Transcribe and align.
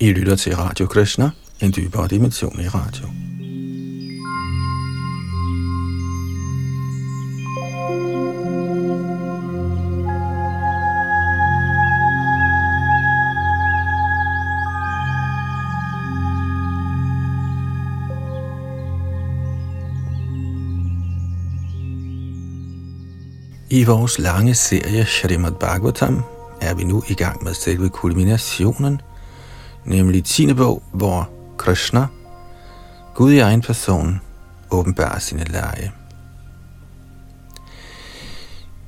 I 0.00 0.12
lytter 0.12 0.36
til 0.36 0.56
Radio 0.56 0.86
Krishna, 0.86 1.30
en 1.60 1.72
dybere 1.76 2.08
dimension 2.08 2.60
i 2.60 2.68
radio. 2.68 3.08
I 23.70 23.84
vores 23.84 24.18
lange 24.18 24.54
serie 24.54 25.04
Shrimad 25.04 25.52
Bhagavatam 25.60 26.22
er 26.60 26.74
vi 26.74 26.84
nu 26.84 27.02
i 27.08 27.14
gang 27.14 27.44
med 27.44 27.54
selve 27.54 27.88
kulminationen, 27.88 29.00
nemlig 29.88 30.24
10. 30.24 30.54
bog, 30.54 30.82
hvor 30.92 31.30
Krishna, 31.56 32.06
Gud 33.14 33.32
i 33.32 33.38
egen 33.38 33.62
person, 33.62 34.20
åbenbarer 34.70 35.18
sine 35.18 35.44
lege. 35.44 35.92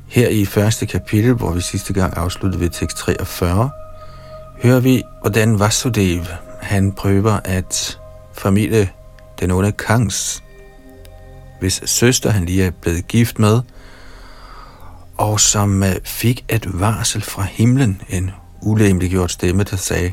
Her 0.07 0.29
i 0.29 0.45
første 0.45 0.87
kapitel, 0.87 1.33
hvor 1.33 1.53
vi 1.53 1.61
sidste 1.61 1.93
gang 1.93 2.17
afsluttede 2.17 2.61
ved 2.61 2.71
tekst 2.71 2.97
43, 2.97 3.71
hører 4.63 4.81
vi, 4.81 5.03
hvordan 5.21 5.59
Vasudev, 5.59 6.25
han 6.61 6.93
prøver 6.93 7.41
at 7.45 7.99
formidle 8.33 8.89
den 9.41 9.51
onde 9.51 9.73
Kangs, 9.73 10.43
hvis 11.61 11.83
søster 11.85 12.31
han 12.31 12.45
lige 12.45 12.65
er 12.65 12.71
blevet 12.71 13.09
gift 13.09 13.39
med, 13.39 13.61
og 15.17 15.41
som 15.41 15.83
øh, 15.83 15.95
fik 16.05 16.45
et 16.49 16.81
varsel 16.81 17.23
fra 17.23 17.43
himlen, 17.43 18.03
en 18.09 18.31
ulemliggjort 18.63 19.31
stemme, 19.31 19.63
der 19.63 19.77
sagde, 19.77 20.13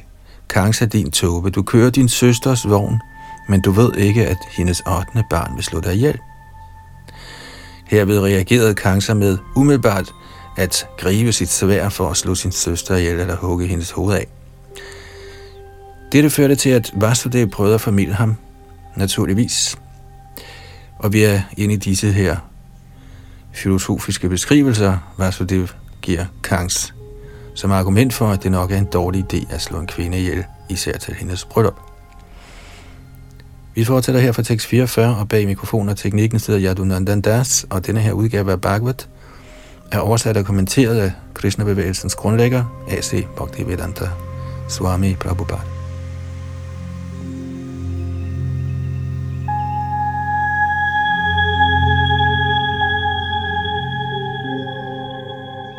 Kangs 0.49 0.81
er 0.81 0.85
din 0.85 1.11
tåbe, 1.11 1.49
du 1.49 1.63
kører 1.63 1.89
din 1.89 2.09
søsters 2.09 2.69
vogn, 2.69 3.01
men 3.49 3.61
du 3.61 3.71
ved 3.71 3.95
ikke, 3.95 4.27
at 4.27 4.37
hendes 4.51 4.81
8. 4.81 5.23
barn 5.29 5.55
vil 5.55 5.63
slå 5.63 5.79
dig 5.79 5.95
ihjel. 5.95 6.19
Herved 7.85 8.19
reagerede 8.19 8.73
Kangsa 8.73 9.13
med 9.13 9.37
umiddelbart 9.55 10.13
at 10.57 10.87
gribe 10.97 11.31
sit 11.31 11.49
svær 11.49 11.89
for 11.89 12.09
at 12.09 12.17
slå 12.17 12.35
sin 12.35 12.51
søster 12.51 12.95
ihjel 12.95 13.19
eller 13.19 13.35
hugge 13.35 13.67
hendes 13.67 13.91
hoved 13.91 14.15
af. 14.15 14.27
Dette 16.11 16.29
førte 16.29 16.55
til, 16.55 16.69
at 16.69 16.91
Vasudev 16.95 17.47
prøvede 17.47 17.75
at 17.75 17.81
formidle 17.81 18.13
ham, 18.13 18.35
naturligvis. 18.95 19.77
Og 20.99 21.13
vi 21.13 21.23
er 21.23 21.41
inde 21.57 21.73
i 21.73 21.77
disse 21.77 22.11
her 22.11 22.37
filosofiske 23.53 24.29
beskrivelser, 24.29 24.97
Vasudev 25.17 25.67
giver 26.01 26.25
Kangs 26.43 26.96
som 27.57 27.71
argument 27.71 28.13
for, 28.13 28.27
at 28.27 28.43
det 28.43 28.51
nok 28.51 28.71
er 28.71 28.77
en 28.77 28.85
dårlig 28.85 29.33
idé 29.33 29.53
at 29.53 29.61
slå 29.61 29.79
en 29.79 29.87
kvinde 29.87 30.19
ihjel, 30.19 30.43
især 30.69 30.97
til 30.97 31.13
hendes 31.13 31.45
bryllup. 31.45 31.79
Vi 33.75 33.83
fortsætter 33.83 34.21
her 34.21 34.31
fra 34.31 34.43
tekst 34.43 34.67
44, 34.67 35.15
og 35.15 35.29
bag 35.29 35.45
mikrofonen 35.45 35.89
og 35.89 35.97
teknikken 35.97 36.39
sidder 36.39 36.61
Yadunandan 36.61 37.21
Das, 37.21 37.65
og 37.69 37.85
denne 37.85 37.99
her 37.99 38.11
udgave 38.11 38.51
af 38.51 38.61
Bhagavad 38.61 39.07
er 39.91 39.99
oversat 39.99 40.37
og 40.37 40.45
kommenteret 40.45 40.97
af 40.97 41.11
Krishna-bevægelsens 41.33 42.15
grundlægger, 42.15 42.85
A.C. 42.89 43.25
Bhaktivedanta 43.37 44.09
Swami 44.69 45.15
Prabhupada. 45.15 45.61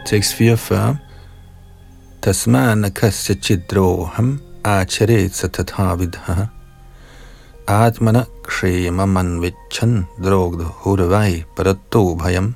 Tekst 0.07 0.35
44 0.35 0.97
Tasman 2.21 2.83
kasya 2.91 3.35
chidroham 3.37 4.41
acharet 4.65 5.31
satathavidha 5.31 6.49
Atmana 7.69 8.27
kshema 8.43 9.07
manvichan 9.07 10.05
drogd 10.25 10.63
hurvai 10.83 11.45
paratto 11.57 12.17
bhayam 12.19 12.55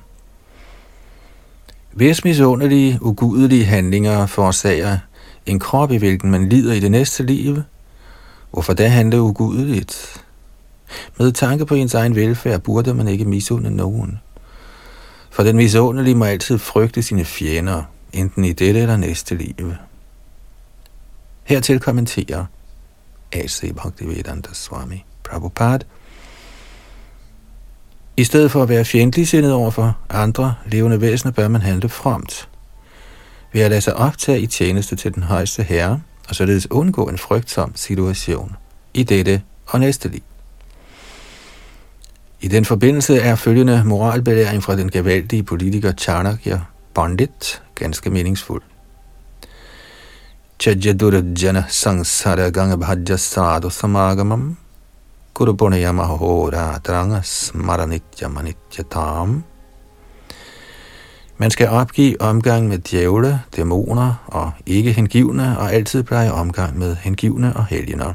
Hvis 1.93 2.25
misundelige, 2.25 2.99
ugudelige 3.03 3.65
handlinger 3.65 4.27
forårsager 4.27 4.99
en 5.47 5.59
krop, 5.59 5.91
i 5.91 5.97
hvilken 5.97 6.31
man 6.31 6.49
lider 6.49 6.73
i 6.73 6.81
det 6.81 6.91
næste 6.91 7.23
liv, 7.23 7.63
hvorfor 8.51 8.73
da 8.73 8.89
handle 8.89 9.23
ugudeligt? 9.23 10.23
Med 11.19 11.33
tanke 11.33 11.67
på 11.67 11.75
ens 11.75 11.95
egen 11.95 12.17
velfærd 12.17 12.61
burde 12.61 12.95
man 12.95 13.09
ikke 13.09 13.25
misunde 13.25 13.71
nogen. 13.71 14.21
For 15.31 15.43
den 15.43 15.57
misundelige 15.57 16.15
må 16.15 16.25
altid 16.25 16.59
frygte 16.59 17.03
sine 17.03 17.25
fjender, 17.25 17.83
enten 18.13 18.45
i 18.45 18.53
dette 18.53 18.81
eller 18.81 18.97
næste 18.97 19.35
liv. 19.35 19.73
Hertil 21.45 21.81
kommenterer 21.81 22.45
A.C. 23.33 23.75
Bhaktivedanta 23.75 24.51
Swami 24.53 25.05
Prabhupada. 25.25 25.85
I 28.17 28.25
stedet 28.25 28.51
for 28.51 28.63
at 28.63 28.69
være 28.69 28.85
fjendtlig 28.85 29.29
sindet 29.29 29.53
over 29.53 29.71
for 29.71 29.99
andre 30.11 30.55
levende 30.67 31.01
væsener, 31.01 31.33
bør 31.33 31.49
man 31.49 31.63
handle 31.63 31.89
fremt. 31.89 32.49
Ved 33.53 33.63
at 33.63 33.71
lade 33.71 33.81
sig 33.81 33.97
optage 33.97 34.41
i 34.41 34.47
tjeneste 34.47 34.97
til 34.97 35.15
den 35.15 35.23
højeste 35.23 35.63
herre, 35.63 36.01
og 36.29 36.35
således 36.35 36.71
undgå 36.71 37.09
en 37.09 37.19
frygtsom 37.19 37.73
situation 37.77 38.57
i 38.95 39.03
dette 39.03 39.43
og 39.67 39.81
næste 39.81 40.09
liv. 40.09 40.23
I 42.41 42.49
den 42.49 42.65
forbindelse 42.65 43.17
er 43.19 43.35
følgende 43.35 43.85
moralbelæring 43.85 44.63
fra 44.63 44.77
den 44.77 44.91
gevaldige 44.91 45.43
politiker 45.43 45.93
Chanakya 45.93 46.61
Pandit 46.95 47.63
ganske 47.75 48.11
meningsfuld. 48.11 48.63
Chajadurjana 50.59 51.65
sangsara 51.69 52.51
ganga 52.51 52.77
bhajja 52.77 53.17
sadhu 53.17 53.71
samagamam 53.71 54.57
Kurupunaya 55.35 55.93
mahora 55.93 56.79
dranga 56.79 57.23
smaranitya 57.23 58.29
manityatam 58.29 59.43
Man 61.39 61.51
skal 61.51 61.69
opgive 61.69 62.21
omgang 62.21 62.69
med 62.69 62.79
djævle, 62.79 63.41
dæmoner 63.57 64.15
og 64.27 64.53
ikke 64.67 64.93
hengivne, 64.93 65.59
og 65.59 65.73
altid 65.73 66.03
pleje 66.03 66.33
omgang 66.33 66.79
med 66.79 66.97
hengivne 66.97 67.57
og 67.57 67.67
helgener. 67.67 68.15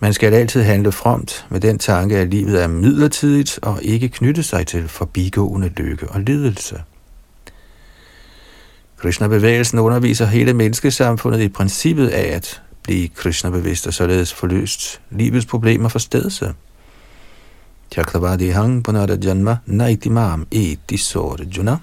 Man 0.00 0.12
skal 0.12 0.34
altid 0.34 0.62
handle 0.62 0.92
fromt 0.92 1.46
med 1.50 1.60
den 1.60 1.78
tanke, 1.78 2.18
at 2.18 2.30
livet 2.30 2.62
er 2.62 2.66
midlertidigt 2.66 3.58
og 3.62 3.82
ikke 3.82 4.08
knytte 4.08 4.42
sig 4.42 4.66
til 4.66 4.88
forbigående 4.88 5.68
lykke 5.68 6.08
og 6.08 6.20
lidelse. 6.20 6.82
Krishna-bevægelsen 8.96 9.78
underviser 9.78 10.26
hele 10.26 10.52
menneskesamfundet 10.52 11.40
i 11.40 11.48
princippet 11.48 12.08
af 12.08 12.36
at 12.36 12.62
blive 12.82 13.08
Krishna-bevidst 13.08 13.86
og 13.86 13.94
således 13.94 14.32
forløst 14.32 15.00
livets 15.10 15.46
problemer 15.46 15.88
for 15.88 15.98
stedse. 15.98 16.54
Chakravadi 17.92 18.48
hang 18.48 18.84
punara 18.84 19.16
janma 19.24 19.56
naitimam 19.66 20.46
eti 20.50 20.96
sorjuna. 20.96 21.76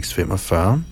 Tekst 0.00 0.14
45. 0.14 0.82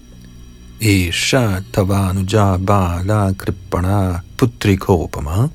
Isha 0.81 1.63
tavanuja 1.73 2.59
bala 2.59 3.33
kripana 3.33 4.21
putrikopama 4.37 5.49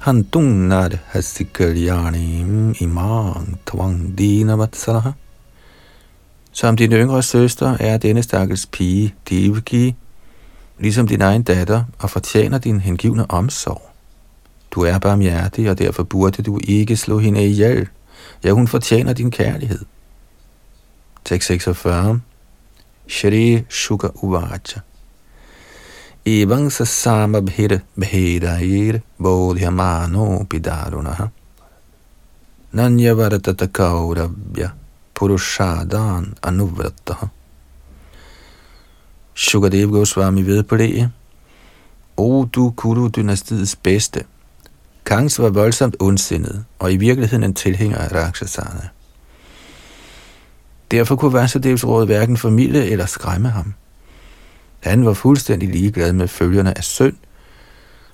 hantungnad 0.00 0.98
hasikalyanim 1.12 2.74
imang 2.80 3.58
tvang 3.64 4.16
dina 4.16 4.56
vatsalaha. 4.56 5.12
Som 6.52 6.76
din 6.76 6.92
yngre 6.92 7.22
søster 7.22 7.76
er 7.80 7.98
denne 7.98 8.22
stakkels 8.22 8.66
pige, 8.66 9.14
Devaki, 9.30 9.94
ligesom 10.78 11.06
din 11.06 11.22
egen 11.22 11.42
datter, 11.42 11.84
og 11.98 12.10
fortjener 12.10 12.58
din 12.58 12.80
hengivne 12.80 13.30
omsorg. 13.30 13.82
Du 14.70 14.80
er 14.82 14.98
barmhjertig, 14.98 15.70
og 15.70 15.78
derfor 15.78 16.02
burde 16.02 16.42
du 16.42 16.58
ikke 16.64 16.96
slå 16.96 17.18
hende 17.18 17.46
ihjel. 17.46 17.88
Ja, 18.44 18.50
hun 18.50 18.68
fortjener 18.68 19.12
din 19.12 19.30
kærlighed. 19.30 19.84
Tekst 21.26 21.48
46. 21.48 22.20
Shri 23.08 23.66
Shuka 23.68 24.12
Uvacha. 24.22 24.82
Evang 26.24 26.70
sasama 26.70 27.40
bhira 27.40 27.82
bhirair 27.98 29.02
bodhyamano 29.18 30.46
pidarunaha. 30.46 31.30
Nanya 32.74 33.14
varatata 33.18 33.66
kauravya 33.66 34.70
purushadan 35.14 36.36
anuvrataha. 36.42 37.28
Shukadev 39.34 39.90
Goswami 39.90 40.42
ved 40.42 40.62
på 40.62 40.76
det. 40.76 41.10
O 42.16 42.44
du 42.44 42.70
Kuru-dynastiets 42.70 43.76
bedste. 43.82 44.24
Kangs 45.04 45.38
var 45.38 45.50
voldsomt 45.50 45.96
ondsindet, 46.00 46.64
og 46.78 46.92
i 46.92 46.96
virkeligheden 46.96 47.44
en 47.44 47.54
tilhænger 47.54 47.98
af 47.98 48.12
Rakshasana. 48.12 48.88
Derfor 50.90 51.16
kunne 51.16 51.32
Vasudevs 51.32 51.84
råd 51.84 52.06
hverken 52.06 52.36
formidle 52.36 52.86
eller 52.90 53.06
skræmme 53.06 53.48
ham. 53.48 53.74
Han 54.80 55.06
var 55.06 55.14
fuldstændig 55.14 55.68
ligeglad 55.68 56.12
med 56.12 56.28
følgerne 56.28 56.78
af 56.78 56.84
synd, 56.84 57.16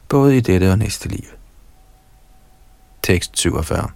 både 0.09 0.37
i 0.37 0.41
dette 0.41 0.71
og 0.71 0.79
næste 0.79 1.09
liv. 1.09 1.25
Tekst 3.03 3.39
47 3.39 3.89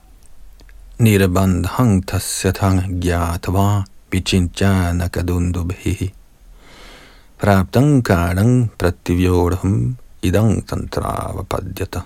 Nirbandhang 0.98 2.08
tasyatang 2.08 3.02
gyatva 3.02 3.82
vichinchana 4.10 5.08
kadundubhihi 5.08 6.14
praptang 7.38 8.04
karang 8.04 8.70
prativyorham 8.78 9.96
idang 10.22 10.64
tantravapadyata. 10.68 12.00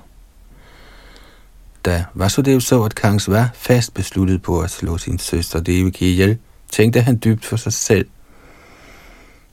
Da 1.85 2.05
Vasudev 2.15 2.61
så, 2.61 2.83
at 2.83 2.95
Kangs 2.95 3.29
var 3.29 3.51
fast 3.55 3.95
besluttet 3.95 4.43
på 4.43 4.61
at 4.61 4.71
slå 4.71 4.99
sin 4.99 5.19
søster 5.19 5.61
Devaki 5.61 6.11
ihjel, 6.11 6.39
tænkte 6.73 7.01
han 7.01 7.21
dybt 7.25 7.45
for 7.45 7.57
sig 7.57 7.73
selv. 7.73 8.07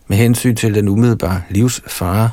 Med 0.08 0.18
hensyn 0.18 0.56
til 0.56 0.76
den 0.76 0.88
umiddelbare 0.88 1.42
livsfare, 1.50 2.30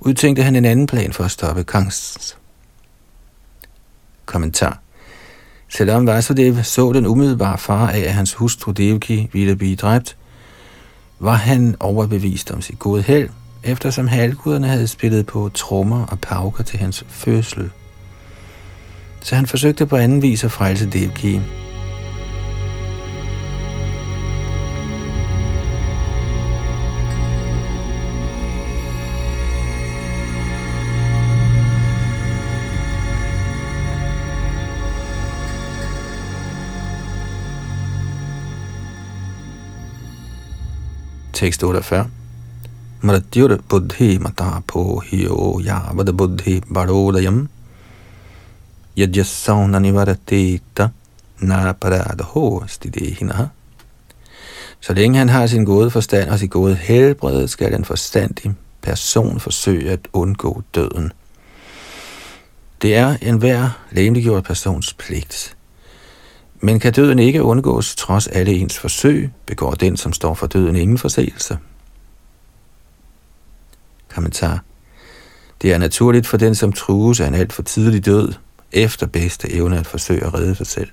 udtænkte 0.00 0.42
han 0.42 0.56
en 0.56 0.64
anden 0.64 0.86
plan 0.86 1.12
for 1.12 1.24
at 1.24 1.30
stoppe 1.30 1.64
Kangs. 1.64 2.36
Kommentar 4.26 4.80
Selvom 5.68 6.06
Vasudev 6.06 6.62
så 6.62 6.92
den 6.92 7.06
umiddelbare 7.06 7.58
fare 7.58 7.94
af, 7.94 8.00
at 8.00 8.12
hans 8.12 8.34
hustru 8.34 8.72
Devki 8.72 9.28
ville 9.32 9.56
blive 9.56 9.76
dræbt, 9.76 10.16
var 11.18 11.34
han 11.34 11.76
overbevist 11.80 12.50
om 12.50 12.62
sit 12.62 12.78
gode 12.78 13.02
held, 13.02 13.28
eftersom 13.64 14.08
halvguderne 14.08 14.68
havde 14.68 14.88
spillet 14.88 15.26
på 15.26 15.50
trommer 15.54 16.06
og 16.06 16.20
pauker 16.20 16.64
til 16.64 16.78
hans 16.78 17.04
fødsel. 17.08 17.70
Så 19.20 19.34
han 19.34 19.46
forsøgte 19.46 19.86
på 19.86 19.96
anden 19.96 20.22
vis 20.22 20.44
at 20.44 20.52
frelse 20.52 20.90
Devki. 20.90 21.40
Tekst 41.38 41.62
48. 41.62 42.10
Mratyur 43.02 43.58
buddhi 43.68 44.18
mata 44.18 44.62
po 44.66 44.98
hiyo 44.98 45.60
yavad 45.62 46.10
buddhi 46.12 46.60
barodayam 46.66 47.48
yajyasauna 48.96 49.80
nivarateta 49.80 50.90
na 51.40 51.74
paradaho 51.74 52.64
stidehinaha. 52.66 53.48
Så 54.80 54.94
længe 54.94 55.18
han 55.18 55.28
har 55.28 55.46
sin 55.46 55.64
gode 55.64 55.90
forstand 55.90 56.30
og 56.30 56.38
sit 56.38 56.50
gode 56.50 56.74
helbred, 56.74 57.48
skal 57.48 57.72
den 57.72 57.84
forstandige 57.84 58.54
person 58.82 59.40
forsøge 59.40 59.90
at 59.90 60.08
undgå 60.12 60.62
døden. 60.74 61.12
Det 62.82 62.96
er 62.96 63.16
enhver 63.22 63.70
lemliggjort 63.90 64.44
persons 64.44 64.92
pligt. 64.92 65.57
Men 66.60 66.80
kan 66.80 66.92
døden 66.92 67.18
ikke 67.18 67.42
undgås 67.42 67.96
trods 67.96 68.26
alle 68.26 68.52
ens 68.52 68.78
forsøg, 68.78 69.30
begår 69.46 69.74
den, 69.74 69.96
som 69.96 70.12
står 70.12 70.34
for 70.34 70.46
døden, 70.46 70.76
ingen 70.76 70.98
forseelse. 70.98 71.58
Kommentar. 74.14 74.64
Det 75.62 75.72
er 75.72 75.78
naturligt 75.78 76.26
for 76.26 76.36
den, 76.36 76.54
som 76.54 76.72
trues 76.72 77.20
af 77.20 77.28
en 77.28 77.34
alt 77.34 77.52
for 77.52 77.62
tidlig 77.62 78.06
død, 78.06 78.32
efter 78.72 79.06
bedste 79.06 79.52
evne 79.52 79.78
at 79.78 79.86
forsøge 79.86 80.24
at 80.24 80.34
redde 80.34 80.54
sig 80.54 80.66
selv. 80.66 80.88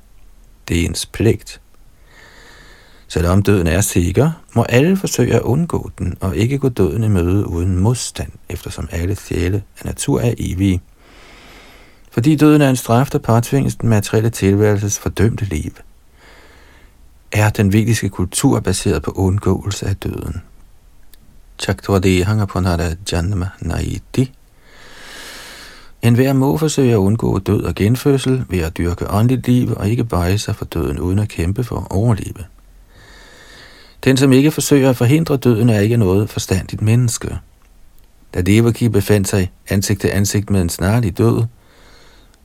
Det 0.67 0.81
er 0.81 0.85
ens 0.85 1.05
pligt. 1.05 1.61
Selvom 3.07 3.43
døden 3.43 3.67
er 3.67 3.81
sikker, 3.81 4.31
må 4.53 4.63
alle 4.63 4.97
forsøge 4.97 5.35
at 5.35 5.41
undgå 5.41 5.91
den 5.99 6.17
og 6.19 6.35
ikke 6.35 6.57
gå 6.57 6.69
døden 6.69 7.03
i 7.03 7.07
møde 7.07 7.47
uden 7.47 7.79
modstand, 7.79 8.31
eftersom 8.49 8.87
alle 8.91 9.15
sjæle 9.15 9.63
af 9.79 9.85
natur 9.85 10.21
er 10.21 10.33
evige 10.37 10.81
fordi 12.15 12.35
døden 12.35 12.61
er 12.61 12.69
en 12.69 12.75
straf, 12.75 13.09
der 13.09 13.19
påtvinges 13.19 13.75
den 13.75 13.89
materielle 13.89 14.29
tilværelses 14.29 14.99
fordømte 14.99 15.45
liv. 15.45 15.71
Er 17.31 17.49
den 17.49 17.73
vediske 17.73 18.09
kultur 18.09 18.59
baseret 18.59 19.03
på 19.03 19.11
undgåelse 19.11 19.85
af 19.85 19.95
døden? 19.95 20.41
Chaktvadi 21.59 22.19
hanger 22.19 22.45
på 22.45 22.59
nada 22.59 22.95
janma 23.11 23.49
naiti. 23.59 24.31
En 26.01 26.15
hver 26.15 26.33
må 26.33 26.57
forsøge 26.57 26.93
at 26.93 26.97
undgå 26.97 27.39
død 27.39 27.63
og 27.63 27.75
genfødsel 27.75 28.45
ved 28.49 28.59
at 28.59 28.77
dyrke 28.77 29.11
åndeligt 29.11 29.47
liv 29.47 29.73
og 29.75 29.89
ikke 29.89 30.03
bøje 30.03 30.37
sig 30.37 30.55
for 30.55 30.65
døden 30.65 30.99
uden 30.99 31.19
at 31.19 31.29
kæmpe 31.29 31.63
for 31.63 31.77
at 31.77 31.87
overleve. 31.89 32.45
Den, 34.03 34.17
som 34.17 34.33
ikke 34.33 34.51
forsøger 34.51 34.89
at 34.89 34.97
forhindre 34.97 35.37
døden, 35.37 35.69
er 35.69 35.79
ikke 35.79 35.97
noget 35.97 36.29
forstandigt 36.29 36.81
menneske. 36.81 37.37
Da 38.33 38.41
Devaki 38.41 38.89
befandt 38.89 39.27
sig 39.27 39.51
ansigt 39.69 40.01
til 40.01 40.07
ansigt 40.07 40.49
med 40.49 40.61
en 40.61 40.69
snarlig 40.69 41.17
død, 41.17 41.43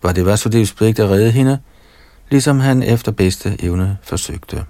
var 0.02 0.12
det 0.12 0.26
Vasudevs 0.26 0.73
pligt 0.73 0.99
at 0.99 1.11
redde 1.11 1.31
hende, 1.31 1.58
ligesom 2.31 2.61
han 2.61 2.82
efter 2.82 3.12
bedste 3.12 3.56
evne 3.64 3.99
forsøgte. 4.02 4.64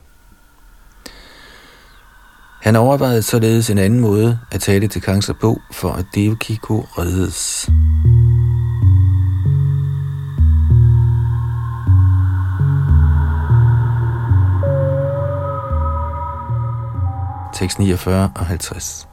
Han 2.62 2.76
overvejede 2.76 3.22
således 3.22 3.70
en 3.70 3.78
anden 3.78 4.00
måde 4.00 4.38
at 4.52 4.60
tale 4.60 4.88
til 4.88 5.02
Kangsa 5.02 5.32
på, 5.32 5.60
for 5.72 5.92
at 5.92 6.04
Devaki 6.14 6.56
kunne 6.56 6.84
reddes. 6.98 7.70
Tekst 17.54 17.78
49 17.78 18.32
og 18.36 18.46
50. 18.46 19.08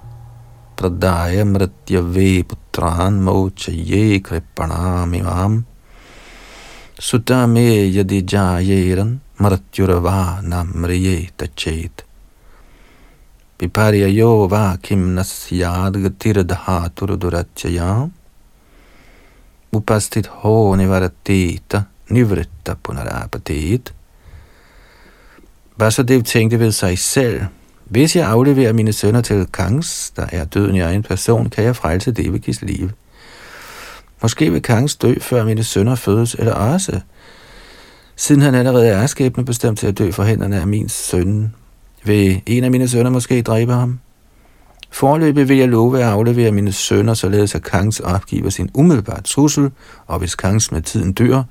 Pradaya 0.78 1.44
mrityave 1.44 2.44
putran 2.44 3.22
mochaye 3.22 4.20
kripanam 4.20 5.14
imam 5.14 5.66
Sudame 7.00 7.94
yadi 7.94 8.24
jayeran 8.24 9.20
maratyurava 9.40 10.42
namriye 10.42 11.30
tachet. 11.38 12.04
Viparya 13.60 14.08
yo 14.10 14.48
va 14.48 14.78
kim 14.82 15.14
nasyad 15.14 15.94
gatir 15.94 16.42
dhatur 16.44 17.16
durachaya. 17.22 18.10
Upastit 19.72 20.26
ho 20.26 20.76
nivaratita 20.76 21.86
nivritta 22.10 22.76
punarapatit. 22.82 23.94
Vasudev 25.78 26.24
tænkte 26.24 26.60
ved 26.60 26.72
sig 26.72 27.00
selv, 27.00 27.42
hvis 27.86 28.16
jeg 28.16 28.28
afleverer 28.28 28.74
mine 28.74 28.94
sønner 28.94 29.22
til 29.22 29.46
Kangs, 29.46 30.12
der 30.16 30.26
er 30.32 30.46
døden 30.46 30.76
i 30.76 30.80
egen 30.80 31.04
person, 31.04 31.50
kan 31.50 31.64
jeg 31.64 31.76
frelse 31.76 32.12
Devakis 32.12 32.62
liv. 32.62 32.90
Måske 34.22 34.52
vil 34.52 34.62
Kangs 34.62 34.96
dø, 34.96 35.16
før 35.20 35.44
mine 35.46 35.64
sønner 35.64 35.96
fødes, 35.96 36.36
eller 36.40 36.54
også, 36.54 37.00
siden 38.16 38.42
han 38.42 38.56
allerede 38.56 38.88
er 38.88 39.08
skæbne 39.08 39.46
bestemt 39.46 39.80
til 39.80 39.88
at 39.88 39.98
dø 39.98 40.12
for 40.12 40.24
hænderne 40.24 40.62
af 40.62 40.68
min 40.68 40.90
søn. 40.90 41.54
Vil 42.04 42.42
en 42.46 42.64
af 42.64 42.72
mine 42.72 42.88
sønner 42.88 43.10
måske 43.10 43.42
dræbe 43.42 43.74
ham? 43.74 44.00
Forløbet 44.92 45.50
vil 45.50 45.58
jeg 45.58 45.70
love 45.70 46.00
at 46.00 46.08
aflevere 46.08 46.52
mine 46.52 46.72
sønner, 46.72 47.14
således 47.14 47.56
at 47.56 47.64
Kangs 47.64 48.00
opgiver 48.00 48.50
sin 48.50 48.70
umiddelbare 48.74 49.22
trussel, 49.22 49.72
og 50.08 50.20
hvis 50.20 50.36
Kangs 50.36 50.72
med 50.72 50.82
tiden 50.82 51.14
dør, 51.14 51.44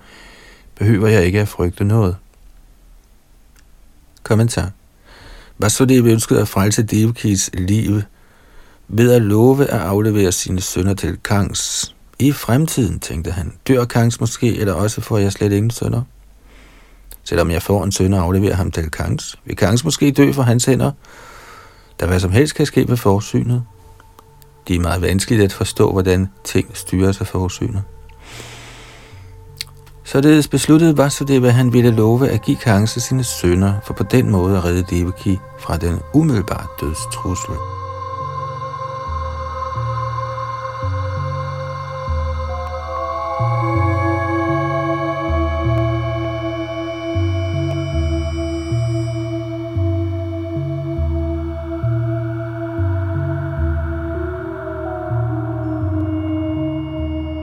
behøver 0.78 1.08
jeg 1.08 1.24
ikke 1.24 1.40
at 1.40 1.48
frygte 1.48 1.84
noget. 1.84 2.16
Kommentar. 4.22 4.70
Vasudev 5.58 6.06
ønskede 6.06 6.40
at 6.40 6.48
frelse 6.48 6.82
Devkis 6.82 7.50
liv 7.54 8.00
ved 8.88 9.12
at 9.12 9.22
love 9.22 9.64
at 9.64 9.80
aflevere 9.80 10.32
sine 10.32 10.60
sønner 10.60 10.94
til 10.94 11.18
Kangs, 11.24 11.95
i 12.18 12.32
fremtiden, 12.32 13.00
tænkte 13.00 13.30
han, 13.30 13.52
dør 13.68 13.84
Kangs 13.84 14.20
måske, 14.20 14.58
eller 14.58 14.72
også 14.72 15.00
får 15.00 15.18
jeg 15.18 15.32
slet 15.32 15.52
ingen 15.52 15.70
sønner. 15.70 16.02
Selvom 17.24 17.50
jeg 17.50 17.62
får 17.62 17.84
en 17.84 17.92
søn 17.92 18.14
og 18.14 18.22
afleverer 18.22 18.54
ham 18.54 18.70
til 18.70 18.90
Kangs, 18.90 19.36
vil 19.44 19.56
Kangs 19.56 19.84
måske 19.84 20.10
dø 20.10 20.32
for 20.32 20.42
hans 20.42 20.64
hænder, 20.64 20.92
da 22.00 22.06
hvad 22.06 22.20
som 22.20 22.30
helst 22.30 22.54
kan 22.54 22.66
ske 22.66 22.88
ved 22.88 22.96
forsynet. 22.96 23.62
Det 24.68 24.76
er 24.76 24.80
meget 24.80 25.02
vanskeligt 25.02 25.42
at 25.42 25.52
forstå, 25.52 25.92
hvordan 25.92 26.28
ting 26.44 26.76
styrer 26.76 27.12
sig 27.12 27.26
forsynet. 27.26 27.82
Således 30.04 30.48
besluttede 30.48 30.98
Vasudeva, 30.98 31.48
at 31.48 31.54
han 31.54 31.72
ville 31.72 31.90
love 31.90 32.28
at 32.28 32.42
give 32.42 32.56
Kangs 32.56 33.02
sine 33.02 33.24
sønner, 33.24 33.74
for 33.84 33.94
på 33.94 34.02
den 34.02 34.30
måde 34.30 34.56
at 34.56 34.64
redde 34.64 34.96
Devaki 34.96 35.38
fra 35.60 35.76
den 35.76 36.00
umiddelbare 36.14 36.66
dødstrussel. 36.80 37.75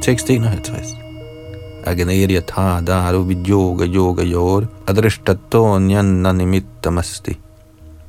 Tekst 0.03 0.27
51. 0.29 0.98
Agneria 1.88 2.41
tha 2.41 2.81
daru 2.81 3.22
vidyoga 3.24 3.86
yoga 3.86 4.24
yor 4.24 4.65
adrishtato 4.86 5.79
nyanna 5.79 6.33
nimittamasti. 6.33 7.38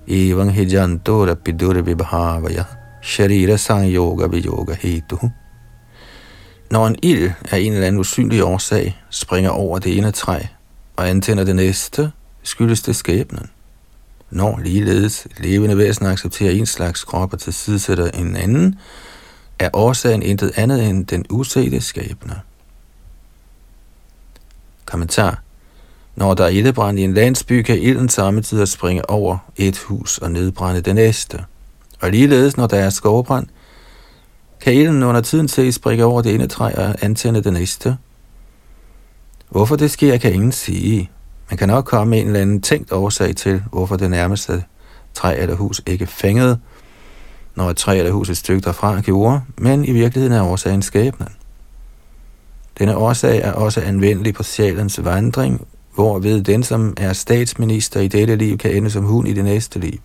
Evang 0.08 0.50
hijanto 0.50 1.24
rapidur 1.24 1.78
vibhavaya 1.86 2.64
sharira 3.00 3.56
sang 3.56 3.86
yoga 3.86 4.26
yoga 4.26 4.74
hetu. 4.74 5.18
Når 6.70 6.86
en 6.86 6.96
ild 7.02 7.32
af 7.50 7.58
en 7.58 7.72
eller 7.72 7.86
anden 7.86 8.00
usynlig 8.00 8.44
årsag 8.44 8.96
springer 9.10 9.50
over 9.50 9.78
det 9.78 9.98
ene 9.98 10.10
træ 10.10 10.38
og 10.96 11.08
antænder 11.08 11.44
det 11.44 11.56
næste, 11.56 12.10
skyldes 12.42 12.82
det 12.82 12.96
skæbnen. 12.96 13.50
Når 14.30 14.60
ligeledes 14.64 15.26
levende 15.38 15.78
væsener 15.78 16.10
accepterer 16.10 16.52
en 16.52 16.66
slags 16.66 17.04
krop 17.04 17.32
og 17.32 17.38
tilsidesætter 17.38 18.10
en 18.10 18.36
anden, 18.36 18.78
er 19.58 19.70
årsagen 19.72 20.22
intet 20.22 20.52
andet 20.56 20.88
end 20.88 21.06
den 21.06 21.24
usete 21.30 21.80
skæbne. 21.80 22.40
Kommentar. 24.84 25.42
Når 26.16 26.34
der 26.34 26.44
er 26.44 26.48
ildebrand 26.48 26.98
i 26.98 27.02
en 27.02 27.14
landsby, 27.14 27.62
kan 27.62 27.78
ilden 27.78 28.08
samtidig 28.08 28.68
springe 28.68 29.10
over 29.10 29.38
et 29.56 29.78
hus 29.78 30.18
og 30.18 30.30
nedbrænde 30.30 30.80
det 30.80 30.94
næste. 30.94 31.44
Og 32.00 32.10
ligeledes, 32.10 32.56
når 32.56 32.66
der 32.66 32.76
er 32.76 32.90
skovbrand, 32.90 33.46
kan 34.60 34.74
ilden 34.74 35.02
under 35.02 35.20
tiden 35.20 35.48
se 35.48 35.72
sprikke 35.72 36.04
over 36.04 36.22
det 36.22 36.34
ene 36.34 36.46
træ 36.46 36.72
og 36.74 36.94
antænde 37.04 37.42
det 37.42 37.52
næste. 37.52 37.96
Hvorfor 39.50 39.76
det 39.76 39.90
sker, 39.90 40.16
kan 40.16 40.32
ingen 40.32 40.52
sige. 40.52 41.10
Man 41.50 41.58
kan 41.58 41.68
nok 41.68 41.84
komme 41.84 42.10
med 42.10 42.20
en 42.20 42.26
eller 42.26 42.40
anden 42.40 42.62
tænkt 42.62 42.92
årsag 42.92 43.36
til, 43.36 43.62
hvorfor 43.72 43.96
det 43.96 44.10
nærmeste 44.10 44.64
træ 45.14 45.36
eller 45.38 45.54
hus 45.54 45.82
ikke 45.86 46.06
fængede, 46.06 46.58
når 47.54 47.70
et 47.70 47.76
træ 47.76 47.98
eller 47.98 48.12
hus 48.12 48.30
et 48.30 48.36
stykke 48.36 48.64
derfra 48.64 49.00
gjorde, 49.00 49.40
men 49.58 49.84
i 49.84 49.92
virkeligheden 49.92 50.36
er 50.36 50.42
årsagen 50.42 50.82
skæbnen. 50.82 51.28
Denne 52.78 52.96
årsag 52.96 53.38
er 53.38 53.52
også 53.52 53.80
anvendelig 53.80 54.34
på 54.34 54.42
sjælens 54.42 55.04
vandring, 55.04 55.66
hvorved 55.94 56.42
den, 56.42 56.62
som 56.62 56.94
er 56.96 57.12
statsminister 57.12 58.00
i 58.00 58.08
dette 58.08 58.36
liv, 58.36 58.58
kan 58.58 58.76
ende 58.76 58.90
som 58.90 59.04
hund 59.04 59.28
i 59.28 59.32
det 59.32 59.44
næste 59.44 59.78
liv. 59.78 59.98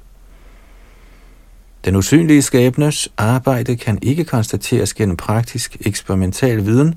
Den 1.86 1.96
usynlige 1.96 2.42
skæbnes 2.42 3.10
arbejde 3.18 3.76
kan 3.76 4.00
ikke 4.02 4.24
konstateres 4.24 4.94
gennem 4.94 5.18
praktisk 5.18 5.78
eksperimental 5.80 6.66
viden, 6.66 6.96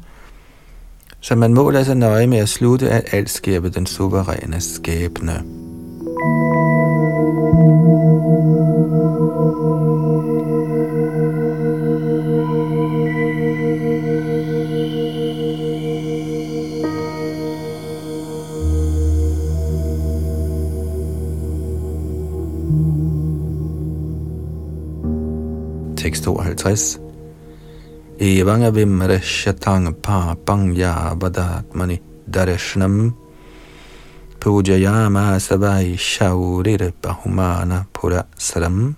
så 1.20 1.34
man 1.34 1.54
må 1.54 1.70
lade 1.70 1.84
sig 1.84 1.94
nøje 1.94 2.26
med 2.26 2.38
at 2.38 2.48
slutte, 2.48 2.90
at 2.90 3.04
alt 3.12 3.30
sker 3.30 3.60
ved 3.60 3.70
den 3.70 3.86
suveræne 3.86 4.60
skæbne. 4.60 5.61
Tekst 26.62 26.98
52. 26.98 27.00
Evanga 28.20 28.70
vimreshatang 28.70 29.94
papang 29.94 30.74
yavadatmani 30.76 32.00
dareshnam 32.30 33.14
pujayama 34.38 35.40
savai 35.40 35.96
shaurir 35.98 36.92
bahumana 37.02 37.86
pura 37.92 38.26
saram. 38.38 38.94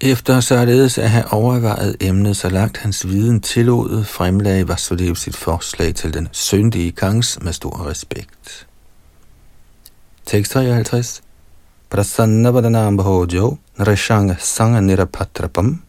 Efter 0.00 0.40
således 0.40 0.98
at 0.98 1.10
have 1.10 1.32
overvejet 1.32 1.96
emnet, 2.00 2.36
så 2.36 2.48
lagt 2.48 2.76
hans 2.76 3.06
viden 3.06 3.40
tillod, 3.40 4.04
fremlagde 4.04 4.68
Vasudev 4.68 5.14
sit 5.14 5.36
forslag 5.36 5.94
til 5.94 6.14
den 6.14 6.28
syndige 6.32 6.92
kangs 6.92 7.38
med 7.42 7.52
stor 7.52 7.86
respekt. 7.90 8.66
Tekst 10.26 10.52
53 10.52 11.22
Prasanna 11.90 12.50
bhojo 12.90 13.56
Narashanga 13.78 14.36
sanga 14.38 14.80
nirapatrapam 14.80 15.82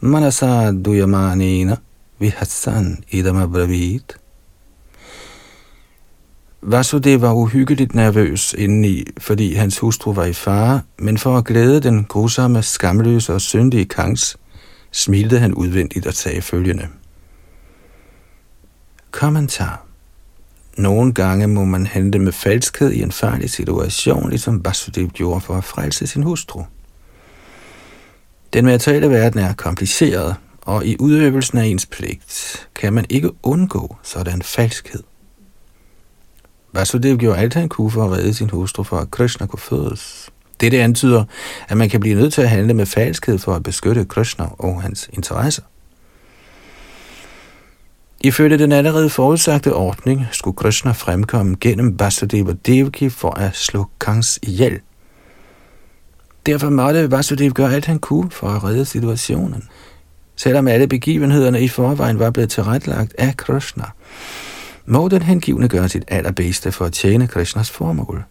manasa 0.00 0.72
duyamanina 0.72 1.76
vihassan 2.18 3.04
idamabravit. 3.10 4.16
Vasudev 6.62 7.20
var 7.20 7.32
uhyggeligt 7.32 7.94
nervøs 7.94 8.54
indeni, 8.58 9.04
fordi 9.18 9.54
hans 9.54 9.78
hustru 9.78 10.12
var 10.12 10.24
i 10.24 10.32
fare, 10.32 10.80
men 10.98 11.18
for 11.18 11.38
at 11.38 11.44
glæde 11.44 11.80
den 11.80 12.04
grusomme, 12.04 12.62
skamløse 12.62 13.34
og 13.34 13.40
syndige 13.40 13.84
kangs, 13.84 14.36
smilte 14.92 15.38
han 15.38 15.54
udvendigt 15.54 16.06
og 16.06 16.14
sagde 16.14 16.42
følgende. 16.42 16.88
Kommentar 19.10 19.86
nogle 20.76 21.12
gange 21.12 21.46
må 21.46 21.64
man 21.64 21.86
handle 21.86 22.18
med 22.18 22.32
falskhed 22.32 22.90
i 22.92 23.02
en 23.02 23.12
farlig 23.12 23.50
situation, 23.50 24.30
ligesom 24.30 24.64
Vasudev 24.64 25.08
gjorde 25.08 25.40
for 25.40 25.54
at 25.54 25.64
frelse 25.64 26.06
sin 26.06 26.22
hustru. 26.22 26.62
Den 28.54 28.64
materielle 28.64 29.10
verden 29.10 29.40
er 29.40 29.52
kompliceret, 29.52 30.36
og 30.62 30.86
i 30.86 30.96
udøvelsen 31.00 31.58
af 31.58 31.64
ens 31.64 31.86
pligt 31.86 32.68
kan 32.74 32.92
man 32.92 33.04
ikke 33.08 33.30
undgå 33.42 33.96
sådan 34.02 34.42
falskhed. 34.42 35.02
Vasudev 36.72 37.16
gjorde 37.18 37.38
alt, 37.38 37.54
han 37.54 37.68
kunne 37.68 37.90
for 37.90 38.04
at 38.04 38.10
redde 38.10 38.34
sin 38.34 38.50
hustru, 38.50 38.82
for 38.82 38.98
at 38.98 39.10
Krishna 39.10 39.46
kunne 39.46 39.60
fødes. 39.60 40.30
Dette 40.60 40.82
antyder, 40.82 41.24
at 41.68 41.76
man 41.76 41.88
kan 41.88 42.00
blive 42.00 42.14
nødt 42.14 42.32
til 42.32 42.42
at 42.42 42.48
handle 42.50 42.74
med 42.74 42.86
falskhed 42.86 43.38
for 43.38 43.54
at 43.54 43.62
beskytte 43.62 44.04
Krishna 44.04 44.46
og 44.58 44.82
hans 44.82 45.10
interesser. 45.12 45.62
Ifølge 48.20 48.58
den 48.58 48.72
allerede 48.72 49.10
forudsagte 49.10 49.74
ordning 49.74 50.26
skulle 50.32 50.56
Krishna 50.56 50.92
fremkomme 50.92 51.56
gennem 51.60 52.00
Vasudeva 52.00 52.52
Devaki 52.66 53.08
for 53.08 53.30
at 53.30 53.56
slå 53.56 53.86
Kangs 54.00 54.38
ihjel. 54.42 54.80
Derfor 56.46 56.70
måtte 56.70 57.10
Vasudev 57.10 57.50
gøre 57.50 57.74
alt 57.74 57.86
han 57.86 57.98
kunne 57.98 58.30
for 58.30 58.48
at 58.48 58.64
redde 58.64 58.84
situationen. 58.84 59.62
Selvom 60.36 60.68
alle 60.68 60.86
begivenhederne 60.86 61.60
i 61.60 61.68
forvejen 61.68 62.18
var 62.18 62.30
blevet 62.30 62.50
tilrettelagt 62.50 63.14
af 63.18 63.36
Krishna, 63.36 63.84
må 64.86 65.08
den 65.08 65.22
hengivne 65.22 65.68
gøre 65.68 65.88
sit 65.88 66.04
allerbedste 66.08 66.72
for 66.72 66.84
at 66.84 66.92
tjene 66.92 67.26
Krishnas 67.26 67.70
formål. 67.70 68.24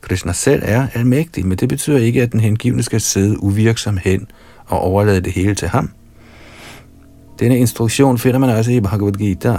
Krishna 0.00 0.32
selv 0.32 0.62
er 0.64 0.86
almægtig, 0.94 1.46
men 1.46 1.58
det 1.58 1.68
betyder 1.68 1.98
ikke, 1.98 2.22
at 2.22 2.32
den 2.32 2.40
hengivne 2.40 2.82
skal 2.82 3.00
sidde 3.00 3.42
uvirksom 3.42 3.98
hen 4.04 4.26
og 4.66 4.80
overlade 4.80 5.20
det 5.20 5.32
hele 5.32 5.54
til 5.54 5.68
ham. 5.68 5.90
Denne 7.38 7.58
instruktion 7.58 8.18
finder 8.18 8.38
man 8.38 8.50
også 8.50 8.70
i 8.70 8.80
Bhagavad 8.80 9.12
Gita. 9.12 9.56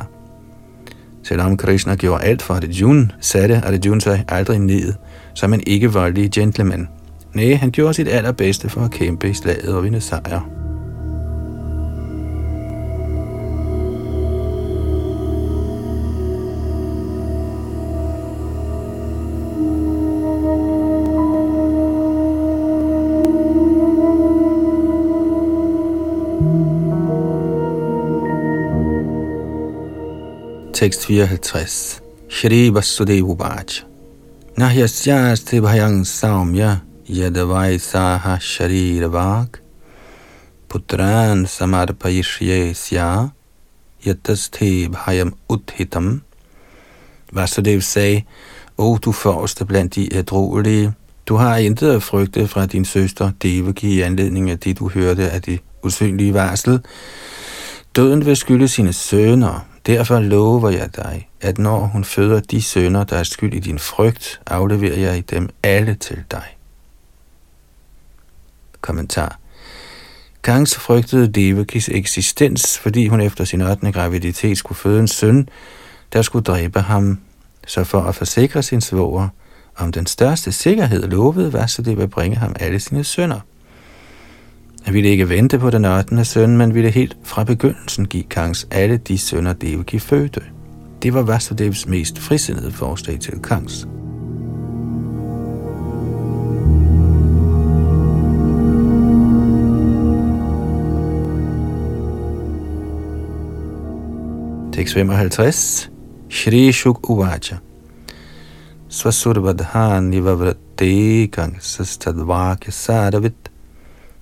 Selvom 1.23 1.57
Krishna 1.57 1.95
gjorde 1.95 2.23
alt 2.23 2.41
for 2.41 2.53
Arjuna, 2.53 3.07
satte 3.21 3.61
Arjuna 3.65 3.99
sig 3.99 4.25
aldrig 4.27 4.59
ned 4.59 4.93
som 5.33 5.53
en 5.53 5.63
ikke-voldelig 5.67 6.31
gentleman. 6.31 6.87
Nej, 7.33 7.53
han 7.53 7.71
gjorde 7.71 7.93
sit 7.93 8.07
allerbedste 8.07 8.69
for 8.69 8.81
at 8.81 8.91
kæmpe 8.91 9.29
i 9.29 9.33
slaget 9.33 9.75
og 9.75 9.83
vinde 9.83 10.01
sejr. 10.01 10.49
Tekst 30.73 31.05
54. 31.05 32.01
Shri 32.29 32.73
Vasudev 32.73 33.23
Ubach. 33.23 33.83
Nahyasyaste 34.57 35.61
bhayang 35.61 36.07
samya 36.07 36.88
yadavai 37.09 37.79
saha 37.79 38.37
sharirvak 38.39 39.59
putran 40.69 41.45
samarpayishye 41.45 42.73
sya 42.73 43.29
yataste 44.05 44.89
bhayam 44.89 45.33
uthitam. 45.49 46.21
Vasudev 47.33 47.81
sagde, 47.81 48.23
O 48.77 48.97
du 48.97 49.11
forreste 49.11 49.65
blandt 49.65 49.95
de 49.95 50.15
ædrolige, 50.15 50.93
du 51.25 51.35
har 51.35 51.57
intet 51.57 51.91
at 51.91 52.03
frygte 52.03 52.47
fra 52.47 52.65
din 52.65 52.85
søster 52.85 53.31
Devaki 53.43 53.87
i 53.87 54.01
anledning 54.01 54.49
af 54.49 54.59
det, 54.59 54.79
du 54.79 54.89
hørte 54.89 55.29
af 55.29 55.41
det 55.41 55.59
usynlige 55.83 56.33
varsel. 56.33 56.79
Døden 57.95 58.25
vil 58.25 58.35
skylde 58.35 58.67
sine 58.67 58.93
sønner, 58.93 59.65
Derfor 59.85 60.19
lover 60.19 60.69
jeg 60.69 60.95
dig, 60.95 61.29
at 61.41 61.57
når 61.57 61.79
hun 61.79 62.03
føder 62.03 62.39
de 62.39 62.61
sønner, 62.61 63.03
der 63.03 63.17
er 63.17 63.23
skyld 63.23 63.53
i 63.53 63.59
din 63.59 63.79
frygt, 63.79 64.41
afleverer 64.47 64.99
jeg 64.99 65.31
dem 65.31 65.49
alle 65.63 65.95
til 65.95 66.23
dig. 66.31 66.58
Kommentar. 68.81 69.39
Kangs 70.43 70.75
frygtede 70.75 71.27
Devakis 71.27 71.89
eksistens, 71.89 72.79
fordi 72.79 73.07
hun 73.07 73.21
efter 73.21 73.43
sin 73.43 73.61
8. 73.61 73.91
graviditet 73.91 74.57
skulle 74.57 74.77
føde 74.77 74.99
en 74.99 75.07
søn, 75.07 75.49
der 76.13 76.21
skulle 76.21 76.43
dræbe 76.43 76.79
ham. 76.79 77.19
Så 77.67 77.83
for 77.83 78.01
at 78.01 78.15
forsikre 78.15 78.63
sin 78.63 78.81
svoger 78.81 79.27
om 79.75 79.91
den 79.91 80.05
største 80.05 80.51
sikkerhed 80.51 81.07
lovede 81.07 81.53
Vasudeva 81.53 82.03
at 82.03 82.09
bringe 82.09 82.37
ham 82.37 82.55
alle 82.59 82.79
sine 82.79 83.03
sønner. 83.03 83.39
Han 84.83 84.93
ville 84.93 85.09
ikke 85.09 85.29
vente 85.29 85.59
på 85.59 85.69
den 85.69 85.85
8. 85.85 86.25
søn, 86.25 86.57
men 86.57 86.73
ville 86.73 86.89
helt 86.89 87.17
fra 87.23 87.43
begyndelsen 87.43 88.07
give 88.07 88.23
Kangs 88.23 88.67
alle 88.71 88.97
de 88.97 89.17
sønner, 89.17 89.53
Devaki 89.53 89.99
fødte. 89.99 90.41
Det 91.03 91.13
var 91.13 91.21
Vasudevs 91.21 91.87
mest 91.87 92.19
frisindede 92.19 92.71
forslag 92.71 93.19
til 93.19 93.39
Kangs. 93.41 93.87
Tekst 104.79 104.93
55. 104.93 105.89
Shri 106.29 106.71
Shuk 106.71 107.09
Uvacha. 107.09 107.57
Svasurvadhani 108.89 110.21
vavratekang 110.23 111.59
sastadvakya 111.59 112.71
saravit 112.71 113.49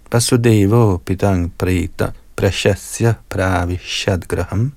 Vasudevo 0.10 0.98
pitang 1.06 1.52
prita 1.60 2.12
prashasya 2.36 3.16
pravishadgraham. 3.30 4.72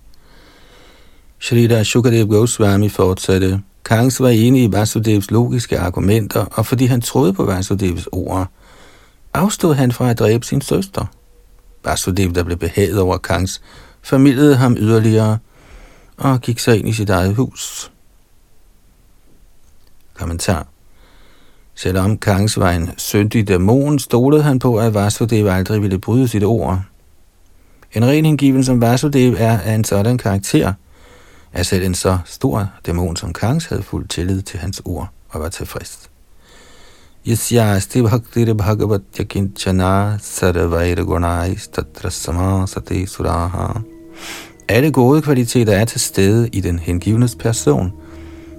Shrita 1.41 1.81
Shukadev 1.83 2.29
Goswami 2.29 2.89
fortsatte. 2.91 3.63
Kangs 3.83 4.21
var 4.21 4.29
enig 4.29 4.65
i 4.65 4.73
Vasudevs 4.73 5.31
logiske 5.31 5.79
argumenter, 5.79 6.45
og 6.45 6.67
fordi 6.67 6.87
han 6.87 7.01
troede 7.01 7.33
på 7.33 7.45
Vasudevs 7.45 8.09
ord, 8.13 8.49
afstod 9.35 9.75
han 9.75 9.93
fra 9.93 10.11
at 10.11 10.19
dræbe 10.19 10.47
sin 10.47 10.61
søster. 10.61 11.05
Vasudev, 11.85 12.33
der 12.33 12.43
blev 12.43 12.57
behaget 12.57 13.01
over 13.01 13.19
Kangs, 13.19 13.63
formidlede 14.03 14.57
ham 14.57 14.77
yderligere 14.79 15.39
og 16.21 16.41
gik 16.41 16.59
så 16.59 16.73
ind 16.73 16.89
i 16.89 16.93
sit 16.93 17.11
eget 17.11 17.35
hus. 17.35 17.93
Kommentar. 20.15 20.67
Selvom 21.75 22.19
Kangs 22.19 22.59
var 22.59 22.71
en 22.71 22.91
syndig 22.97 23.49
dæmon, 23.49 23.99
stolede 23.99 24.43
han 24.43 24.59
på, 24.59 24.79
at 24.79 24.95
Vasudev 24.95 25.47
aldrig 25.47 25.83
ville 25.83 25.99
bryde 25.99 26.29
sit 26.29 26.45
ord. 26.45 26.83
En 27.93 28.05
ren 28.05 28.25
hengiven 28.25 28.65
som 28.65 28.81
Vasudev 28.81 29.35
er 29.39 29.59
af 29.59 29.75
en 29.75 29.85
sådan 29.85 30.19
karakter, 30.19 30.73
at 31.53 31.67
selv 31.67 31.85
en 31.85 31.95
så 31.95 32.19
stor 32.25 32.71
dæmon 32.87 33.17
som 33.17 33.33
Kangs 33.33 33.67
havde 33.67 33.83
fuld 33.83 34.09
tillid 34.09 34.43
til 34.43 34.59
hans 34.59 34.83
ord 34.85 35.09
og 35.29 35.41
var 35.41 35.49
tilfreds. 35.49 36.11
Yasyasti 37.27 38.03
bhaktir 38.03 38.55
bhagavat 38.55 39.03
yakinchana 39.19 40.19
sarvair 40.19 41.05
gunais 41.05 41.69
tatra 41.69 42.11
samasati 42.11 43.07
suraha. 43.07 43.81
Alle 44.71 44.91
gode 44.91 45.23
kvaliteter 45.23 45.73
er 45.73 45.85
til 45.85 46.01
stede 46.01 46.49
i 46.49 46.61
den 46.61 46.79
hengivnes 46.79 47.35
person. 47.35 47.93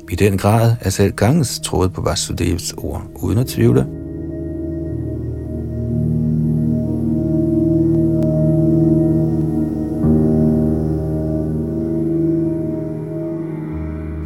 I 0.09 0.15
den 0.15 0.37
grad 0.37 0.75
er 0.81 0.89
selv 0.89 1.13
Ganges 1.13 1.59
troet 1.59 1.93
på 1.93 2.01
Vasudevs 2.01 2.73
ord, 2.77 3.03
uden 3.15 3.37
at 3.37 3.47
tvivle. 3.47 3.87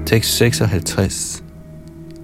Tekst 0.06 0.38
56 0.38 1.44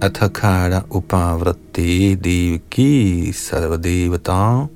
Athakara 0.00 0.82
upavrati 0.90 2.14
divki 2.14 3.32
sarvadevata 3.32 4.66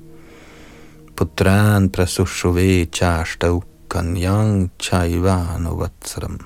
putran 1.15 1.89
prasushuve 1.89 2.85
chashtav 2.85 3.63
kanyang 3.89 4.71
chaivanuvatsaram. 4.79 6.39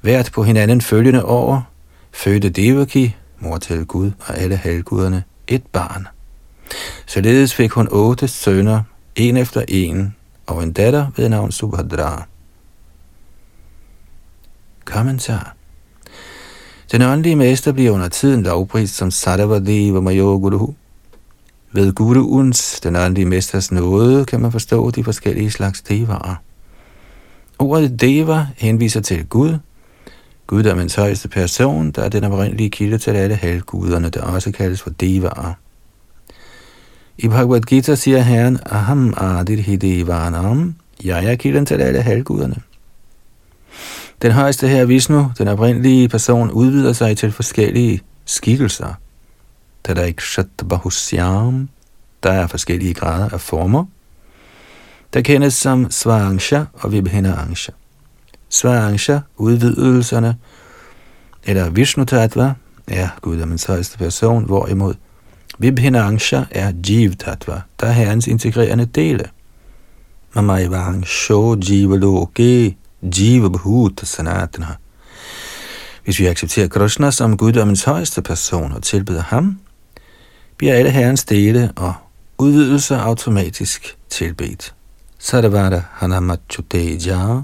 Hvert 0.00 0.30
på 0.32 0.42
hinanden 0.42 0.80
følgende 0.80 1.24
år 1.24 1.70
fødte 2.12 2.48
Devaki, 2.48 3.16
mor 3.38 3.58
til 3.58 3.86
Gud 3.86 4.10
og 4.20 4.38
alle 4.38 4.56
halvguderne, 4.56 5.24
et 5.48 5.66
barn. 5.72 6.06
Således 7.06 7.54
fik 7.54 7.70
hun 7.70 7.88
otte 7.90 8.28
sønner, 8.28 8.82
en 9.16 9.36
efter 9.36 9.64
en, 9.68 10.14
og 10.46 10.62
en 10.62 10.72
datter 10.72 11.06
ved 11.16 11.28
navn 11.28 11.52
Subhadra. 11.52 12.26
Kommentar 14.84 15.54
Den 16.92 17.02
åndelige 17.02 17.36
mester 17.36 17.72
bliver 17.72 17.90
under 17.90 18.08
tiden 18.08 18.42
lovprist 18.42 18.96
som 18.96 19.10
Sadavadeva 19.10 20.00
Mayoguruhu. 20.00 20.74
Ved 21.72 21.92
Guruens, 21.92 22.80
den 22.80 22.96
åndelige 22.96 23.26
mesters 23.26 23.72
nåde, 23.72 24.24
kan 24.24 24.40
man 24.40 24.52
forstå 24.52 24.90
de 24.90 25.04
forskellige 25.04 25.50
slags 25.50 25.82
devarer. 25.82 26.34
Ordet 27.58 28.00
deva 28.00 28.46
henviser 28.56 29.00
til 29.00 29.26
Gud, 29.26 29.58
guddommens 30.46 30.94
højeste 30.94 31.28
person, 31.28 31.90
der 31.90 32.02
er 32.02 32.08
den 32.08 32.24
oprindelige 32.24 32.70
kilde 32.70 32.98
til 32.98 33.10
alle 33.10 33.36
halvguderne, 33.36 34.08
der 34.08 34.22
også 34.22 34.52
kaldes 34.52 34.82
for 34.82 34.90
devarer. 34.90 35.52
I 37.18 37.28
Bhagavad 37.28 37.60
Gita 37.60 37.94
siger 37.94 38.18
Herren, 38.18 38.58
Aham 38.66 39.14
adir 39.16 39.78
Devanam, 39.78 40.74
jeg 41.04 41.24
er 41.24 41.34
kilden 41.34 41.66
til 41.66 41.80
alle 41.80 42.02
halvguderne. 42.02 42.56
Den 44.22 44.32
højeste 44.32 44.68
her 44.68 44.84
Vishnu, 44.84 45.32
den 45.38 45.48
oprindelige 45.48 46.08
person, 46.08 46.50
udvider 46.50 46.92
sig 46.92 47.16
til 47.16 47.32
forskellige 47.32 48.00
skikkelser. 48.24 48.94
Tadaik 49.84 50.20
Bahusyam, 50.68 51.68
der 52.22 52.32
er 52.32 52.46
forskellige 52.46 52.94
grader 52.94 53.28
af 53.28 53.40
former, 53.40 53.84
der 55.14 55.20
kendes 55.20 55.54
som 55.54 55.90
Svarangsha 55.90 56.64
og 56.72 56.92
Vibhina 56.92 57.40
Angsha. 57.40 57.72
Svarangsha, 58.48 59.18
udvidelserne, 59.36 60.36
eller 61.44 61.70
Vishnu 61.70 62.04
Tattva, 62.04 62.54
er 62.86 63.08
guddommens 63.20 63.64
højeste 63.64 63.98
person, 63.98 64.44
hvorimod 64.44 64.94
Vibhina 65.58 65.98
Angsha 65.98 66.42
er 66.50 66.72
Jiv 66.88 67.14
Tattva, 67.14 67.60
der 67.80 67.86
er 67.86 67.92
herrens 67.92 68.26
integrerende 68.26 68.86
dele. 68.86 69.24
Vang 70.34 71.06
Sho 71.06 71.56
Jiva 71.56 71.96
Loke 71.96 72.76
Jiva 73.02 73.48
Bhut 73.48 74.00
Sanatana. 74.04 74.76
Hvis 76.04 76.18
vi 76.18 76.26
accepterer 76.26 76.68
Krishna 76.68 77.10
som 77.10 77.36
guddommens 77.36 77.84
højeste 77.84 78.22
person 78.22 78.72
og 78.72 78.82
tilbeder 78.82 79.22
ham, 79.22 79.58
bliver 80.60 80.74
alle 80.74 80.90
herrens 80.90 81.24
dele 81.24 81.72
og 81.76 81.94
udvidelser 82.38 82.98
automatisk 82.98 83.96
tilbedt. 84.10 84.74
Sarvara 85.18 85.82
Hanamachuteja. 85.90 87.40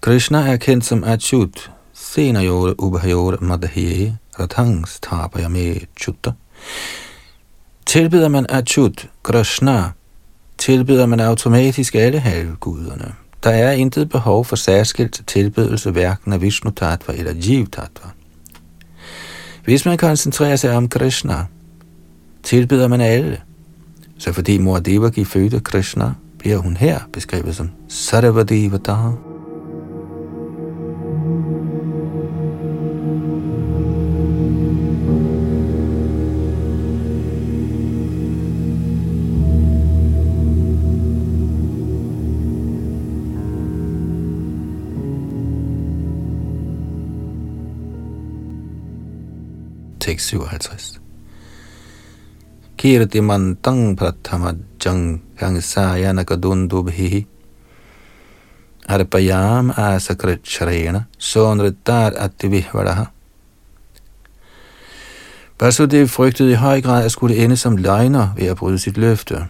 Krishna 0.00 0.38
er 0.52 0.56
kendt 0.56 0.84
som 0.84 1.04
Achut, 1.04 1.70
Senajore 1.92 2.80
Ubhayore 2.80 3.36
Madhye, 3.40 4.16
Ratangs 4.40 5.00
Tapayame 5.00 5.74
Chutta. 6.00 6.32
Tilbeder 7.86 8.28
man 8.28 8.46
Achut, 8.48 9.10
Krishna, 9.22 9.90
tilbeder 10.58 11.06
man 11.06 11.20
automatisk 11.20 11.94
alle 11.94 12.18
halvguderne. 12.18 13.14
Der 13.42 13.50
er 13.50 13.72
intet 13.72 14.08
behov 14.08 14.44
for 14.44 14.56
særskilt 14.56 15.22
tilbedelse 15.26 15.90
hverken 15.90 16.32
af 16.32 16.42
Vishnu 16.42 16.70
Tattva 16.70 17.12
eller 17.12 17.32
Jiv 17.34 17.66
Tattva. 17.66 18.08
Hvis 19.68 19.84
man 19.84 19.98
koncentrerer 19.98 20.56
sig 20.56 20.76
om 20.76 20.88
Krishna, 20.88 21.44
tilbyder 22.42 22.88
man 22.88 23.00
alle. 23.00 23.40
Så 24.18 24.32
fordi 24.32 24.58
mor 24.58 24.78
Devaki 24.78 25.24
fødte 25.24 25.60
Krishna, 25.60 26.12
bliver 26.38 26.56
hun 26.56 26.76
her 26.76 27.00
beskrevet 27.12 27.56
som 27.56 27.70
Sarvadevata. 27.88 28.92
Tekst 50.18 50.30
57 50.30 50.98
kirtimantang 52.76 53.94
prathamajjang 53.96 55.22
hangsayana 55.38 56.24
kadundubhihi 56.24 57.26
arpayam 58.88 59.70
asakritcharena 59.70 61.06
sonritar 61.18 62.18
ativihvadaha. 62.18 63.04
Basudev 65.58 66.08
frygtede 66.08 66.50
i 66.50 66.54
høj 66.54 66.80
grad 66.80 67.04
at 67.04 67.12
skulle 67.12 67.36
ende 67.36 67.56
som 67.56 67.76
løgner 67.76 68.34
ved 68.36 68.46
at 68.46 68.56
bryde 68.56 68.78
sit 68.78 68.96
løfte. 68.96 69.46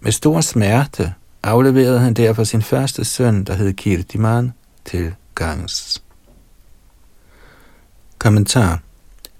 Med 0.00 0.12
stor 0.12 0.40
smerte 0.40 1.14
afleverede 1.42 1.98
han 1.98 2.14
derfor 2.14 2.44
sin 2.44 2.62
første 2.62 3.04
søn, 3.04 3.44
der 3.44 3.54
hed 3.54 3.72
Kirtiman, 3.72 4.52
til 4.84 5.14
Gangs. 5.34 6.02
Kommentar 8.18 8.85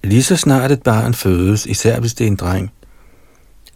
Lige 0.06 0.22
så 0.22 0.36
snart 0.36 0.72
et 0.72 0.82
barn 0.82 1.14
fødes, 1.14 1.66
især 1.66 2.00
hvis 2.00 2.14
det 2.14 2.24
er 2.24 2.28
en 2.28 2.36
dreng, 2.36 2.72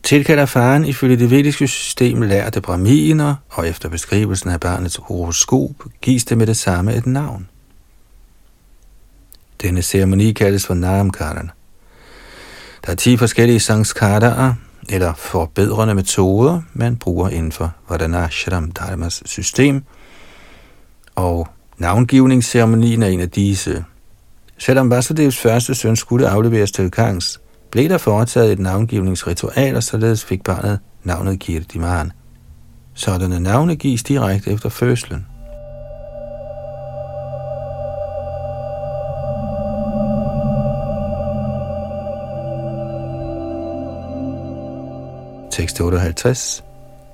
tilkalder 0.03 0.47
faren 0.47 0.85
ifølge 0.85 1.17
det 1.17 1.31
vediske 1.31 1.69
system 1.69 2.23
lærte 2.23 2.61
braminer, 2.61 3.35
og 3.51 3.69
efter 3.69 3.89
beskrivelsen 3.89 4.51
af 4.51 4.61
barnets 4.61 5.01
horoskop 5.03 5.71
gives 6.01 6.25
det 6.25 6.39
med 6.39 6.47
det 6.47 6.57
samme 6.57 6.95
et 6.95 7.07
navn. 7.07 7.49
Denne 9.63 9.83
ceremoni 9.83 10.33
kaldes 10.33 10.67
for 10.67 10.75
Namkaran. 10.75 11.51
Der 12.87 12.93
er 12.93 12.97
ti 12.97 13.17
forskellige 13.17 13.61
sanskaraer, 13.61 14.55
eller 14.89 15.15
forbedrende 15.15 15.95
metoder, 15.95 16.63
man 16.73 16.97
bruger 16.97 17.29
inden 17.29 17.53
for 17.53 17.73
Vardhanashram 17.89 18.71
Dharmas 18.71 19.23
system, 19.27 19.83
og 21.15 21.49
navngivningsceremonien 21.79 23.03
er 23.03 23.09
en 23.09 23.21
af 23.21 23.31
disse. 23.31 23.85
Selvom 24.61 24.91
Vasudevs 24.91 25.39
første 25.39 25.75
søn 25.75 25.97
skulle 25.97 26.29
afleveres 26.29 26.73
til 26.73 26.91
Kangs, 26.91 27.41
blev 27.71 27.89
der 27.89 27.99
foretaget 27.99 28.53
et 28.53 28.59
navngivningsritual, 28.59 29.77
og 29.77 29.83
således 29.83 30.25
fik 30.25 30.43
barnet 30.43 30.79
navnet 31.05 31.41
Kirtiman. 31.41 32.13
Sådanne 32.95 33.41
navne 33.41 33.77
gives 33.77 34.03
direkte 34.03 34.51
efter 34.51 34.69
fødslen. 34.69 35.27
Tekst 45.51 45.81
58 45.81 46.65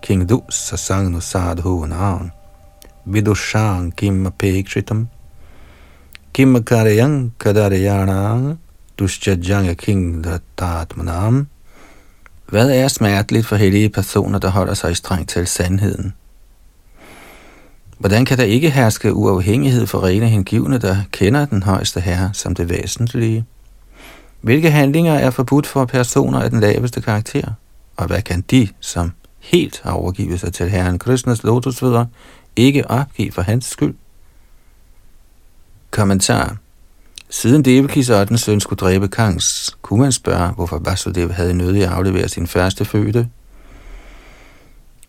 King 0.02 0.28
Du 0.28 0.42
Sasang 0.50 1.10
Nusad 1.10 1.60
Huan 1.62 2.30
Vidushang 3.04 3.96
Kim 3.96 4.26
Apekshitam 4.26 5.08
Kim 6.36 6.64
karyang 6.64 7.32
kadaryanang. 7.40 8.58
Dushjajanga 8.98 9.74
king 9.74 10.24
datatmanam. 10.24 11.46
Hvad 12.46 12.70
er 12.70 12.88
smerteligt 12.88 13.46
for 13.46 13.56
hellige 13.56 13.88
personer, 13.88 14.38
der 14.38 14.50
holder 14.50 14.74
sig 14.74 14.90
i 14.92 14.94
strengt 14.94 15.30
til 15.30 15.46
sandheden? 15.46 16.14
Hvordan 17.98 18.24
kan 18.24 18.38
der 18.38 18.44
ikke 18.44 18.70
herske 18.70 19.14
uafhængighed 19.14 19.86
for 19.86 20.04
rene 20.04 20.28
hengivne, 20.28 20.78
der 20.78 20.96
kender 21.10 21.44
den 21.44 21.62
højeste 21.62 22.00
herre 22.00 22.30
som 22.32 22.54
det 22.54 22.68
væsentlige? 22.68 23.44
Hvilke 24.40 24.70
handlinger 24.70 25.14
er 25.14 25.30
forbudt 25.30 25.66
for 25.66 25.84
personer 25.84 26.40
af 26.40 26.50
den 26.50 26.60
laveste 26.60 27.00
karakter? 27.00 27.50
Og 27.96 28.06
hvad 28.06 28.22
kan 28.22 28.44
de, 28.50 28.68
som 28.80 29.12
helt 29.38 29.80
har 29.84 29.92
overgivet 29.92 30.40
sig 30.40 30.52
til 30.52 30.70
Herren 30.70 30.98
Krishnas 30.98 31.42
lotusfødder, 31.42 32.06
ikke 32.56 32.90
opgive 32.90 33.32
for 33.32 33.42
hans 33.42 33.64
skyld? 33.64 33.94
Kommentar 35.96 36.56
Siden 37.30 37.64
Devakis 37.64 38.10
8. 38.10 38.38
søn 38.38 38.60
skulle 38.60 38.76
dræbe 38.76 39.08
Kangs, 39.08 39.76
kunne 39.82 40.00
man 40.00 40.12
spørge, 40.12 40.52
hvorfor 40.52 40.78
Vasudev 40.78 41.32
havde 41.32 41.54
nødig 41.54 41.82
at 41.82 41.88
aflevere 41.88 42.28
sin 42.28 42.46
første 42.46 42.84
fødte. 42.84 43.28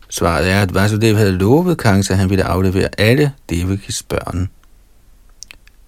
Svaret 0.08 0.50
er, 0.50 0.62
at 0.62 0.74
Vasudev 0.74 1.16
havde 1.16 1.32
lovet 1.32 1.78
Kangs, 1.78 2.10
at 2.10 2.18
han 2.18 2.30
ville 2.30 2.44
aflevere 2.44 2.88
alle 2.98 3.32
Devakis 3.50 4.02
børn. 4.02 4.48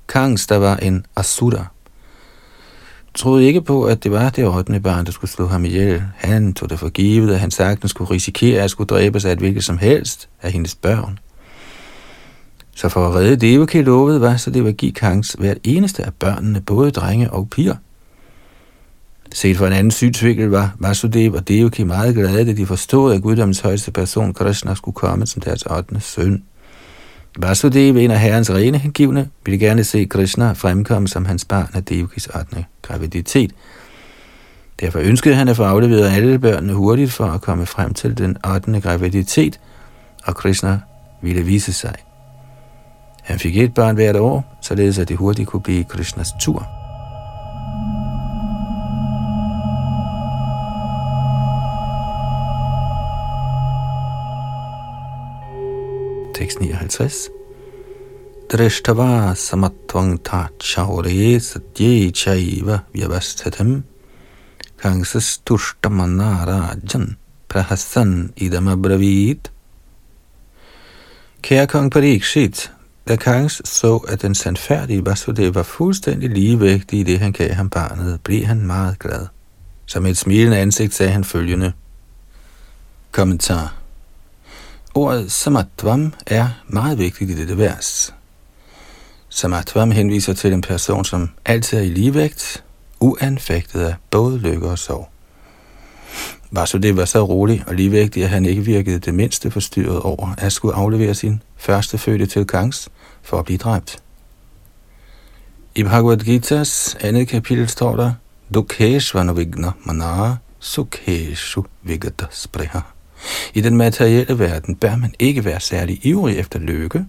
Kangs, 0.08 0.46
der 0.46 0.56
var 0.56 0.76
en 0.76 1.06
asura, 1.16 1.66
troede 3.14 3.44
ikke 3.44 3.62
på, 3.62 3.84
at 3.84 4.04
det 4.04 4.12
var 4.12 4.30
det 4.30 4.46
8. 4.46 4.80
barn, 4.80 5.06
der 5.06 5.12
skulle 5.12 5.30
slå 5.30 5.46
ham 5.46 5.64
ihjel. 5.64 6.02
Han 6.16 6.54
tog 6.54 6.70
det 6.70 6.78
for 6.78 6.88
givet, 6.88 7.34
at 7.34 7.40
han 7.40 7.50
sagtens 7.50 7.90
skulle 7.90 8.10
risikere 8.10 8.62
at 8.62 8.70
skulle 8.70 8.88
dræbes 8.88 9.24
af 9.24 9.32
et 9.32 9.38
hvilket 9.38 9.64
som 9.64 9.78
helst 9.78 10.28
af 10.42 10.52
hendes 10.52 10.74
børn. 10.74 11.18
Så 12.80 12.88
for 12.88 13.08
at 13.08 13.14
redde 13.14 13.36
Devaki 13.36 13.82
lovede 13.82 14.20
var, 14.20 14.36
så 14.36 14.50
det 14.50 14.64
var 14.64 14.72
give 14.72 14.92
Kangs 14.92 15.36
hvert 15.38 15.58
eneste 15.64 16.04
af 16.04 16.14
børnene, 16.14 16.60
både 16.60 16.90
drenge 16.90 17.30
og 17.30 17.50
piger. 17.50 17.74
Set 19.32 19.56
fra 19.56 19.66
en 19.66 19.72
anden 19.72 19.90
synsvinkel 19.90 20.48
var 20.48 20.74
Vasudev 20.78 21.32
og 21.34 21.48
Devaki 21.48 21.84
meget 21.84 22.14
glade, 22.14 22.46
da 22.46 22.52
de 22.52 22.66
forstod, 22.66 23.14
at 23.14 23.22
guddommens 23.22 23.60
højeste 23.60 23.90
person, 23.90 24.34
Krishna, 24.34 24.74
skulle 24.74 24.94
komme 24.94 25.26
som 25.26 25.42
deres 25.42 25.62
8. 25.62 26.00
søn. 26.00 26.42
Vasudev, 27.38 27.96
en 27.96 28.10
af 28.10 28.20
herrens 28.20 28.50
rene 28.50 28.78
hengivne, 28.78 29.28
ville 29.44 29.58
gerne 29.58 29.84
se 29.84 30.04
Krishna 30.04 30.52
fremkomme 30.52 31.08
som 31.08 31.24
hans 31.24 31.44
barn 31.44 31.70
af 31.74 31.84
Devakis 31.84 32.26
8. 32.26 32.64
graviditet. 32.82 33.52
Derfor 34.80 34.98
ønskede 34.98 35.34
han 35.34 35.48
at 35.48 35.56
få 35.56 35.62
afleveret 35.62 36.08
alle 36.08 36.38
børnene 36.38 36.72
hurtigt 36.72 37.12
for 37.12 37.26
at 37.26 37.40
komme 37.40 37.66
frem 37.66 37.94
til 37.94 38.18
den 38.18 38.36
8. 38.54 38.80
graviditet, 38.80 39.60
og 40.24 40.36
Krishna 40.36 40.80
ville 41.22 41.42
vise 41.42 41.72
sig. 41.72 41.94
Han 43.30 43.38
fik 43.38 43.56
et 43.56 43.74
barn 43.74 43.94
hvert 43.94 44.16
år, 44.16 44.56
således 44.60 44.98
at 44.98 45.08
det 45.08 45.16
hurtigt 45.16 45.48
kunne 45.48 45.62
blive 45.62 45.84
Krishnas 45.84 46.32
tur. 46.40 46.66
Tekst 56.34 56.60
59. 56.60 57.28
Drishtava 58.52 59.34
samatvang 59.34 60.24
ta 60.24 60.48
chaure 60.60 61.40
satye 61.40 62.10
chaiva 62.10 62.78
vyavastatam 62.92 63.82
kangsas 64.82 65.38
tushtamanarajan 65.46 67.16
prahassan 67.48 68.32
idam 68.36 68.68
abravit. 68.68 69.52
Kære 71.42 71.66
kong 71.66 71.90
Parikshit, 71.92 72.70
da 73.10 73.16
Kangs 73.16 73.68
så, 73.68 73.96
at 73.96 74.22
den 74.22 74.34
sandfærdige 74.34 75.06
Vasudev 75.06 75.54
var 75.54 75.62
fuldstændig 75.62 76.30
ligevægtig 76.30 77.00
i 77.00 77.02
det, 77.02 77.18
han 77.18 77.32
gav 77.32 77.52
ham 77.52 77.70
barnet, 77.70 78.20
blev 78.24 78.44
han 78.44 78.66
meget 78.66 78.98
glad. 78.98 79.26
Som 79.86 80.06
et 80.06 80.16
smilende 80.16 80.58
ansigt 80.58 80.94
sagde 80.94 81.12
han 81.12 81.24
følgende. 81.24 81.72
Kommentar. 83.12 83.74
Ordet 84.94 85.32
samatvam 85.32 86.12
er 86.26 86.48
meget 86.68 86.98
vigtigt 86.98 87.30
i 87.30 87.36
dette 87.36 87.58
vers. 87.58 88.14
Samatvam 89.28 89.90
henviser 89.90 90.32
til 90.32 90.52
en 90.52 90.60
person, 90.60 91.04
som 91.04 91.30
altid 91.44 91.78
er 91.78 91.82
i 91.82 91.90
ligevægt, 91.90 92.64
uanfægtet 93.00 93.80
af 93.80 93.94
både 94.10 94.38
lykke 94.38 94.68
og 94.68 94.78
sorg. 94.78 95.08
Vasudev 96.50 96.96
var 96.96 97.04
så 97.04 97.22
rolig 97.22 97.64
og 97.66 97.74
ligevægtig, 97.74 98.22
at 98.24 98.30
han 98.30 98.46
ikke 98.46 98.62
virkede 98.62 98.98
det 98.98 99.14
mindste 99.14 99.50
forstyrret 99.50 100.00
over 100.00 100.34
at 100.38 100.52
skulle 100.52 100.74
aflevere 100.74 101.14
sin 101.14 101.42
første 101.56 101.98
fødte 101.98 102.26
til 102.26 102.46
Kangs 102.46 102.88
for 103.22 103.38
at 103.38 103.44
blive 103.44 103.58
dræbt. 103.58 103.98
I 105.74 105.82
Bhagavad 105.82 106.18
Gita's 106.18 107.06
andet 107.06 107.28
kapitel 107.28 107.68
står 107.68 107.96
der, 107.96 108.12
Dukeshvanu 108.54 109.32
vigna 109.32 109.72
manara 109.84 110.36
sukeshu 110.58 111.64
vigata 111.82 112.26
spreha. 112.30 112.80
I 113.54 113.60
den 113.60 113.76
materielle 113.76 114.38
verden 114.38 114.74
bør 114.74 114.96
man 114.96 115.14
ikke 115.18 115.44
være 115.44 115.60
særlig 115.60 116.06
ivrig 116.06 116.38
efter 116.38 116.58
lykke, 116.58 117.06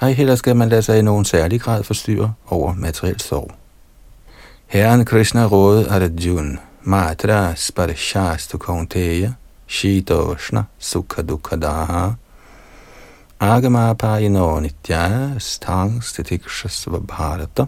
ej 0.00 0.12
heller 0.12 0.34
skal 0.34 0.56
man 0.56 0.68
lade 0.68 0.82
sig 0.82 0.98
i 0.98 1.02
nogen 1.02 1.24
særlig 1.24 1.60
grad 1.60 1.82
forstyrre 1.82 2.32
over 2.46 2.74
materiel 2.74 3.20
sorg. 3.20 3.50
Herren 4.66 5.04
Krishna 5.04 5.46
rådede 5.46 5.90
Arjuna, 5.90 6.58
Matra 6.82 7.54
Sparishastu 7.54 8.58
Konteya, 8.58 9.32
Shitoshna 9.66 10.62
Sukha 10.78 11.22
Dukkadaha, 13.40 13.56
Agama 13.56 13.94
Payino 13.94 14.60
Nitya 14.60 15.38
Stang 15.38 16.02
Stitikshasva 16.02 16.98
Bharata. 16.98 17.66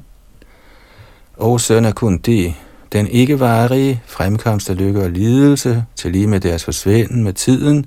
O 1.37 1.59
søn 1.59 1.85
af 1.85 1.95
Kunti, 1.95 2.57
den 2.93 3.07
ikke 3.07 3.41
varige 3.41 4.03
fremkomst 4.07 4.71
af 4.71 4.77
lykke 4.77 5.03
og 5.03 5.11
lidelse, 5.11 5.85
til 5.97 6.13
lige 6.13 6.27
med 6.27 6.41
deres 6.41 6.65
forsvinden 6.65 7.25
med 7.25 7.33
tiden, 7.33 7.87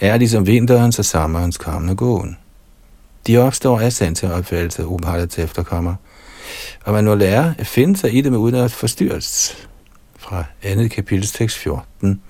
er 0.00 0.16
ligesom 0.16 0.46
vinterens 0.46 0.98
og 0.98 1.04
sommerens 1.04 1.58
kommende 1.58 1.94
gåen. 1.94 2.36
De 3.26 3.38
opstår 3.38 3.80
af 3.80 3.92
sanseopfattelse 3.92 5.26
til 5.26 5.44
efterkommer, 5.44 5.94
og 6.84 6.92
man 6.92 7.04
må 7.04 7.14
lære 7.14 7.54
at 7.58 7.66
finde 7.66 7.96
sig 7.96 8.14
i 8.14 8.20
det 8.20 8.32
med 8.32 8.38
uden 8.38 8.54
at 8.54 8.72
forstyrres. 8.72 9.56
Fra 10.16 10.44
andet 10.62 10.90
kapitel 10.90 11.26
tekst 11.26 11.58
14. 11.58 12.20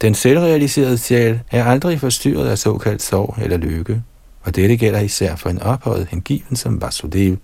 Den 0.00 0.14
selvrealiserede 0.14 0.98
sjæl 0.98 1.40
er 1.50 1.64
aldrig 1.64 2.00
forstyrret 2.00 2.48
af 2.48 2.58
såkaldt 2.58 3.02
sorg 3.02 3.34
eller 3.42 3.56
lykke, 3.56 4.02
og 4.42 4.56
dette 4.56 4.76
gælder 4.76 5.00
især 5.00 5.36
for 5.36 5.50
en 5.50 5.62
ophøjet 5.62 6.06
hengiven 6.10 6.56
som 6.56 6.82
Vasudev, 6.82 7.36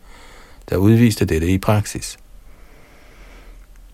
der 0.70 0.76
udviste 0.76 1.24
dette 1.24 1.48
i 1.48 1.58
praksis. 1.58 2.16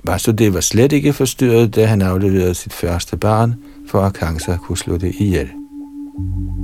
Vasudev 0.04 0.54
var 0.54 0.60
slet 0.60 0.92
ikke 0.92 1.12
forstyrret, 1.12 1.74
da 1.74 1.86
han 1.86 2.02
afleverede 2.02 2.54
sit 2.54 2.72
første 2.72 3.16
barn, 3.16 3.54
for 3.88 4.02
at 4.02 4.14
Kansa 4.14 4.56
kunne 4.56 4.78
slå 4.78 4.96
det 4.96 5.14
ihjel. 5.18 5.46
Tekst 5.46 6.61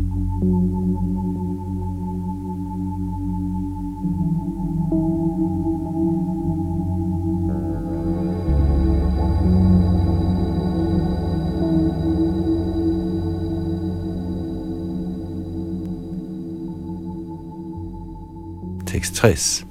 60. 19.18 19.66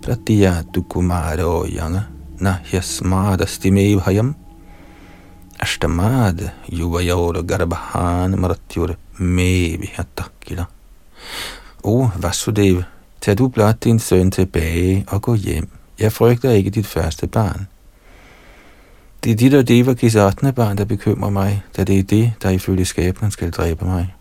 Pratiya 0.00 0.62
dukumaro 0.72 1.66
yana 1.66 2.06
na 2.40 2.60
hyasmadasti 2.70 3.70
bhayam 3.98 4.34
ashtamad 5.58 6.52
yuvayor 6.70 7.42
garbhan 7.42 8.36
maratyur 8.36 8.96
me 9.18 9.76
vihatakila. 9.76 10.68
O 11.82 12.10
Vasudev, 12.16 12.84
tag 13.20 13.36
du 13.38 13.48
blot 13.48 13.84
din 13.84 13.98
søn 13.98 14.30
tilbage 14.30 15.04
og 15.08 15.22
gå 15.22 15.34
hjem. 15.34 15.68
Jeg 15.98 16.12
frygter 16.12 16.50
ikke 16.50 16.70
dit 16.70 16.86
første 16.86 17.26
barn. 17.26 17.66
Det 19.24 19.32
er 19.32 19.36
dit 19.36 19.54
og 19.54 19.68
Devakis 19.68 20.14
8. 20.14 20.52
barn, 20.52 20.78
der 20.78 20.84
bekymrer 20.84 21.30
mig, 21.30 21.62
da 21.76 21.84
det 21.84 21.98
er 21.98 22.02
det, 22.02 22.32
der 22.42 22.50
ifølge 22.50 22.84
skæbnen 22.84 23.30
skal 23.30 23.50
dræbe 23.50 23.84
mig. 23.84 24.14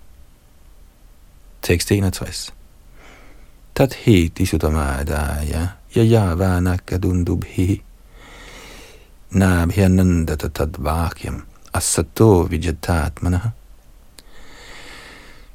Tekst 1.62 1.92
61 1.92 2.55
tatheti 3.76 4.46
sutamadaya 4.46 5.68
yayavana 5.96 6.78
kadundubhi 6.78 7.82
nabhyanandata 9.32 10.50
tadvakyam 10.50 11.44
asato 11.74 12.48
vijatatmana. 12.50 13.52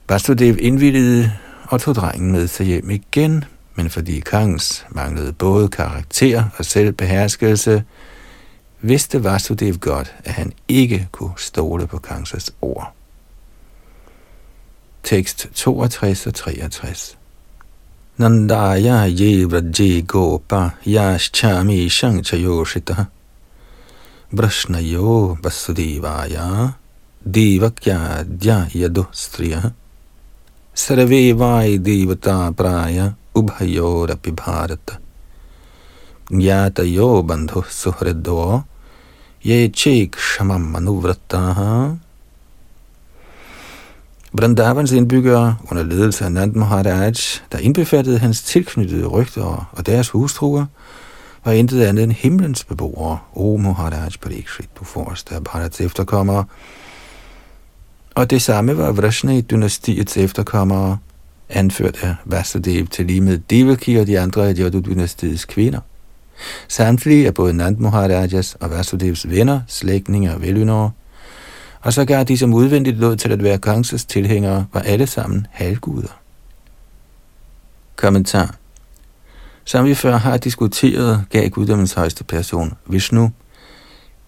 Vasudev 0.09 0.57
indvildede 0.61 1.33
og 1.69 1.81
tog 1.81 1.95
drengen 1.95 2.33
med 2.33 2.49
sig 2.49 2.67
hjem 2.67 2.91
igen, 2.91 3.45
men 3.75 3.91
fordi 3.91 4.21
Kangs 4.21 4.87
manglede 4.91 5.33
både 5.33 5.69
karakter 5.69 6.45
og 6.59 6.65
selvbeherskelse, 6.65 7.85
vidste 8.81 9.25
Vasudev 9.25 9.79
godt, 9.79 10.15
at 10.25 10.33
han 10.33 10.53
ikke 10.69 11.09
kunne 11.13 11.33
stole 11.37 11.87
på 11.87 11.99
Kangsas 11.99 12.55
ord. 12.61 12.95
Tekst 15.03 15.49
62 15.55 16.27
og 16.27 16.35
63 16.35 17.20
नन्दाया 18.21 19.05
ये 19.05 19.45
व्रजे 19.45 20.03
गोपा 20.03 20.73
याश्चामीशं 20.89 22.23
च 22.23 22.35
योषितः 22.35 23.07
वृष्णयो 24.35 25.39
वसुदेवाया 25.47 26.75
देवक्याद्या 27.29 28.69
यदुः 28.77 29.07
स्त्रियः। 29.15 29.73
सर्वे 30.77 31.33
वायि 31.33 31.79
देवता 31.79 32.51
प्राय 32.51 33.13
उभयोरपि 33.35 34.31
भारत। 34.31 34.99
ज्ञातयो 36.33 37.23
बन्धुः 37.23 37.65
सुहृदो 37.65 38.65
ये 39.47 39.69
चेक्षमम् 39.69 40.77
अनुवृत्ताः। 40.77 41.59
Vrindavans 44.33 44.93
indbyggere 44.93 45.57
under 45.71 45.83
ledelse 45.83 46.25
af 46.25 46.33
Nand 46.33 46.55
Maharaj, 46.55 47.12
der 47.53 47.59
indbefattede 47.59 48.19
hans 48.19 48.43
tilknyttede 48.43 49.07
rygter 49.07 49.69
og 49.73 49.87
deres 49.87 50.09
hustruer, 50.09 50.66
var 51.45 51.53
intet 51.53 51.83
andet 51.83 52.05
end 52.05 52.12
himlens 52.12 52.64
beboere, 52.64 53.19
O 53.35 53.57
Maharaj 53.57 54.09
Parikshit, 54.23 54.69
du 54.81 54.85
forreste 54.85 55.35
af 55.35 55.45
Bharats 55.45 55.81
efterkommere. 55.81 56.45
Og 58.14 58.31
det 58.31 58.43
samme 58.43 58.79
var 58.79 58.93
Vrishni-dynastiets 58.93 60.16
efterkommere, 60.16 60.99
anført 61.49 61.97
af 62.03 62.14
Vasudev 62.25 62.87
til 62.87 63.07
lige 63.07 63.21
med 63.21 63.38
Devaki 63.38 63.97
og 63.97 64.07
de 64.07 64.21
andre 64.21 64.49
af 64.49 64.55
Yadu-dynastiets 64.55 65.45
kvinder. 65.47 65.81
Samtlige 66.69 67.27
er 67.27 67.31
både 67.31 67.53
Nand 67.53 67.77
Maharajas 67.77 68.57
og 68.61 68.71
Vasudevs 68.71 69.29
venner, 69.29 69.61
slægtninge 69.66 70.35
og 70.35 70.43
velynere 70.43 70.90
og 71.81 71.93
så 71.93 72.05
gav 72.05 72.25
de 72.25 72.38
som 72.38 72.55
udvendigt 72.55 72.99
lod 72.99 73.16
til 73.16 73.33
at 73.33 73.43
være 73.43 73.59
Kangs 73.59 74.05
tilhængere, 74.05 74.66
var 74.73 74.81
alle 74.81 75.07
sammen 75.07 75.47
halvguder. 75.51 76.21
Kommentar 77.97 78.55
Som 79.64 79.85
vi 79.85 79.95
før 79.95 80.16
har 80.16 80.37
diskuteret, 80.37 81.25
gav 81.31 81.49
guddommens 81.49 81.93
højeste 81.93 82.25
person, 82.25 82.73
Vishnu, 82.87 83.33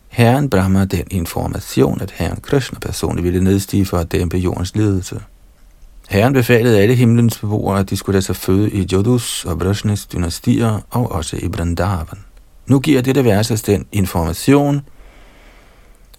Herren 0.09 0.51
Brahma 0.51 0.85
den 0.85 1.05
information, 1.11 2.01
at 2.01 2.11
Herren 2.11 2.41
Krishna 2.43 2.79
personligt 2.79 3.25
ville 3.25 3.45
nedstige 3.45 3.87
for 3.87 3.99
at 3.99 4.13
dæmpe 4.13 4.37
jordens 4.37 4.77
ledelse. 4.77 5.21
Herren 6.09 6.33
befalede 6.33 6.81
alle 6.81 6.95
himlens 6.95 7.39
beboere, 7.39 7.81
at 7.81 7.91
de 7.91 7.97
skulle 7.97 8.15
lade 8.15 8.25
sig 8.25 8.37
føde 8.37 8.71
i 8.71 8.89
Jodhus 8.93 9.45
og 9.45 9.61
Vrishnis 9.61 10.07
dynastier 10.07 10.81
og 10.91 11.13
også 11.13 11.37
i 11.37 11.47
Vrindavan. 11.47 12.19
Nu 12.67 12.81
giver 12.81 13.03
dette 13.03 13.25
vers 13.25 13.51
os 13.51 13.63
den 13.63 13.87
information, 13.93 14.81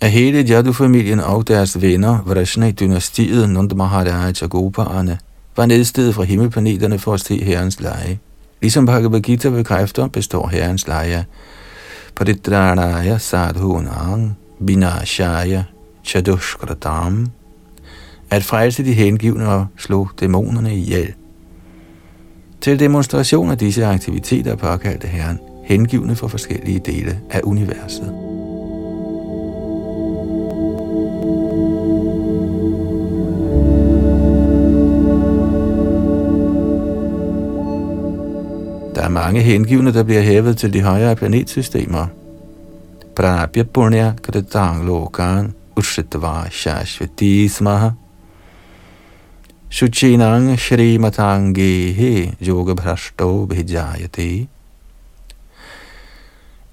af 0.04 0.12
hele 0.12 0.42
Jadu-familien 0.42 1.20
og 1.20 1.48
deres 1.48 1.82
venner, 1.82 2.18
Vrishna-dynastiet, 2.26 3.50
Nanda 3.50 3.76
Maharaj 3.76 4.34
og 4.42 4.50
Goparne, 4.50 5.20
var 5.58 5.66
nedstedet 5.66 6.16
fra 6.16 6.24
himmelplaneterne 6.24 7.00
for 7.00 7.14
at 7.14 7.20
se 7.20 7.44
herrens 7.44 7.80
leje. 7.80 8.20
Ligesom 8.62 8.86
Bhagavad 8.86 9.22
Gita 9.22 9.50
bekræfter, 9.50 10.08
består 10.08 10.48
herrens 10.48 10.88
leje 10.88 11.16
af 11.16 11.24
Paritranaya 12.16 13.18
Sadhunang 13.18 14.38
Vinashaya 14.60 15.64
Chadushkratam 16.06 17.28
at 18.30 18.44
frelse 18.44 18.86
de 18.86 18.94
hengivne 18.94 19.50
og 19.50 19.66
slå 19.78 20.08
dæmonerne 20.20 20.76
ihjel. 20.76 21.14
Til 22.62 22.80
demonstration 22.80 23.52
af 23.52 23.58
disse 23.58 23.86
aktiviteter 23.86 24.56
påkaldte 24.56 25.08
Herren 25.08 25.40
hengivne 25.66 26.16
for 26.16 26.28
forskellige 26.28 26.82
dele 26.86 27.20
af 27.30 27.42
universet. 27.44 28.33
Er 39.04 39.10
mange 39.10 39.42
hengivne, 39.42 39.94
der 39.94 40.04
bliver 40.04 40.22
hævet 40.22 40.58
til 40.58 40.74
de 40.74 40.82
højere 40.82 41.16
planetsystemer. 41.16 42.08
Prabhya 43.16 43.64
Punya 43.64 44.14
Kritang 44.22 44.86
Lokan 44.86 45.54
Ushitva 45.78 46.50
Shashvati 46.52 47.48
Smaha 47.48 47.90
Shuchinang 49.70 50.60
Shrimatangehe 50.60 52.36
Yoga 52.48 52.74
Bhrashto 52.74 53.46
Bhijayate. 53.46 54.48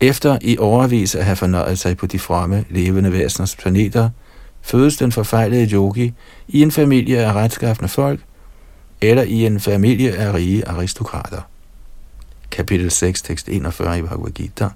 Efter 0.01 0.39
i 0.41 0.59
overvis 0.59 1.15
at 1.15 1.25
have 1.25 1.37
fornøjet 1.37 1.79
sig 1.79 1.97
på 1.97 2.07
de 2.07 2.19
fremme 2.19 2.65
levende 2.71 3.13
væseners 3.13 3.57
planeter, 3.57 4.11
fødes 4.63 4.97
den 4.97 5.13
forfejlede 5.13 5.71
yogi 5.73 6.13
i 6.49 6.63
en 6.63 6.71
familie 6.71 7.19
af 7.19 7.33
retskaffende 7.33 7.89
folk, 7.89 8.21
eller 9.01 9.23
i 9.23 9.47
en 9.47 9.61
familie 9.61 10.13
af 10.17 10.35
rige 10.35 10.69
aristokrater. 10.69 11.50
Kapitel 12.51 12.91
6, 12.91 13.23
tekst 13.23 13.49
41 13.49 13.99
i 13.99 14.03
Bhagavad 14.03 14.31
Gita. 14.31 14.69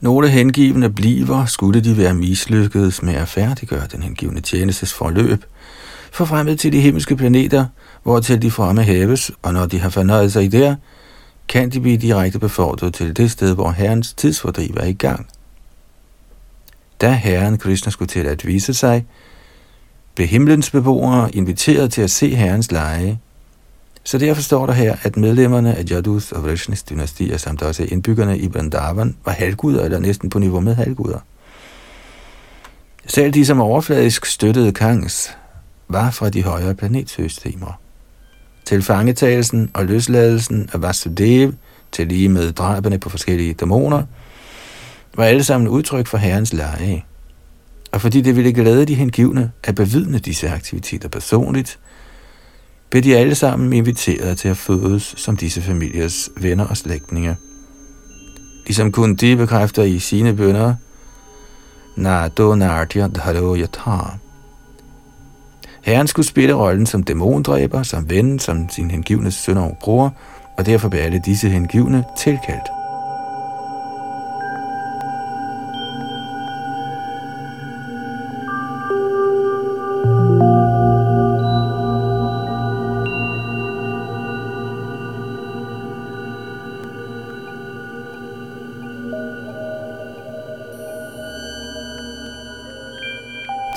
Nogle 0.00 0.28
hengivende 0.28 0.90
bliver, 0.90 1.46
skulle 1.46 1.80
de 1.80 1.96
være 1.96 2.14
mislykkedes 2.14 3.02
med 3.02 3.14
at 3.14 3.28
færdiggøre 3.28 3.86
den 3.92 4.02
hengivende 4.02 4.40
tjenestes 4.40 4.92
forløb, 4.92 5.44
forfremmet 6.12 6.60
til 6.60 6.72
de 6.72 6.80
himmelske 6.80 7.16
planeter, 7.16 7.66
hvor 8.02 8.20
til 8.20 8.42
de 8.42 8.50
fremme 8.50 8.82
hæves, 8.82 9.30
og 9.42 9.52
når 9.52 9.66
de 9.66 9.80
har 9.80 9.90
fornøjet 9.90 10.32
sig 10.32 10.52
der, 10.52 10.76
kan 11.48 11.70
de 11.70 11.80
blive 11.80 11.96
direkte 11.96 12.38
befordret 12.38 12.94
til 12.94 13.16
det 13.16 13.30
sted, 13.30 13.54
hvor 13.54 13.70
Herrens 13.70 14.12
tidsfordriv 14.12 14.74
er 14.76 14.86
i 14.86 14.92
gang. 14.92 15.26
Da 17.00 17.12
Herren 17.12 17.58
Krishna 17.58 17.90
skulle 17.90 18.08
til 18.08 18.26
at 18.26 18.46
vise 18.46 18.74
sig, 18.74 19.06
blev 20.14 20.28
himlens 20.28 20.70
beboere 20.70 21.34
inviteret 21.34 21.92
til 21.92 22.02
at 22.02 22.10
se 22.10 22.34
Herrens 22.34 22.72
leje. 22.72 23.18
Så 24.06 24.18
derfor 24.18 24.42
står 24.42 24.66
der 24.66 24.72
her, 24.72 24.96
at 25.02 25.16
medlemmerne 25.16 25.74
af 25.74 25.84
Jadus 25.90 26.32
og 26.32 26.42
Vrishnis 26.42 26.82
dynastier, 26.82 27.36
samt 27.36 27.62
også 27.62 27.82
indbyggerne 27.82 28.38
i 28.38 28.48
Vrindavan, 28.48 29.16
var 29.24 29.32
halvguder 29.32 29.84
eller 29.84 29.98
næsten 29.98 30.30
på 30.30 30.38
niveau 30.38 30.60
med 30.60 30.74
halvguder. 30.74 31.18
Selv 33.06 33.34
de, 33.34 33.46
som 33.46 33.60
overfladisk 33.60 34.26
støttede 34.26 34.72
Kangs, 34.72 35.36
var 35.88 36.10
fra 36.10 36.28
de 36.28 36.42
højere 36.42 36.74
planetsystemer. 36.74 37.80
Til 38.64 38.82
fangetagelsen 38.82 39.70
og 39.74 39.84
løsladelsen 39.84 40.70
af 40.72 40.82
Vasudev, 40.82 41.52
til 41.92 42.06
lige 42.06 42.28
med 42.28 42.52
drabene 42.52 42.98
på 42.98 43.08
forskellige 43.08 43.54
dæmoner, 43.54 44.02
var 45.14 45.24
alle 45.24 45.44
sammen 45.44 45.68
udtryk 45.68 46.06
for 46.06 46.18
herrens 46.18 46.52
leje. 46.52 47.02
Og 47.92 48.00
fordi 48.00 48.20
det 48.20 48.36
ville 48.36 48.52
glæde 48.52 48.86
de 48.86 48.94
hengivne 48.94 49.52
at 49.64 49.74
bevidne 49.74 50.18
disse 50.18 50.48
aktiviteter 50.48 51.08
personligt, 51.08 51.78
blev 52.96 53.04
de 53.04 53.16
alle 53.16 53.34
sammen 53.34 53.72
inviteret 53.72 54.38
til 54.38 54.48
at 54.48 54.56
fødes 54.56 55.14
som 55.16 55.36
disse 55.36 55.62
familiers 55.62 56.30
venner 56.36 56.66
og 56.66 56.76
slægtninge. 56.76 57.36
Ligesom 58.66 58.92
kun 58.92 59.14
de 59.14 59.36
bekræfter 59.36 59.82
i 59.82 59.98
sine 59.98 60.36
bønder, 60.36 60.74
Nado 61.96 62.54
Nardya 62.54 63.06
Dharo 63.06 63.56
Yathar, 63.56 64.18
Herren 65.82 66.06
skulle 66.06 66.26
spille 66.26 66.54
rollen 66.54 66.86
som 66.86 67.02
dæmondræber, 67.02 67.82
som 67.82 68.10
ven, 68.10 68.38
som 68.38 68.68
sin 68.68 68.90
hengivne 68.90 69.30
søn 69.30 69.56
og 69.56 69.76
bror, 69.80 70.14
og 70.58 70.66
derfor 70.66 70.88
blev 70.88 71.00
alle 71.00 71.22
disse 71.26 71.48
hengivne 71.48 72.04
tilkaldt. 72.18 72.85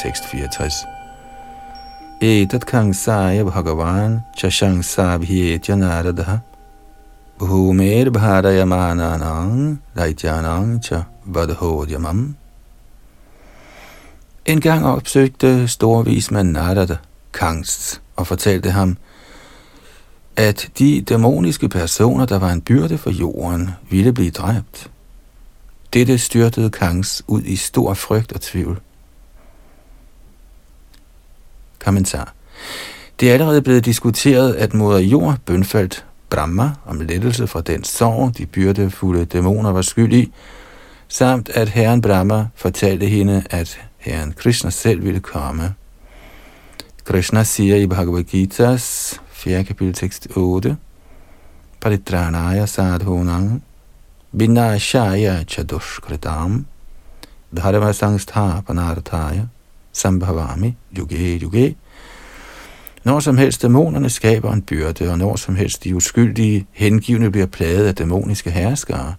Tekst 0.04 0.26
64 0.26 0.86
Etat 2.22 2.66
kangsaya 2.66 3.44
bhagavan 3.44 4.20
chashangsabhyetya 4.38 5.76
naradaha 5.76 6.38
bhumer 7.40 8.10
bharayamananang 8.10 9.80
raityanang 9.98 10.82
cha 10.84 11.04
vadhodyamam 11.26 12.36
En 14.46 14.62
gang 14.62 14.86
opsøgte 14.86 15.68
storvismand 15.68 16.52
Narada 16.52 16.98
Kangs 17.34 18.02
og 18.16 18.28
fortalte 18.28 18.72
ham, 18.72 18.98
at 20.36 20.70
de 20.80 21.02
dæmoniske 21.02 21.70
personer, 21.70 22.26
der 22.26 22.40
var 22.40 22.52
en 22.52 22.62
byrde 22.62 22.98
for 22.98 23.10
jorden, 23.10 23.70
ville 23.90 24.14
blive 24.14 24.32
dræbt. 24.32 24.92
Dette 25.94 26.18
styrtede 26.18 26.70
Kangs 26.70 27.24
ud 27.28 27.42
i 27.42 27.56
stor 27.56 27.94
frygt 27.94 28.32
og 28.32 28.42
tvivl. 28.42 28.82
Kommentar. 31.86 32.34
Det 33.20 33.30
er 33.30 33.34
allerede 33.34 33.62
blevet 33.62 33.86
diskuteret, 33.86 34.54
at 34.54 34.74
moder 34.74 35.00
jord 35.00 35.38
bønfaldt 35.46 36.06
Brahma 36.30 36.72
om 36.86 37.00
lettelse 37.00 37.48
fra 37.48 37.62
den 37.62 37.84
sorg, 37.84 38.38
de 38.38 38.46
byrdefulde 38.46 39.26
dæmoner 39.26 39.72
var 39.72 39.82
skyld 39.82 40.14
i, 40.14 40.34
samt 41.08 41.50
at 41.50 41.70
herren 41.70 42.02
Brahma 42.02 42.48
fortalte 42.56 43.06
hende, 43.06 43.44
at 43.50 43.82
herren 43.98 44.34
Krishna 44.38 44.70
selv 44.70 45.04
ville 45.04 45.20
komme. 45.20 45.74
Krishna 47.04 47.44
siger 47.44 47.76
i 47.76 47.88
Bhagavad 47.88 48.24
Gita's 48.24 49.20
4. 49.30 49.64
kapitel 49.64 49.94
tekst 49.94 50.28
8, 50.36 50.78
Paritranaya 51.82 52.66
sadhunang 52.66 53.64
vinashaya 54.32 55.44
chadushkritam 55.44 56.66
dharma 57.56 57.94
sangsthapanarthaya 57.94 59.48
sambhavami 60.00 60.76
yuge 60.98 61.40
yuge 61.42 61.76
når 63.04 63.20
som 63.20 63.38
helst 63.38 63.62
dæmonerne 63.62 64.10
skaber 64.10 64.54
en 64.54 64.62
byrde, 64.62 65.12
og 65.12 65.18
når 65.18 65.36
som 65.36 65.56
helst 65.56 65.84
de 65.84 65.96
uskyldige 65.96 66.68
hengivne 66.72 67.32
bliver 67.32 67.48
plaget 67.48 67.88
af 67.88 67.96
dæmoniske 67.96 68.52
herskere, 68.52 69.14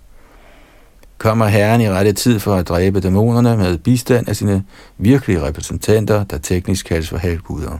kommer 1.18 1.46
Herren 1.46 1.80
i 1.80 1.90
rette 1.90 2.12
tid 2.12 2.38
for 2.38 2.54
at 2.54 2.68
dræbe 2.68 3.00
dæmonerne 3.00 3.56
med 3.56 3.78
bistand 3.78 4.28
af 4.28 4.36
sine 4.36 4.64
virkelige 4.98 5.42
repræsentanter, 5.42 6.24
der 6.24 6.38
teknisk 6.38 6.86
kaldes 6.86 7.08
for 7.08 7.16
halvguder. 7.16 7.78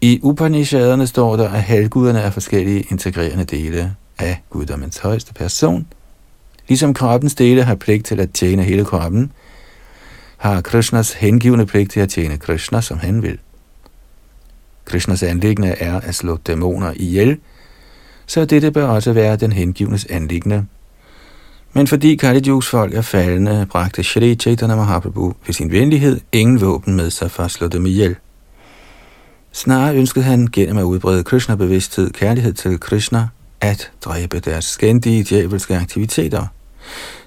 I 0.00 0.20
Upanishaderne 0.22 1.06
står 1.06 1.36
der, 1.36 1.48
at 1.48 1.62
halvguderne 1.62 2.20
er 2.20 2.30
forskellige 2.30 2.86
integrerende 2.90 3.44
dele 3.44 3.94
af 4.18 4.42
guddommens 4.50 4.98
højeste 4.98 5.34
person. 5.34 5.86
Ligesom 6.68 6.94
kroppens 6.94 7.34
dele 7.34 7.62
har 7.62 7.74
pligt 7.74 8.06
til 8.06 8.20
at 8.20 8.30
tjene 8.30 8.62
hele 8.62 8.84
kroppen, 8.84 9.32
har 10.44 10.60
Krishnas 10.60 11.12
hengivende 11.12 11.66
pligt 11.66 11.90
til 11.90 12.00
at 12.00 12.08
tjene 12.08 12.38
Krishna, 12.38 12.80
som 12.80 12.98
han 12.98 13.22
vil. 13.22 13.38
Krishnas 14.84 15.22
anlæggende 15.22 15.68
er 15.68 16.00
at 16.00 16.14
slå 16.14 16.36
dæmoner 16.46 16.92
ihjel, 16.96 17.38
så 18.26 18.44
dette 18.44 18.70
bør 18.70 18.86
også 18.86 19.12
være 19.12 19.36
den 19.36 19.52
hengivnes 19.52 20.06
anlæggende. 20.10 20.66
Men 21.72 21.86
fordi 21.86 22.16
Kalijugs 22.16 22.68
folk 22.68 22.94
er 22.94 23.02
faldende, 23.02 23.66
bragte 23.70 24.02
Shri 24.02 24.34
Chaitanya 24.34 24.76
Mahaprabhu 24.76 25.34
ved 25.46 25.54
sin 25.54 25.72
venlighed 25.72 26.20
ingen 26.32 26.60
våben 26.60 26.96
med 26.96 27.10
sig 27.10 27.30
for 27.30 27.42
at 27.42 27.50
slå 27.50 27.68
dem 27.68 27.86
ihjel. 27.86 28.16
Snarere 29.52 29.96
ønskede 29.96 30.24
han 30.24 30.48
gennem 30.52 30.78
at 30.78 30.82
udbrede 30.82 31.24
Krishna-bevidsthed, 31.24 32.10
kærlighed 32.10 32.52
til 32.52 32.80
Krishna, 32.80 33.28
at 33.60 33.90
dræbe 34.04 34.40
deres 34.40 34.64
skændige 34.64 35.24
djævelske 35.24 35.76
aktiviteter. 35.76 36.46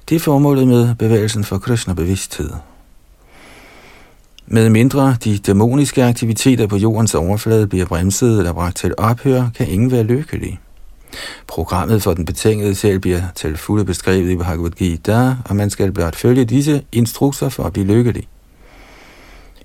Det 0.10 0.16
er 0.16 0.20
formålet 0.20 0.68
med 0.68 0.96
bevægelsen 0.96 1.44
for 1.44 1.58
Krishna-bevidsthed. 1.58 2.50
Med 4.50 4.70
mindre 4.70 5.16
de 5.24 5.38
dæmoniske 5.38 6.04
aktiviteter 6.04 6.68
på 6.68 6.78
jordens 6.78 7.16
overflade 7.16 7.68
bliver 7.68 7.86
bremset 7.86 8.38
eller 8.38 8.54
bragt 8.54 8.78
til 8.78 8.94
ophør, 8.98 9.50
kan 9.56 9.68
ingen 9.68 9.92
være 9.92 10.04
lykkelig. 10.04 10.60
Programmet 11.48 12.04
for 12.04 12.14
den 12.14 12.26
betingede 12.26 12.76
selv 12.76 13.00
bliver 13.00 13.22
til 13.36 13.58
fulde 13.58 13.86
beskrevet 13.86 14.30
i 14.30 14.36
Bhagavad 14.36 14.72
Gita, 14.72 15.36
og 15.46 15.56
man 15.56 15.70
skal 15.70 15.92
blot 15.92 16.16
følge 16.16 16.46
disse 16.46 16.84
instrukser 16.92 17.50
for 17.50 17.64
at 17.64 17.74
blive 17.74 17.88
lykkelig. 17.88 18.28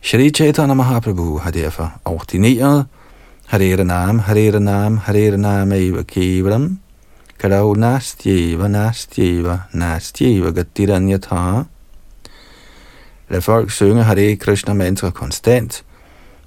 Shri 0.03 0.31
Chaitanya 0.31 0.75
Mahaprabhu 0.75 1.39
har 1.39 1.51
derfor 1.51 1.93
ordineret 2.05 2.87
Hare 3.47 3.85
Nam, 3.85 4.19
Hare 4.19 4.61
Nam, 4.61 4.97
Hare 4.97 5.37
Nam 5.37 5.73
Eva 5.73 6.03
Kevalam, 6.03 6.79
Karau 7.39 7.75
Nastjeva, 7.75 8.69
Nastjeva, 8.69 9.59
Nastjeva 9.73 10.51
Gatiranyatha, 10.51 11.63
Lad 13.33 13.41
folk 13.41 13.71
synge 13.71 14.03
Hare 14.03 14.37
Krishna 14.37 14.73
mantra 14.73 15.11
konstant, 15.11 15.85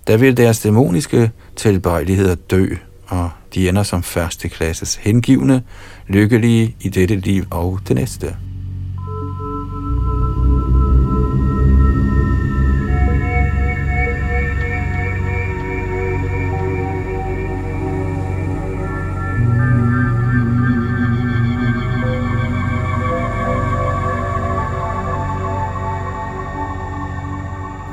der 0.07 0.17
vil 0.17 0.37
deres 0.37 0.59
dæmoniske 0.59 1.31
tilbøjeligheder 1.55 2.35
dø, 2.35 2.67
og 3.07 3.29
de 3.53 3.69
ender 3.69 3.83
som 3.83 4.03
første 4.03 4.49
klasses 4.49 4.95
hengivne, 4.95 5.63
lykkelige 6.07 6.75
i 6.79 6.89
dette 6.89 7.15
liv 7.15 7.43
og 7.51 7.79
det 7.87 7.95
næste. 7.95 8.35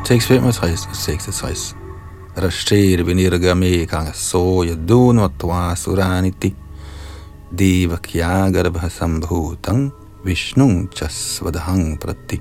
Tekst 0.02 0.28
65 0.28 0.88
og 0.90 0.96
66. 0.98 1.76
Rashir 2.34 3.04
vinirgame 3.06 3.86
kanga 3.86 4.10
soya 4.12 4.74
dunvatva 4.74 5.76
suraniti 5.78 6.50
devakya 7.54 8.50
garbha 8.50 8.88
sambhutang 8.90 9.92
vishnung 10.24 10.90
chasvadhang 10.90 12.00
prati. 12.00 12.40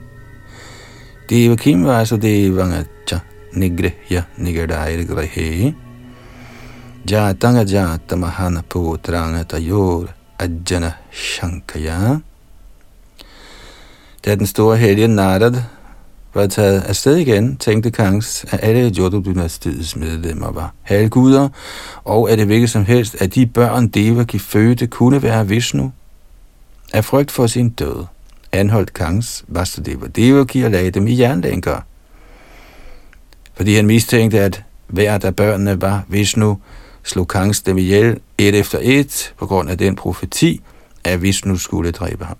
Devakim 1.29 1.85
vasudevanga 1.85 2.87
cha 3.05 3.21
nigrihya 3.53 4.25
nigadair 4.39 5.05
grahe 5.05 5.75
jatanga 7.05 7.63
jatamahana 7.63 8.63
putranga 8.63 9.45
tayor 9.45 10.09
ajjana 10.39 10.95
shankaya. 11.11 12.23
Da 14.23 14.35
den 14.35 14.47
store 14.47 14.77
helge 14.77 15.07
Narad 15.07 15.61
var 16.33 16.47
taget 16.47 16.81
afsted 16.81 17.15
igen, 17.15 17.57
tænkte 17.57 17.91
Kangs, 17.91 18.45
at 18.49 18.59
alle 18.63 18.91
Jodu-dynastiets 18.97 19.95
medlemmer 19.99 20.51
var 20.51 20.73
halvguder, 20.81 21.49
og 22.03 22.31
at 22.31 22.37
det 22.37 22.45
hvilket 22.45 22.69
som 22.69 22.85
helst, 22.85 23.21
at 23.21 23.35
de 23.35 23.45
børn 23.45 23.87
Devaki 23.87 24.39
fødte 24.39 24.87
kunne 24.87 25.23
være 25.23 25.47
Vishnu. 25.47 25.91
Af 26.93 27.05
frygt 27.05 27.31
for 27.31 27.47
sin 27.47 27.69
død, 27.69 28.05
anholdt 28.51 28.93
Kangs 28.93 29.45
Vasudeva 29.47 30.07
Devaki 30.07 30.61
og 30.61 30.71
lagde 30.71 30.91
dem 30.91 31.07
i 31.07 31.19
jernlænker. 31.19 31.79
Fordi 33.53 33.75
han 33.75 33.85
mistænkte, 33.85 34.39
at 34.39 34.63
hver 34.87 35.19
af 35.23 35.35
børnene 35.35 35.81
var 35.81 36.03
Vishnu, 36.07 36.57
slog 37.03 37.27
Kangs 37.27 37.61
dem 37.61 37.77
ihjel 37.77 38.19
et 38.37 38.59
efter 38.59 38.79
et 38.81 39.33
på 39.37 39.45
grund 39.45 39.69
af 39.69 39.77
den 39.77 39.95
profeti, 39.95 40.61
at 41.03 41.21
Vishnu 41.21 41.57
skulle 41.57 41.91
dræbe 41.91 42.25
ham. 42.25 42.37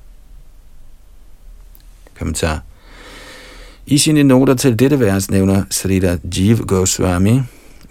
Kommentar 2.20 2.62
i 3.86 3.98
sine 3.98 4.24
noter 4.24 4.54
til 4.54 4.80
dette 4.80 5.00
vers 5.00 5.32
nævner 5.32 5.64
Srila 5.70 6.18
Jiv 6.38 6.58
Goswami, 6.58 7.40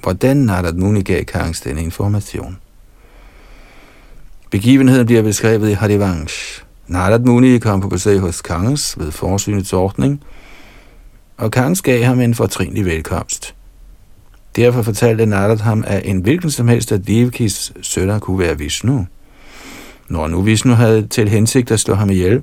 hvordan 0.03 0.37
Narad 0.37 0.73
Muni 0.73 1.03
gav 1.03 1.25
Kangs 1.25 1.61
denne 1.61 1.83
information. 1.83 2.57
Begivenheden 4.51 5.07
bliver 5.07 5.23
beskrevet 5.23 5.71
i 5.71 5.73
Harivansh. 5.73 6.63
Narad 6.87 7.21
Muni 7.21 7.59
kom 7.59 7.81
på 7.81 7.89
besøg 7.89 8.19
hos 8.19 8.43
Kangs 8.43 8.99
ved 8.99 9.13
forsynets 9.13 9.73
ordning, 9.73 10.23
og 11.37 11.51
Kangs 11.51 11.83
gav 11.83 12.05
ham 12.05 12.21
en 12.21 12.35
fortrinlig 12.35 12.85
velkomst. 12.85 13.55
Derfor 14.57 14.83
fortalte 14.83 15.27
Narad 15.27 15.59
ham, 15.59 15.85
at 15.87 16.03
en 16.07 16.21
hvilken 16.21 16.51
som 16.51 16.69
helst 16.69 16.93
af 16.93 17.03
Devkis 17.03 17.73
sønner 17.83 18.19
kunne 18.19 18.39
være 18.39 18.59
Vishnu. 18.59 19.07
Når 20.09 20.29
nu 20.29 20.43
Vishnu 20.43 20.73
havde 20.73 21.07
til 21.07 21.29
hensigt 21.29 21.71
at 21.71 21.81
slå 21.81 21.95
ham 21.95 22.11
ihjel, 22.11 22.43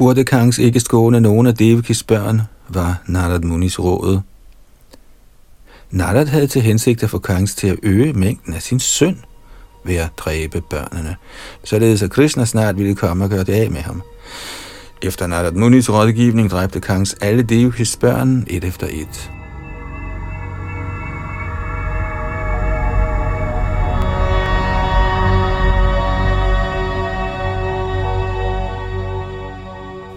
burde 0.00 0.24
Kangs 0.24 0.58
ikke 0.58 0.80
skåne 0.80 1.20
nogen 1.20 1.46
af 1.46 1.54
Devakis 1.54 2.02
børn, 2.02 2.42
var 2.68 3.02
Narad 3.06 3.40
Munis 3.40 3.78
råd. 3.78 4.20
Narad 5.90 6.26
havde 6.26 6.46
til 6.46 6.62
hensigt 6.62 7.02
at 7.02 7.10
få 7.10 7.18
Kangs 7.18 7.54
til 7.54 7.66
at 7.66 7.76
øge 7.82 8.12
mængden 8.12 8.54
af 8.54 8.62
sin 8.62 8.80
søn 8.80 9.18
ved 9.84 9.96
at 9.96 10.10
dræbe 10.16 10.60
børnene, 10.60 11.16
således 11.64 12.02
at 12.02 12.10
Krishna 12.10 12.44
snart 12.44 12.78
ville 12.78 12.94
komme 12.94 13.24
og 13.24 13.30
gøre 13.30 13.44
det 13.44 13.52
af 13.52 13.70
med 13.70 13.80
ham. 13.80 14.02
Efter 15.02 15.26
Narad 15.26 15.52
Munis 15.52 15.90
rådgivning 15.90 16.50
dræbte 16.50 16.80
Kangs 16.80 17.14
alle 17.20 17.42
Devakis 17.42 17.96
børn 17.96 18.44
et 18.46 18.64
efter 18.64 18.86
et. 18.86 19.30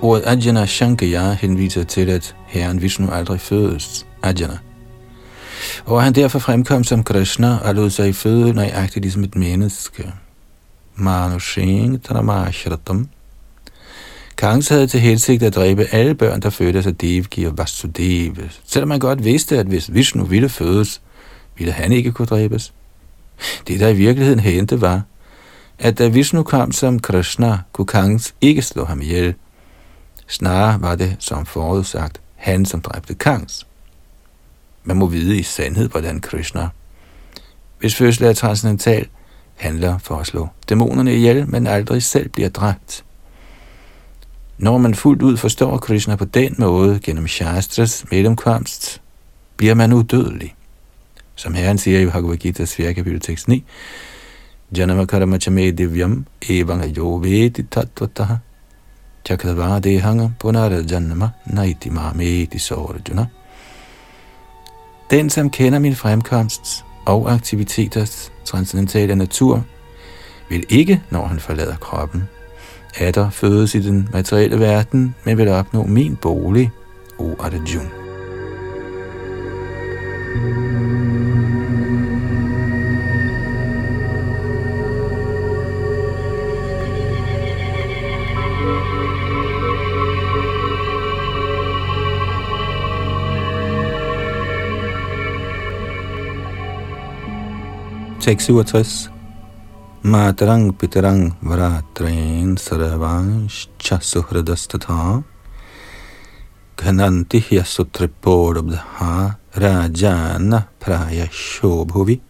Ordet 0.03 0.23
Ajana 0.25 0.65
Shankaya 0.65 1.33
henviser 1.33 1.83
til, 1.83 2.09
at 2.09 2.35
herren 2.47 2.81
Vishnu 2.81 3.09
aldrig 3.09 3.39
fødes, 3.39 4.05
Ajana. 4.23 4.57
Og 5.85 6.03
han 6.03 6.13
derfor 6.13 6.39
fremkom 6.39 6.83
som 6.83 7.03
Krishna 7.03 7.57
og 7.57 7.75
lod 7.75 7.89
sig 7.89 8.15
føde 8.15 8.53
nøjagtigt 8.53 9.03
ligesom 9.03 9.23
et 9.23 9.35
menneske. 9.35 10.13
Manushing 10.95 12.03
Tanamashratam. 12.03 13.09
Kangs 14.37 14.69
havde 14.69 14.87
til 14.87 14.99
hensigt 14.99 15.43
at 15.43 15.55
dræbe 15.55 15.87
alle 15.91 16.15
børn, 16.15 16.41
der 16.41 16.49
fødtes 16.49 16.85
af 16.87 16.95
Devki 16.95 17.43
og 17.43 17.57
Vasudeva, 17.57 18.43
selvom 18.65 18.89
man 18.89 18.99
godt 18.99 19.23
vidste, 19.23 19.59
at 19.59 19.65
hvis 19.65 19.93
Vishnu 19.93 20.23
ville 20.23 20.49
fødes, 20.49 21.01
ville 21.57 21.73
han 21.73 21.91
ikke 21.91 22.11
kunne 22.11 22.25
dræbes. 22.25 22.73
Det, 23.67 23.79
der 23.79 23.87
i 23.87 23.95
virkeligheden 23.95 24.39
hente, 24.39 24.81
var, 24.81 25.01
at 25.79 25.97
da 25.97 26.07
Vishnu 26.07 26.43
kom 26.43 26.71
som 26.71 26.99
Krishna, 26.99 27.59
kunne 27.73 27.85
Kangs 27.85 28.35
ikke 28.41 28.61
slå 28.61 28.85
ham 28.85 29.01
ihjel, 29.01 29.33
Snarere 30.33 30.81
var 30.81 30.95
det, 30.95 31.15
som 31.19 31.45
forudsagt, 31.45 32.21
han, 32.35 32.65
som 32.65 32.81
dræbte 32.81 33.13
Kangs. 33.13 33.67
Man 34.83 34.97
må 34.97 35.07
vide 35.07 35.37
i 35.37 35.43
sandhed, 35.43 35.89
hvordan 35.89 36.21
Krishna, 36.21 36.69
hvis 37.79 37.95
fødsel 37.95 38.25
er 38.25 38.33
transcendental, 38.33 39.07
handler 39.55 39.97
for 39.97 40.15
at 40.15 40.27
slå 40.27 40.47
dæmonerne 40.69 41.15
ihjel, 41.15 41.49
men 41.49 41.67
aldrig 41.67 42.03
selv 42.03 42.29
bliver 42.29 42.49
dræbt. 42.49 43.05
Når 44.57 44.77
man 44.77 44.95
fuldt 44.95 45.21
ud 45.21 45.37
forstår 45.37 45.77
Krishna 45.77 46.15
på 46.15 46.25
den 46.25 46.55
måde 46.57 46.99
gennem 46.99 47.27
Shastras 47.27 48.05
mellemkomst, 48.11 49.01
bliver 49.57 49.73
man 49.73 49.93
udødelig. 49.93 50.55
Som 51.35 51.53
Herren 51.53 51.77
siger 51.77 51.99
i 51.99 52.05
Bhagavad 52.05 52.37
Gita 52.37 52.65
4. 52.65 52.93
kapitel 52.93 53.19
tekst 53.19 53.47
9, 53.47 53.63
Janama 54.77 55.05
karma 55.05 55.39
chame 55.39 55.71
divyam 55.71 56.25
evanga 59.29 59.45
yo 59.45 59.69
vedi 59.75 59.99
tattvataha 59.99 60.29
chakradvara 60.29 60.31
punara 60.39 60.83
janma 60.83 61.29
naiti 61.45 61.89
mameti 61.89 62.59
sorjuna. 62.59 63.27
Den, 65.09 65.29
som 65.29 65.49
kender 65.49 65.79
min 65.79 65.95
fremkomst 65.95 66.85
og 67.05 67.31
aktiviteters 67.31 68.31
transcendentale 68.45 69.15
natur, 69.15 69.63
vil 70.49 70.65
ikke, 70.69 71.01
når 71.09 71.27
han 71.27 71.39
forlader 71.39 71.77
kroppen, 71.77 72.23
atter 72.99 73.29
fødes 73.29 73.75
i 73.75 73.79
den 73.79 74.09
materielle 74.13 74.59
verden, 74.59 75.15
men 75.25 75.37
vil 75.37 75.47
opnå 75.47 75.83
min 75.83 76.15
bolig, 76.15 76.71
O 77.19 77.35
Arjuna. 77.39 77.89
Tekst 98.23 98.45
67. 98.45 99.09
Matarang 100.03 100.71
pitarang 100.79 101.35
vratrain 101.41 102.55
sarvanshcha 102.57 103.99
suhridastatha 103.99 105.23
Ghananti 106.77 107.39
hyasutripodabdha 107.39 109.35
rajana 109.55 110.63
praya 110.79 111.27
shobhuvi. 111.31 112.21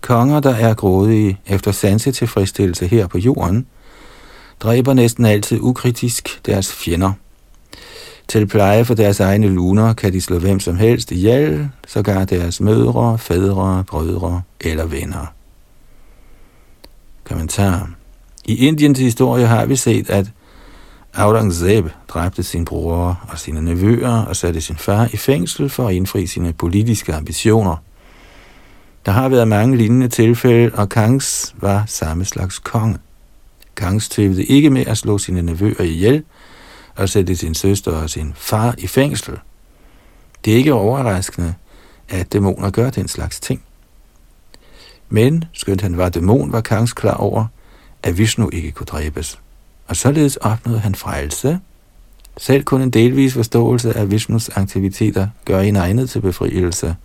Konger, 0.00 0.40
der 0.40 0.54
er 0.54 0.74
grådige 0.74 1.40
efter 1.46 1.72
sanse 1.72 2.12
tilfredsstillelse 2.12 2.86
her 2.86 3.06
på 3.06 3.18
jorden, 3.18 3.66
dræber 4.60 4.94
næsten 4.94 5.24
altid 5.24 5.58
ukritisk 5.60 6.46
deres 6.46 6.72
fjender. 6.72 7.12
Til 8.28 8.46
pleje 8.46 8.84
for 8.84 8.94
deres 8.94 9.20
egne 9.20 9.48
luner 9.48 9.92
kan 9.92 10.12
de 10.12 10.20
slå 10.20 10.38
hvem 10.38 10.60
som 10.60 10.76
helst 10.76 11.12
ihjel, 11.12 11.68
sågar 11.86 12.24
deres 12.24 12.60
mødre, 12.60 13.18
fædre, 13.18 13.84
brødre 13.86 14.42
eller 14.60 14.86
venner. 14.86 15.26
Kommentar. 17.24 17.90
I 18.44 18.66
Indiens 18.66 18.98
historie 18.98 19.46
har 19.46 19.66
vi 19.66 19.76
set, 19.76 20.10
at 20.10 20.26
Aurangzeb 21.14 21.86
dræbte 22.08 22.42
sin 22.42 22.64
bror 22.64 23.20
og 23.28 23.38
sine 23.38 23.62
nevøer 23.62 24.22
og 24.22 24.36
satte 24.36 24.60
sin 24.60 24.76
far 24.76 25.08
i 25.12 25.16
fængsel 25.16 25.70
for 25.70 25.88
at 25.88 25.94
indfri 25.94 26.26
sine 26.26 26.52
politiske 26.52 27.14
ambitioner. 27.14 27.76
Der 29.06 29.12
har 29.12 29.28
været 29.28 29.48
mange 29.48 29.76
lignende 29.76 30.08
tilfælde, 30.08 30.70
og 30.74 30.88
Kangs 30.88 31.54
var 31.60 31.84
samme 31.86 32.24
slags 32.24 32.58
konge. 32.58 32.98
Kangs 33.76 34.08
tøvede 34.08 34.44
ikke 34.44 34.70
med 34.70 34.86
at 34.86 34.98
slå 34.98 35.18
sine 35.18 35.42
nevøer 35.42 35.82
ihjel, 35.82 36.24
og 36.96 37.08
sætte 37.08 37.36
sin 37.36 37.54
søster 37.54 37.92
og 37.92 38.10
sin 38.10 38.32
far 38.36 38.74
i 38.78 38.86
fængsel. 38.86 39.38
Det 40.44 40.52
er 40.52 40.56
ikke 40.56 40.72
overraskende, 40.72 41.54
at 42.08 42.32
dæmoner 42.32 42.70
gør 42.70 42.90
den 42.90 43.08
slags 43.08 43.40
ting. 43.40 43.62
Men, 45.08 45.44
skønt 45.52 45.80
han 45.80 45.96
var 45.96 46.08
dæmon, 46.08 46.52
var 46.52 46.60
Kangs 46.60 46.92
klar 46.92 47.14
over, 47.14 47.46
at 48.02 48.18
Vishnu 48.18 48.50
ikke 48.52 48.72
kunne 48.72 48.86
dræbes. 48.86 49.38
Og 49.86 49.96
således 49.96 50.36
opnåede 50.36 50.80
han 50.80 50.94
frelse. 50.94 51.60
Selv 52.36 52.64
kun 52.64 52.82
en 52.82 52.90
delvis 52.90 53.34
forståelse 53.34 53.96
af 53.96 54.10
Vishnus 54.10 54.48
aktiviteter 54.48 55.28
gør 55.44 55.60
en 55.60 55.76
egnet 55.76 56.10
til 56.10 56.20
befrielse. 56.20 56.96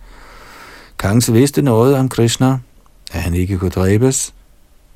Kangs 0.98 1.32
vidste 1.32 1.62
noget 1.62 1.96
om 1.96 2.08
Krishna, 2.08 2.58
at 3.12 3.22
han 3.22 3.34
ikke 3.34 3.58
kunne 3.58 3.70
dræbes, 3.70 4.34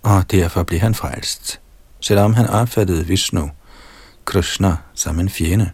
og 0.03 0.31
derfor 0.31 0.63
blev 0.63 0.81
han 0.81 0.95
frelst, 0.95 1.61
selvom 2.01 2.35
han 2.35 2.47
opfattede 2.47 3.07
Vishnu 3.07 3.51
Krishna 4.25 4.77
som 4.95 5.21
en 5.21 5.29
fjende. 5.29 5.71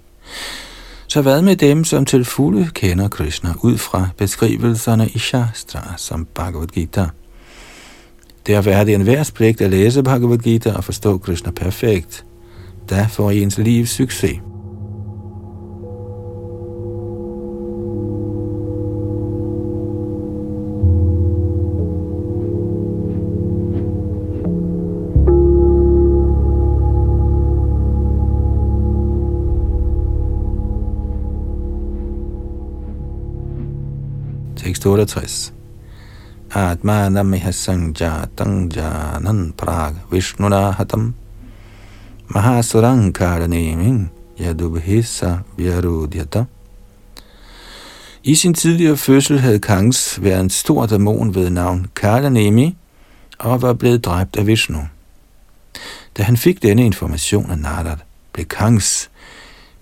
Så 1.09 1.23
hvad 1.23 1.43
med 1.43 1.57
dem, 1.57 1.85
som 1.85 2.05
til 2.05 2.25
fulde 2.25 2.71
kender 2.75 3.09
Krishna 3.09 3.53
ud 3.63 3.79
fra 3.79 4.09
beskrivelserne 4.17 5.09
i 5.09 5.19
Shastra 5.19 5.95
som 5.97 6.27
Bhagavad 6.35 6.67
Gita? 6.67 7.07
Derfor 8.47 8.71
er 8.71 8.85
det 8.85 8.95
en 8.95 9.07
værds 9.07 9.31
pligt 9.31 9.61
at 9.61 9.71
læse 9.71 10.03
Bhagavad 10.03 10.39
Gita 10.39 10.73
og 10.73 10.85
forstå 10.85 11.19
Krishna 11.19 11.51
perfekt. 11.51 12.25
Der 12.89 13.09
får 13.09 13.31
ens 13.31 13.59
liv 13.59 13.87
succes. 13.87 14.41
Tekst 34.79 34.87
68. 34.87 35.53
Atmanam 36.55 37.35
sanjatang 37.51 38.71
janan 38.71 39.53
prag 39.57 39.95
vishnunahatam 40.11 41.15
hatam 42.35 43.13
yadubhisa 44.39 45.39
vyarudhyata. 45.57 46.45
I 48.25 48.35
sin 48.35 48.55
tidligere 48.55 48.97
fødsel 48.97 49.39
havde 49.39 49.59
Kangs 49.59 50.23
været 50.23 50.41
en 50.41 50.51
stor 50.51 50.87
dæmon 50.87 51.35
ved 51.35 51.51
navn 51.51 51.87
Kalanemi 51.97 52.77
og 53.39 53.63
var 53.63 53.73
blevet 53.73 54.05
dræbt 54.05 54.37
af 54.37 54.47
Vishnu. 54.47 54.81
Da 56.17 56.23
han 56.23 56.37
fik 56.37 56.63
denne 56.63 56.87
information 56.87 57.51
af 57.51 57.59
Narad, 57.59 57.97
blev 58.33 58.47
Kangs 58.47 59.11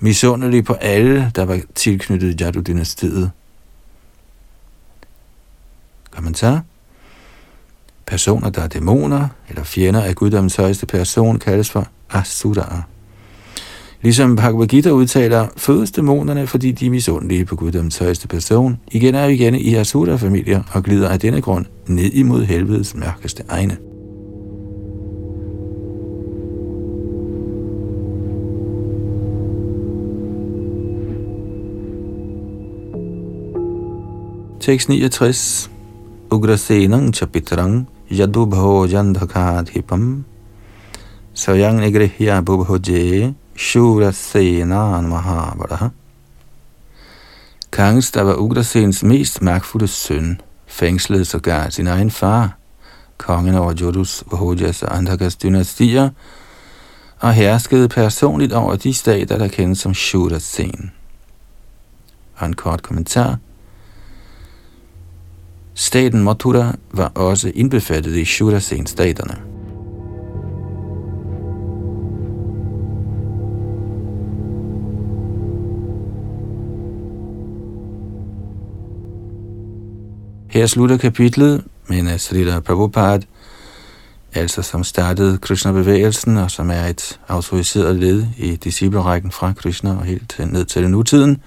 misundelig 0.00 0.64
på 0.64 0.72
alle, 0.72 1.32
der 1.34 1.44
var 1.44 1.60
tilknyttet 1.74 2.40
Jadu-dynastiet, 2.40 3.30
Kommentar. 6.16 6.62
Personer, 8.06 8.50
der 8.50 8.62
er 8.62 8.66
dæmoner 8.66 9.28
eller 9.48 9.64
fjender 9.64 10.02
af 10.02 10.14
guddommens 10.14 10.56
højeste 10.56 10.86
person, 10.86 11.38
kaldes 11.38 11.70
for 11.70 11.88
asuraer. 12.10 12.82
Ligesom 14.02 14.36
Bhagavad 14.36 14.66
Gita 14.66 14.90
udtaler, 14.90 15.48
fødes 15.56 15.90
dæmonerne, 15.90 16.46
fordi 16.46 16.72
de 16.72 16.86
er 16.86 16.90
misundelige 16.90 17.44
på 17.44 17.56
guddommens 17.56 17.98
højeste 17.98 18.28
person, 18.28 18.78
igen 18.92 19.14
og 19.14 19.32
igen 19.32 19.54
i 19.54 19.74
asura-familier 19.74 20.62
og 20.72 20.82
glider 20.82 21.08
af 21.08 21.20
denne 21.20 21.40
grund 21.40 21.66
ned 21.86 22.12
imod 22.12 22.44
helvedes 22.44 22.94
mørkeste 22.94 23.42
egne. 23.48 23.76
Tekst 34.60 34.88
69 34.88 35.70
ugrasenang 36.36 37.16
chapitrang 37.16 37.88
yadubhojandhakadhipam 38.10 40.24
sayang 41.34 41.80
nigrihya 41.80 42.42
bubhoje 42.44 43.34
shurasenan 43.56 45.08
Mahabara. 45.08 45.90
Kangs, 47.72 48.10
der 48.10 48.22
var 48.22 48.36
Ugrasens 48.36 49.02
mest 49.02 49.42
magtfulde 49.42 49.88
søn, 49.88 50.40
fængslede 50.66 51.24
sågar 51.24 51.70
sin 51.70 51.86
egen 51.86 52.10
far, 52.10 52.56
kongen 53.16 53.54
over 53.54 53.74
Jodus, 53.80 54.24
Vahojas 54.30 54.82
og 54.82 54.96
Andhakas 54.96 55.36
dynastier, 55.36 56.10
og 57.20 57.32
herskede 57.32 57.88
personligt 57.88 58.52
over 58.52 58.76
de 58.76 58.94
stater, 58.94 59.38
der 59.38 59.48
kendes 59.48 59.78
som 59.78 59.94
Shurasen. 59.94 60.92
Og 62.36 62.46
en 62.46 62.54
kort 62.54 62.82
kommentar– 62.82 63.38
Staten 65.78 66.24
Mathura 66.24 66.72
var 66.92 67.12
også 67.14 67.52
indbefattet 67.54 68.16
i 68.16 68.24
Shurasen-staterne. 68.24 69.36
Her 80.48 80.66
slutter 80.66 80.96
kapitlet, 80.96 81.64
men 81.88 82.18
Srila 82.18 82.60
Prabhupada, 82.60 83.26
altså 84.34 84.62
som 84.62 84.84
startede 84.84 85.38
Krishna-bevægelsen, 85.38 86.36
og 86.36 86.50
som 86.50 86.70
er 86.70 86.84
et 86.84 87.20
autoriseret 87.28 87.96
led 87.96 88.26
i 88.38 88.56
disciplerækken 88.56 89.30
fra 89.30 89.52
Krishna 89.52 89.90
og 89.90 90.04
helt 90.04 90.40
ned 90.52 90.64
til 90.64 90.90
nutiden, 90.90 91.42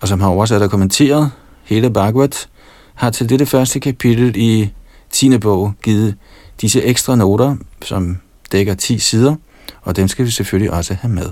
og 0.00 0.08
som 0.08 0.20
har 0.20 0.28
oversat 0.28 0.62
og 0.62 0.70
kommenteret 0.70 1.30
hele 1.64 1.90
Bhagavat, 1.90 2.48
har 2.94 3.10
til 3.10 3.28
dette 3.28 3.46
første 3.46 3.80
kapitel 3.80 4.36
i 4.36 4.70
10. 5.10 5.38
bog 5.38 5.72
givet 5.82 6.16
disse 6.60 6.82
ekstra 6.82 7.16
noter, 7.16 7.56
som 7.82 8.18
dækker 8.52 8.74
10 8.74 8.98
sider, 8.98 9.34
og 9.82 9.96
dem 9.96 10.08
skal 10.08 10.26
vi 10.26 10.30
selvfølgelig 10.30 10.72
også 10.72 10.94
have 10.94 11.12
med. 11.12 11.30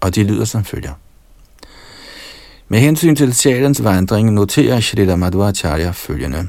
Og 0.00 0.14
de 0.14 0.22
lyder 0.24 0.44
som 0.44 0.64
følger. 0.64 0.92
Med 2.68 2.78
hensyn 2.78 3.16
til 3.16 3.34
sjælens 3.34 3.84
vandring 3.84 4.32
noterer 4.32 4.80
Shrita 4.80 5.16
Madhvacharya 5.16 5.90
følgende. 5.90 6.48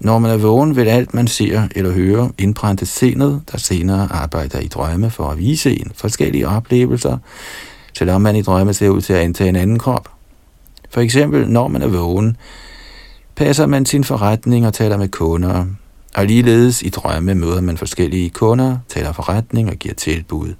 Når 0.00 0.18
man 0.18 0.30
er 0.30 0.36
vågen, 0.36 0.76
vil 0.76 0.88
alt, 0.88 1.14
man 1.14 1.28
ser 1.28 1.68
eller 1.74 1.92
hører, 1.92 2.28
indbrænde 2.38 2.86
senet, 2.86 3.42
der 3.52 3.58
senere 3.58 4.08
arbejder 4.12 4.60
i 4.60 4.68
drømme 4.68 5.10
for 5.10 5.30
at 5.30 5.38
vise 5.38 5.80
en 5.80 5.92
forskellige 5.94 6.48
oplevelser, 6.48 7.18
selvom 7.98 8.20
man 8.20 8.36
i 8.36 8.42
drømme 8.42 8.74
ser 8.74 8.88
ud 8.88 9.00
til 9.00 9.12
at 9.12 9.24
indtage 9.24 9.48
en 9.48 9.56
anden 9.56 9.78
krop. 9.78 10.15
For 10.90 11.00
eksempel, 11.00 11.48
når 11.48 11.68
man 11.68 11.82
er 11.82 11.88
vågen, 11.88 12.36
passer 13.36 13.66
man 13.66 13.86
sin 13.86 14.04
forretning 14.04 14.66
og 14.66 14.74
taler 14.74 14.96
med 14.96 15.08
kunder, 15.08 15.66
og 16.14 16.26
ligeledes 16.26 16.82
i 16.82 16.88
drømme 16.88 17.34
møder 17.34 17.60
man 17.60 17.76
forskellige 17.76 18.30
kunder, 18.30 18.78
taler 18.88 19.12
forretning 19.12 19.70
og 19.70 19.76
giver 19.76 19.94
tilbud. 19.94 20.54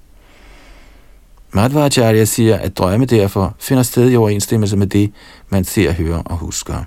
Madhvacharya 1.51 2.25
siger, 2.25 2.57
at 2.57 2.77
drømme 2.77 3.05
derfor 3.05 3.55
finder 3.59 3.83
sted 3.83 4.11
i 4.11 4.15
overensstemmelse 4.15 4.77
med 4.77 4.87
det, 4.87 5.11
man 5.49 5.63
ser, 5.63 5.91
hører 5.91 6.17
og 6.17 6.37
husker. 6.37 6.83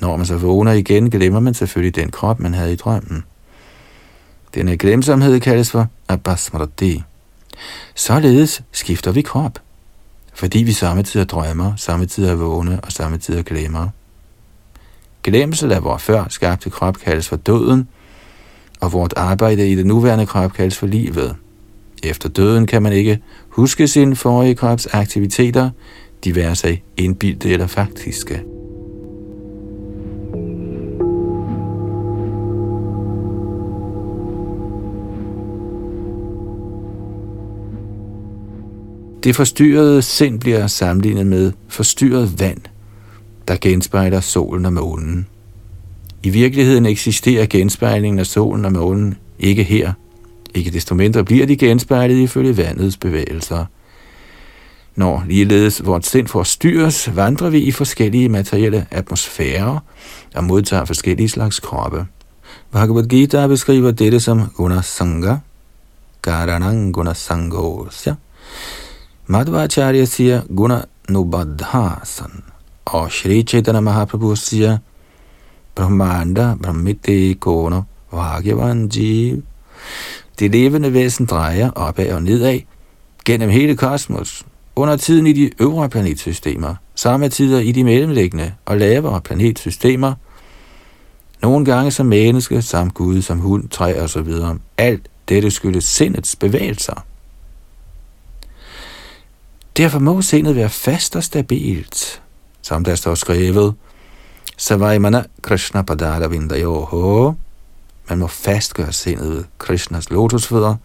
Når 0.00 0.16
man 0.16 0.26
så 0.26 0.36
vågner 0.36 0.72
igen, 0.72 1.10
glemmer 1.10 1.40
man 1.40 1.54
selvfølgelig 1.54 1.96
den 1.96 2.10
krop, 2.10 2.40
man 2.40 2.54
havde 2.54 2.72
i 2.72 2.76
drømmen. 2.76 3.24
Denne 4.54 4.76
glemsomhed 4.76 5.40
kaldes 5.40 5.70
for 5.70 5.86
abasmrati. 6.08 7.02
Således 7.94 8.62
skifter 8.72 9.12
vi 9.12 9.22
krop, 9.22 9.58
fordi 10.40 10.58
vi 10.58 10.72
samtidig 10.72 11.28
drømmer, 11.28 11.72
samtidig 11.76 12.30
er 12.30 12.34
vågne 12.34 12.80
og 12.80 12.92
samtidig 12.92 13.44
glemmer. 13.44 13.88
Glemsel 15.22 15.72
af 15.72 15.84
vores 15.84 16.02
før 16.02 16.24
skabte 16.28 16.70
krop 16.70 16.98
kaldes 16.98 17.28
for 17.28 17.36
døden, 17.36 17.88
og 18.80 18.92
vort 18.92 19.14
arbejde 19.16 19.70
i 19.70 19.74
det 19.74 19.86
nuværende 19.86 20.26
krop 20.26 20.52
kaldes 20.52 20.78
for 20.78 20.86
livet. 20.86 21.36
Efter 22.02 22.28
døden 22.28 22.66
kan 22.66 22.82
man 22.82 22.92
ikke 22.92 23.22
huske 23.48 23.88
sin 23.88 24.16
forrige 24.16 24.54
krops 24.54 24.86
aktiviteter, 24.86 25.70
diverse 26.24 26.80
indbildte 26.96 27.50
eller 27.50 27.66
faktiske. 27.66 28.42
Det 39.24 39.36
forstyrrede 39.36 40.02
sind 40.02 40.40
bliver 40.40 40.66
sammenlignet 40.66 41.26
med 41.26 41.52
forstyrret 41.68 42.40
vand, 42.40 42.60
der 43.48 43.56
genspejler 43.60 44.20
solen 44.20 44.66
og 44.66 44.72
månen. 44.72 45.26
I 46.22 46.30
virkeligheden 46.30 46.86
eksisterer 46.86 47.46
genspejlingen 47.46 48.18
af 48.18 48.26
solen 48.26 48.64
og 48.64 48.72
månen 48.72 49.16
ikke 49.38 49.62
her. 49.62 49.92
Ikke 50.54 50.70
desto 50.70 50.94
mindre 50.94 51.24
bliver 51.24 51.46
de 51.46 51.56
genspejlet 51.56 52.18
ifølge 52.18 52.56
vandets 52.56 52.96
bevægelser. 52.96 53.64
Når 54.96 55.24
ligeledes 55.28 55.86
vores 55.86 56.06
sind 56.06 56.28
forstyrres, 56.28 57.16
vandrer 57.16 57.50
vi 57.50 57.58
i 57.58 57.70
forskellige 57.70 58.28
materielle 58.28 58.86
atmosfærer 58.90 59.78
og 60.34 60.44
modtager 60.44 60.84
forskellige 60.84 61.28
slags 61.28 61.60
kroppe. 61.60 62.06
Bhagavad 62.72 63.04
Gita 63.04 63.46
beskriver 63.46 63.90
dette 63.90 64.20
som 64.20 64.42
Gunasanga, 64.56 65.36
Karanang 66.22 66.94
Gunasangosya, 66.94 68.14
Madhvacharya 69.30 70.04
siger 70.04 70.42
Guna 70.56 70.82
Nubadhasan, 71.08 72.42
og 72.84 73.12
Shri 73.12 73.42
Chaitanya 73.42 73.80
Mahaprabhu 73.80 74.36
siger 74.36 74.78
Brahmanda 75.74 76.54
Brahmite 76.62 77.34
Kono 77.34 77.82
Bhagavan 78.10 78.90
Jeev. 78.96 79.42
Det 80.38 80.50
levende 80.50 80.92
væsen 80.92 81.26
drejer 81.26 81.70
opad 81.70 82.12
og 82.12 82.22
nedad 82.22 82.58
gennem 83.24 83.50
hele 83.50 83.76
kosmos, 83.76 84.46
under 84.76 84.96
tiden 84.96 85.26
i 85.26 85.32
de 85.32 85.50
øvre 85.58 85.88
planetsystemer, 85.88 86.74
samme 86.94 87.28
tider 87.28 87.60
i 87.60 87.72
de 87.72 87.84
mellemliggende 87.84 88.52
og 88.66 88.76
lavere 88.78 89.20
planetsystemer, 89.20 90.14
nogle 91.42 91.64
gange 91.64 91.90
som 91.90 92.06
menneske, 92.06 92.62
som 92.62 92.90
Gud, 92.90 93.22
som 93.22 93.38
hund, 93.38 93.68
træ 93.68 94.00
og 94.00 94.10
så 94.10 94.22
videre. 94.22 94.58
Alt 94.78 95.02
dette 95.28 95.50
skyldes 95.50 95.84
sindets 95.84 96.36
bevægelser. 96.36 97.04
Derfor 99.80 99.98
må 99.98 100.22
sindet 100.22 100.56
være 100.56 100.68
fast 100.68 101.16
og 101.16 101.24
stabilt, 101.24 102.22
som 102.62 102.84
der 102.84 102.94
står 102.94 103.14
skrevet, 103.14 103.74
Savaimana 104.56 105.22
Krishna 105.42 105.82
Padara 105.82 106.26
Vindayoho. 106.28 107.32
Man 108.08 108.18
må 108.18 108.26
fastgøre 108.26 108.92
sindet 108.92 109.30
ved 109.30 109.44
Krishnas 109.58 110.10
lotusfødder, 110.10 110.76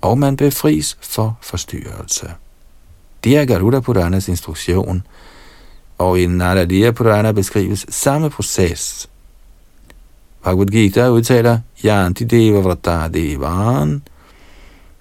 og 0.00 0.18
man 0.18 0.36
befries 0.36 0.98
for 1.00 1.38
forstyrrelse. 1.40 2.30
Det 3.24 3.36
er 3.36 3.44
Garuda 3.44 3.80
Puranas 3.80 4.28
instruktion, 4.28 5.02
og 5.98 6.20
i 6.20 6.26
Naradiya 6.26 6.90
Purana 6.90 7.32
beskrives 7.32 7.86
samme 7.88 8.30
proces. 8.30 9.08
Bhagavad 10.44 10.66
Gita 10.66 11.08
udtaler, 11.08 11.58
Yanti 11.84 12.24
Deva 12.24 12.60
Vrata 12.60 13.08
Devan, 13.08 14.02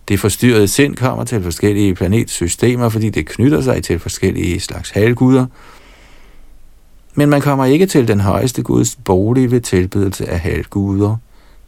det 0.07 0.19
forstyrrede 0.19 0.67
sind 0.67 0.95
kommer 0.95 1.23
til 1.23 1.43
forskellige 1.43 1.95
planetsystemer, 1.95 2.89
fordi 2.89 3.09
det 3.09 3.27
knytter 3.27 3.61
sig 3.61 3.83
til 3.83 3.99
forskellige 3.99 4.59
slags 4.59 4.89
halvguder. 4.89 5.45
Men 7.15 7.29
man 7.29 7.41
kommer 7.41 7.65
ikke 7.65 7.85
til 7.85 8.07
den 8.07 8.19
højeste 8.19 8.63
guds 8.63 8.95
bolig 8.95 9.51
ved 9.51 9.61
tilbedelse 9.61 10.29
af 10.29 10.39
halvguder, 10.39 11.15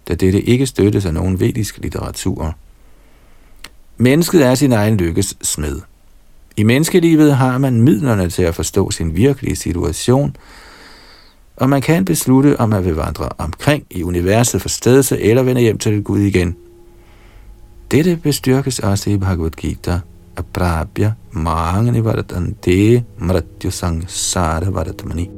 da 0.08 0.16
dette 0.16 0.42
ikke 0.42 0.66
støttes 0.66 1.06
af 1.06 1.14
nogen 1.14 1.40
vedisk 1.40 1.78
litteratur. 1.78 2.56
Mennesket 3.98 4.46
er 4.46 4.56
sin 4.56 4.72
egen 4.72 4.98
lykkes 4.98 5.38
smed. 5.42 5.82
I 6.58 6.64
menneskelivet 6.64 7.36
har 7.36 7.58
man 7.58 7.82
midlerne 7.82 8.30
til 8.30 8.44
at 8.44 8.56
forstå 8.56 8.92
sin 8.92 9.16
virkelige 9.16 9.56
situation, 9.56 10.36
og 11.56 11.70
man 11.70 11.82
kan 11.82 12.06
beslutte, 12.06 12.60
om 12.60 12.70
man 12.70 12.86
vil 12.86 12.96
vandre 12.96 13.30
omkring 13.38 13.86
i 13.92 14.04
universet 14.04 14.62
for 14.62 14.70
stedse 14.70 15.20
eller 15.20 15.44
vende 15.44 15.62
hjem 15.62 15.78
til 15.78 16.04
Gud 16.04 16.20
igen– 16.20 16.56
dette 17.94 18.16
bestyrkes 18.18 18.80
også 18.80 19.10
i 19.10 19.18
Bhagavad 19.18 19.52
Gita. 19.52 20.00
Aprabhya 20.38 21.12
mangani 21.32 22.04
varatante 22.04 23.04
mratyu 23.18 23.72
sangsara 23.72 24.70
varatmani. 24.70 25.30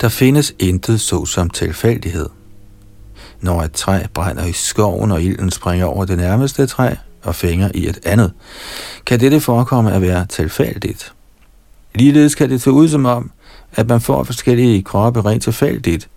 Der 0.00 0.08
findes 0.08 0.54
intet 0.58 1.00
såsom 1.00 1.50
tilfældighed. 1.50 2.28
Når 3.40 3.62
et 3.62 3.72
træ 3.72 4.06
brænder 4.14 4.44
i 4.44 4.52
skoven, 4.52 5.12
og 5.12 5.22
ilden 5.22 5.50
springer 5.50 5.86
over 5.86 6.04
det 6.04 6.16
nærmeste 6.16 6.66
træ 6.66 6.94
og 7.22 7.34
fænger 7.34 7.70
i 7.74 7.88
et 7.88 7.98
andet, 8.04 8.32
kan 9.06 9.20
dette 9.20 9.40
forekomme 9.40 9.92
at 9.92 10.02
være 10.02 10.26
tilfældigt. 10.26 11.15
Ligeledes 11.96 12.34
kan 12.34 12.50
det 12.50 12.62
se 12.62 12.70
ud 12.70 12.88
som 12.88 13.06
om, 13.06 13.30
at 13.72 13.88
man 13.88 14.00
får 14.00 14.24
forskellige 14.24 14.82
kroppe 14.82 15.20
rent 15.20 15.42
tilfældigt, 15.42 16.08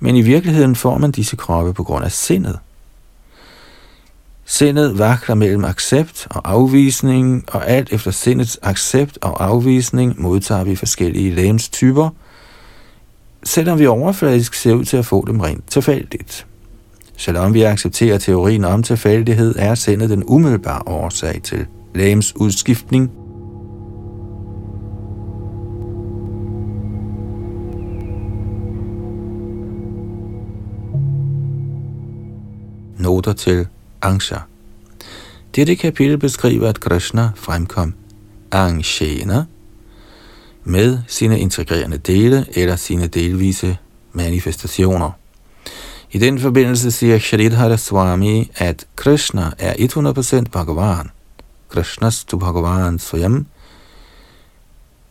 men 0.00 0.16
i 0.16 0.22
virkeligheden 0.22 0.76
får 0.76 0.98
man 0.98 1.10
disse 1.10 1.36
kroppe 1.36 1.72
på 1.72 1.84
grund 1.84 2.04
af 2.04 2.12
sindet. 2.12 2.58
Sindet 4.44 4.98
vakler 4.98 5.34
mellem 5.34 5.64
accept 5.64 6.26
og 6.30 6.52
afvisning, 6.52 7.44
og 7.48 7.68
alt 7.68 7.92
efter 7.92 8.10
sindets 8.10 8.58
accept 8.62 9.18
og 9.20 9.44
afvisning 9.44 10.22
modtager 10.22 10.64
vi 10.64 10.76
forskellige 10.76 11.34
lægemstyper, 11.34 12.10
selvom 13.44 13.78
vi 13.78 13.86
overfladisk 13.86 14.54
ser 14.54 14.74
ud 14.74 14.84
til 14.84 14.96
at 14.96 15.06
få 15.06 15.24
dem 15.26 15.40
rent 15.40 15.70
tilfældigt. 15.70 16.46
Selvom 17.16 17.54
vi 17.54 17.62
accepterer 17.62 18.18
teorien 18.18 18.64
om 18.64 18.82
tilfældighed, 18.82 19.54
er 19.58 19.74
sindet 19.74 20.10
den 20.10 20.24
umiddelbare 20.26 20.82
årsag 20.86 21.40
til 21.42 21.66
lægens 21.94 22.36
udskiftning– 22.36 23.10
noter 33.02 33.32
til 33.32 33.66
Angsha. 34.02 34.36
Dette 35.56 35.76
kapitel 35.76 36.18
beskriver, 36.18 36.68
at 36.68 36.80
Krishna 36.80 37.30
fremkom 37.36 37.94
Angshena 38.52 39.44
med 40.64 40.98
sine 41.06 41.40
integrerende 41.40 41.98
dele 41.98 42.46
eller 42.54 42.76
sine 42.76 43.06
delvise 43.06 43.76
manifestationer. 44.12 45.10
I 46.12 46.18
den 46.18 46.38
forbindelse 46.38 46.90
siger 46.90 47.18
Shridhara 47.18 47.76
Swami, 47.76 48.50
at 48.56 48.86
Krishna 48.96 49.50
er 49.58 49.72
100% 49.72 50.50
Bhagavan. 50.52 51.10
Krishnas 51.68 52.24
tu 52.24 52.38
Bhagavan 52.38 52.98
Swayam. 52.98 53.46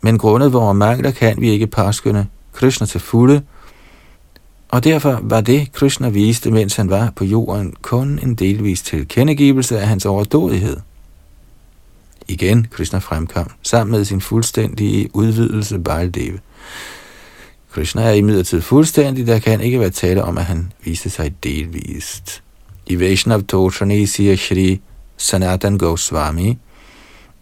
Men 0.00 0.18
grundet 0.18 0.52
vores 0.52 0.76
mangler 0.76 1.10
kan 1.10 1.40
vi 1.40 1.50
ikke 1.50 1.66
påskynde 1.66 2.26
Krishna 2.52 2.86
til 2.86 3.00
fulde, 3.00 3.42
og 4.72 4.84
derfor 4.84 5.20
var 5.22 5.40
det, 5.40 5.72
Krishna 5.72 6.08
viste, 6.08 6.50
mens 6.50 6.76
han 6.76 6.90
var 6.90 7.12
på 7.16 7.24
jorden, 7.24 7.74
kun 7.82 8.18
en 8.22 8.34
delvis 8.34 8.82
tilkendegivelse 8.82 9.80
af 9.80 9.88
hans 9.88 10.06
overdådighed. 10.06 10.76
Igen, 12.28 12.66
Krishna 12.70 12.98
fremkom 12.98 13.50
sammen 13.62 13.90
med 13.92 14.04
sin 14.04 14.20
fuldstændige 14.20 15.10
udvidelse 15.12 15.78
Baldeva. 15.78 16.38
Krishna 17.72 18.02
er 18.02 18.12
imidlertid 18.12 18.60
fuldstændig, 18.60 19.26
der 19.26 19.38
kan 19.38 19.60
ikke 19.60 19.80
være 19.80 19.90
tale 19.90 20.24
om, 20.24 20.38
at 20.38 20.44
han 20.44 20.72
viste 20.84 21.10
sig 21.10 21.34
delvist. 21.44 22.42
I 22.86 23.00
Vaishnav 23.00 23.42
Totrani 23.42 24.06
siger 24.06 24.36
Shri 24.36 24.80
Sanatan 25.16 25.78
Goswami, 25.78 26.58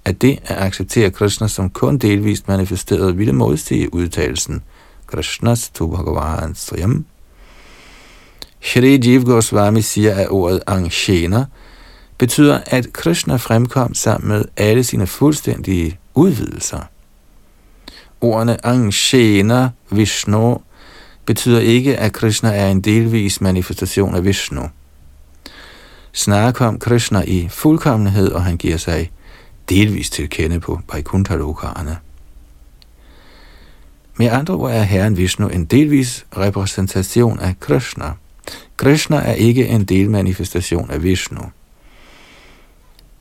at 0.05 0.23
det 0.23 0.39
at 0.45 0.57
acceptere 0.59 1.11
Krishna 1.11 1.49
som 1.49 1.71
kun 1.71 1.99
delvist 1.99 2.49
manifesteret 2.49 3.19
ville 3.19 3.33
modstige 3.33 3.95
udtalelsen 3.95 4.63
Krishnas 5.07 5.71
tu 5.71 5.87
Bhagavan 5.87 6.55
Sriyam. 6.55 7.05
Shri 8.61 9.01
Jiv 9.05 9.25
Goswami 9.25 9.83
siger, 9.83 10.15
at 10.15 10.29
ordet 10.31 10.63
Angshena 10.67 11.45
betyder, 12.19 12.61
at 12.67 12.93
Krishna 12.93 13.37
fremkom 13.37 13.95
sammen 13.95 14.29
med 14.29 14.45
alle 14.57 14.85
sine 14.85 15.07
fuldstændige 15.07 15.99
udvidelser. 16.15 16.81
Ordene 18.21 18.67
Angshena 18.67 19.69
Vishnu 19.91 20.59
betyder 21.25 21.61
ikke, 21.61 21.97
at 21.97 22.13
Krishna 22.13 22.57
er 22.57 22.71
en 22.71 22.81
delvis 22.81 23.41
manifestation 23.41 24.15
af 24.15 24.25
Vishnu. 24.25 24.63
Snarere 26.13 26.53
kom 26.53 26.79
Krishna 26.79 27.23
i 27.27 27.49
fuldkommenhed, 27.49 28.33
og 28.33 28.45
han 28.45 28.57
giver 28.57 28.77
sig 28.77 29.11
delvis 29.69 30.11
til 30.11 30.31
kende 30.31 30.61
på 30.61 30.81
Vaikuntha-lokarerne. 30.93 31.97
Med 34.17 34.29
andre 34.31 34.55
ord 34.55 34.71
er 34.71 34.83
Herren 34.83 35.17
Vishnu 35.17 35.49
en 35.49 35.65
delvis 35.65 36.27
repræsentation 36.37 37.41
af 37.41 37.61
Krishna. 37.61 38.13
Krishna 38.77 39.17
er 39.17 39.33
ikke 39.33 39.69
en 39.69 39.85
delmanifestation 39.85 40.91
af 40.91 41.03
Vishnu. 41.03 41.41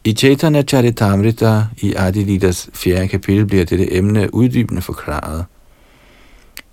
I 0.03 0.13
Chaitanya 0.13 0.61
Charitamrita 0.61 1.63
i 1.77 1.93
Adilidas 1.97 2.69
4. 2.73 3.07
kapitel 3.07 3.45
bliver 3.45 3.65
dette 3.65 3.93
emne 3.93 4.33
uddybende 4.33 4.81
forklaret. 4.81 5.45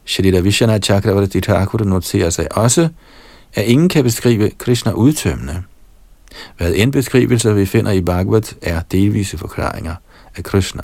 Shrita 0.04 0.40
Vishana 0.40 0.78
Chakravarti 0.78 1.40
Thakur 1.40 1.84
noterer 1.84 2.30
sig 2.30 2.56
også, 2.56 2.88
at 3.54 3.64
ingen 3.64 3.88
kan 3.88 4.04
beskrive 4.04 4.50
Krishna 4.50 4.92
udtømmende. 4.92 5.62
Hvad 6.56 6.72
end 6.74 6.92
beskrivelser 6.92 7.52
vi 7.52 7.66
finder 7.66 7.92
i 7.92 8.00
Bhagavad 8.00 8.54
er 8.62 8.80
delvise 8.92 9.38
forklaringer 9.38 9.94
af 10.36 10.44
Krishna. 10.44 10.82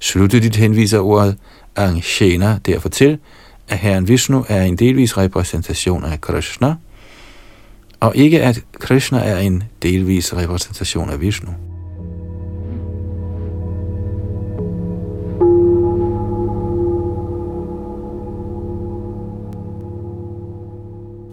Sluttet 0.00 0.56
henviser 0.56 0.98
ordet 0.98 1.36
Angshena 1.76 2.58
derfor 2.66 2.88
til, 2.88 3.18
at 3.68 3.78
Herren 3.78 4.08
Vishnu 4.08 4.44
er 4.48 4.62
en 4.62 4.76
delvis 4.76 5.16
repræsentation 5.16 6.04
af 6.04 6.20
Krishna, 6.20 6.74
og 8.00 8.16
ikke 8.16 8.42
at 8.42 8.60
Krishna 8.78 9.18
er 9.18 9.38
en 9.38 9.62
delvis 9.82 10.36
repræsentation 10.36 11.10
af 11.10 11.20
Vishnu. 11.20 11.52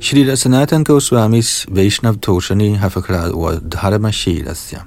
Shri 0.02 0.36
Sanatan 0.36 0.84
Goswamis 0.84 1.66
Vaishnav 1.70 2.16
Toshani 2.18 2.74
har 2.74 2.90
forklaret 2.90 3.34
ordet 3.34 3.74
Dharmashilasya. 3.74 4.80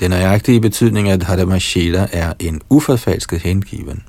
Den 0.00 0.10
nøjagtige 0.10 0.60
betydning 0.60 1.08
af 1.08 1.20
Dharmashila 1.20 2.08
er 2.12 2.32
en 2.40 2.60
uforfalsket 2.70 3.40
hengiven. 3.40 4.02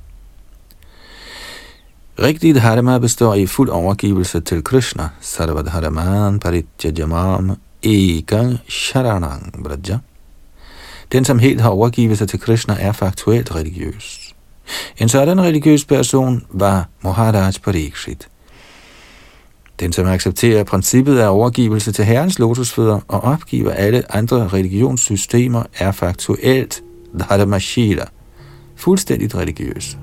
Rigtigt 2.19 2.55
dharma 2.55 2.99
består 2.99 3.33
i 3.35 3.45
fuld 3.45 3.69
overgivelse 3.69 4.39
til 4.39 4.63
Krishna, 4.63 5.09
sarvadharaman 5.21 6.39
parityajamam 6.39 7.51
ekang 7.83 8.57
sharanang 8.69 9.63
braja. 9.63 9.97
Den, 11.11 11.25
som 11.25 11.39
helt 11.39 11.61
har 11.61 11.69
overgivet 11.69 12.17
sig 12.17 12.29
til 12.29 12.39
Krishna, 12.39 12.75
er 12.79 12.91
faktuelt 12.91 13.55
religiøs. 13.55 14.33
En 14.97 15.09
sådan 15.09 15.41
religiøs 15.41 15.85
person 15.85 16.45
var 16.49 16.89
Maharaj 17.01 17.51
Parikshit. 17.63 18.27
Den, 19.79 19.93
som 19.93 20.07
accepterer 20.07 20.63
princippet 20.63 21.17
af 21.17 21.29
overgivelse 21.29 21.91
til 21.91 22.05
Herrens 22.05 22.39
lotusfødder 22.39 22.99
og 23.07 23.23
opgiver 23.23 23.71
alle 23.71 24.15
andre 24.15 24.47
religionssystemer, 24.47 25.63
er 25.79 25.91
faktuelt 25.91 26.83
Dharmashila, 27.19 28.05
fuldstændigt 28.75 29.35
religiøs. 29.35 29.97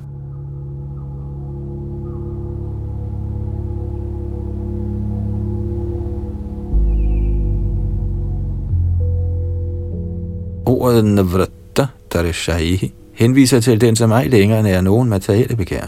Ordet 10.83 11.05
navratta 11.05 11.87
tarashaihi 12.11 12.93
henviser 13.15 13.61
til 13.61 13.81
den, 13.81 13.97
som 13.97 14.13
ej 14.13 14.27
længere 14.27 14.71
er 14.71 14.81
nogen 14.81 15.09
materielle 15.09 15.57
begær. 15.57 15.87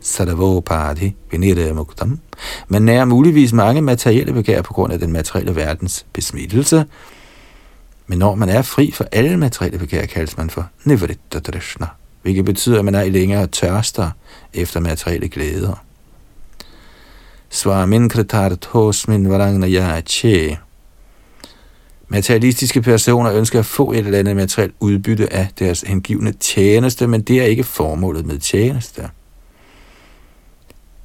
Sadavopadi 0.00 1.14
vinire 1.30 1.74
muktam, 1.74 2.18
men 2.68 2.82
nærer 2.82 3.04
muligvis 3.04 3.52
mange 3.52 3.82
materielle 3.82 4.32
begær 4.32 4.62
på 4.62 4.72
grund 4.72 4.92
af 4.92 4.98
den 4.98 5.12
materielle 5.12 5.56
verdens 5.56 6.06
besmittelse, 6.12 6.84
men 8.06 8.18
når 8.18 8.34
man 8.34 8.48
er 8.48 8.62
fri 8.62 8.90
for 8.90 9.04
alle 9.12 9.36
materielle 9.36 9.78
begær, 9.78 10.06
kaldes 10.06 10.36
man 10.36 10.50
for 10.50 10.68
nivritta 10.84 11.38
drishna, 11.38 11.86
hvilket 12.22 12.44
betyder, 12.44 12.78
at 12.78 12.84
man 12.84 12.94
ej 12.94 13.08
længere 13.08 13.46
tørster 13.46 14.10
efter 14.54 14.80
materielle 14.80 15.28
glæder. 15.28 15.84
Swamin 17.50 18.08
kritart 18.08 18.64
hosmin 18.64 19.30
varangna 19.30 19.66
yache, 19.68 20.58
Materialistiske 22.12 22.82
personer 22.82 23.32
ønsker 23.32 23.58
at 23.58 23.66
få 23.66 23.92
et 23.92 23.98
eller 23.98 24.18
andet 24.18 24.36
materielt 24.36 24.74
udbytte 24.80 25.32
af 25.32 25.48
deres 25.58 25.80
hengivne 25.80 26.32
tjeneste, 26.32 27.06
men 27.06 27.22
det 27.22 27.40
er 27.40 27.44
ikke 27.44 27.64
formålet 27.64 28.26
med 28.26 28.38
tjeneste. 28.38 29.08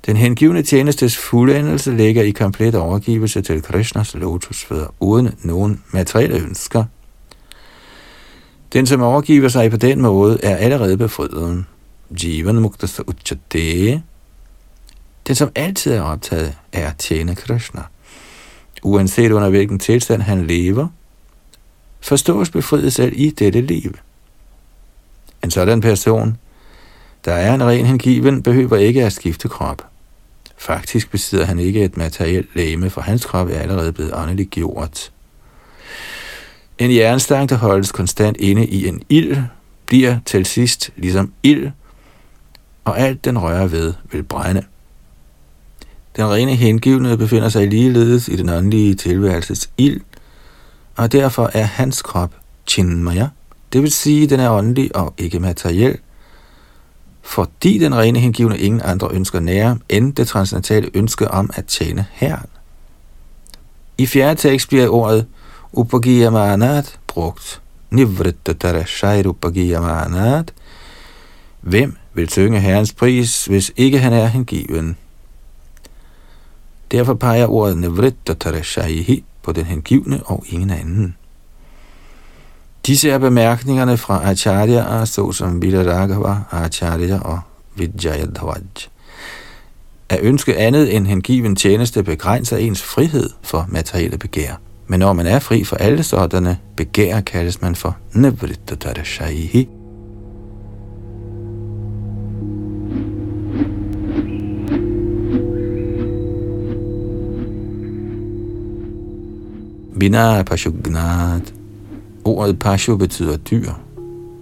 Den 0.05 0.17
hengivne 0.17 0.63
tjenestes 0.63 1.17
fuldendelse 1.17 1.91
ligger 1.91 2.23
i 2.23 2.31
komplet 2.31 2.75
overgivelse 2.75 3.41
til 3.41 3.61
Krishnas 3.61 4.15
lotusfødder, 4.15 4.87
uden 4.99 5.35
nogen 5.43 5.83
materielle 5.91 6.39
ønsker. 6.39 6.83
Den, 8.73 8.85
som 8.85 9.01
overgiver 9.01 9.49
sig 9.49 9.71
på 9.71 9.77
den 9.77 10.01
måde, 10.01 10.39
er 10.43 10.55
allerede 10.55 10.97
befriet. 10.97 11.65
Jivan 12.23 12.55
muktasa 12.55 13.03
uchate. 13.07 14.03
Den, 15.27 15.35
som 15.35 15.51
altid 15.55 15.93
er 15.93 16.01
optaget, 16.01 16.55
er 16.73 16.89
at 16.89 16.97
tjene 16.97 17.35
Krishna. 17.35 17.81
Uanset 18.83 19.31
under 19.31 19.49
hvilken 19.49 19.79
tilstand 19.79 20.21
han 20.21 20.47
lever, 20.47 20.87
forstås 21.99 22.49
befriet 22.49 22.93
selv 22.93 23.13
i 23.15 23.29
dette 23.29 23.61
liv. 23.61 23.97
En 25.43 25.51
sådan 25.51 25.81
person, 25.81 26.37
der 27.25 27.33
er 27.33 27.53
en 27.53 27.63
ren 27.63 27.85
hengiven, 27.85 28.43
behøver 28.43 28.77
ikke 28.77 29.05
at 29.05 29.13
skifte 29.13 29.47
krop. 29.47 29.87
Faktisk 30.57 31.11
besidder 31.11 31.45
han 31.45 31.59
ikke 31.59 31.83
et 31.83 31.97
materielt 31.97 32.55
læme, 32.55 32.89
for 32.89 33.01
hans 33.01 33.25
krop 33.25 33.49
er 33.49 33.59
allerede 33.59 33.93
blevet 33.93 34.13
åndeligt 34.15 34.49
gjort. 34.49 35.11
En 36.77 36.95
jernstang, 36.95 37.49
der 37.49 37.55
holdes 37.55 37.91
konstant 37.91 38.37
inde 38.37 38.67
i 38.67 38.87
en 38.87 39.01
ild, 39.09 39.37
bliver 39.85 40.19
til 40.25 40.45
sidst 40.45 40.91
ligesom 40.95 41.33
ild, 41.43 41.71
og 42.85 42.99
alt 42.99 43.25
den 43.25 43.41
rører 43.41 43.67
ved 43.67 43.93
vil 44.11 44.23
brænde. 44.23 44.63
Den 46.15 46.25
rene 46.31 46.55
hengivne 46.55 47.17
befinder 47.17 47.49
sig 47.49 47.67
ligeledes 47.67 48.27
i 48.27 48.35
den 48.35 48.49
åndelige 48.49 48.95
tilværelses 48.95 49.69
ild, 49.77 50.01
og 50.97 51.11
derfor 51.11 51.49
er 51.53 51.63
hans 51.63 52.01
krop 52.01 52.31
chinmaya, 52.67 53.27
det 53.73 53.81
vil 53.81 53.91
sige, 53.91 54.27
den 54.27 54.39
er 54.39 54.49
åndelig 54.49 54.95
og 54.95 55.13
ikke 55.17 55.39
materiel, 55.39 55.97
fordi 57.21 57.77
den 57.77 57.95
rene 57.95 58.19
hengivne 58.19 58.59
ingen 58.59 58.81
andre 58.83 59.09
ønsker 59.11 59.39
nære 59.39 59.77
end 59.89 60.13
det 60.13 60.27
transcendentale 60.27 60.89
ønske 60.93 61.31
om 61.31 61.49
at 61.53 61.65
tjene 61.65 62.05
Herren. 62.11 62.49
I 63.97 64.05
fjerde 64.05 64.39
tekst 64.39 64.67
bliver 64.67 64.89
ordet 64.89 65.25
upagiyamanat 65.71 66.99
brugt. 67.07 67.61
Nivrittatarashai 67.89 69.25
upagiyamanat. 69.25 70.53
Hvem 71.61 71.97
vil 72.13 72.29
synge 72.29 72.59
Herrens 72.59 72.93
pris, 72.93 73.45
hvis 73.45 73.71
ikke 73.75 73.99
han 73.99 74.13
er 74.13 74.25
hengiven? 74.25 74.97
Derfor 76.91 77.13
peger 77.13 77.47
ordet 77.47 77.77
nivrittatarashai 77.77 79.23
på 79.47 79.51
den 79.51 79.65
hengivne 79.65 80.21
og 80.25 80.43
ingen 80.49 80.69
anden. 80.69 81.15
Disse 82.85 83.09
er 83.09 83.17
bemærkningerne 83.17 83.97
fra 83.97 84.29
Acharya, 84.29 85.05
såsom 85.05 85.61
Vidaragava, 85.61 86.35
Acharya 86.51 87.19
og 87.19 87.39
Vijayadhvaj. 87.75 88.61
At 90.09 90.19
ønske 90.21 90.57
andet 90.57 90.95
end 90.95 91.07
hengiven 91.07 91.55
tjeneste 91.55 92.03
begrænser 92.03 92.57
ens 92.57 92.83
frihed 92.83 93.29
for 93.43 93.65
materielle 93.69 94.17
begær. 94.17 94.61
Men 94.87 94.99
når 94.99 95.13
man 95.13 95.27
er 95.27 95.39
fri 95.39 95.63
for 95.63 95.75
alle 95.75 96.03
sådanne 96.03 96.57
begær, 96.77 97.21
kaldes 97.21 97.61
man 97.61 97.75
for 97.75 97.97
Nivrittatarashaihi. 98.13 99.69
Vina 109.99 110.43
Pashugnat 110.43 111.53
Ordet 112.25 112.59
pashu 112.59 112.97
betyder 112.97 113.37
dyr. 113.37 113.71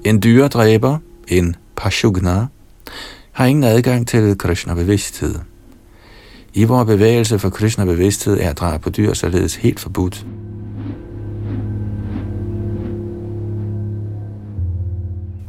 En 0.06 0.24
dyredræber, 0.24 0.98
en 1.28 1.56
pashugna, 1.76 2.48
har 3.32 3.46
ingen 3.46 3.64
adgang 3.64 4.08
til 4.08 4.38
Krishna-bevidsthed. 4.38 5.36
I 6.54 6.64
vores 6.64 6.88
bevægelse 6.88 7.40
for 7.40 7.50
Krishna-bevidsthed 7.50 8.40
er 8.40 8.54
drab 8.54 8.82
på 8.82 8.90
dyr 8.90 9.14
således 9.14 9.56
helt 9.56 9.80
forbudt. 9.80 10.26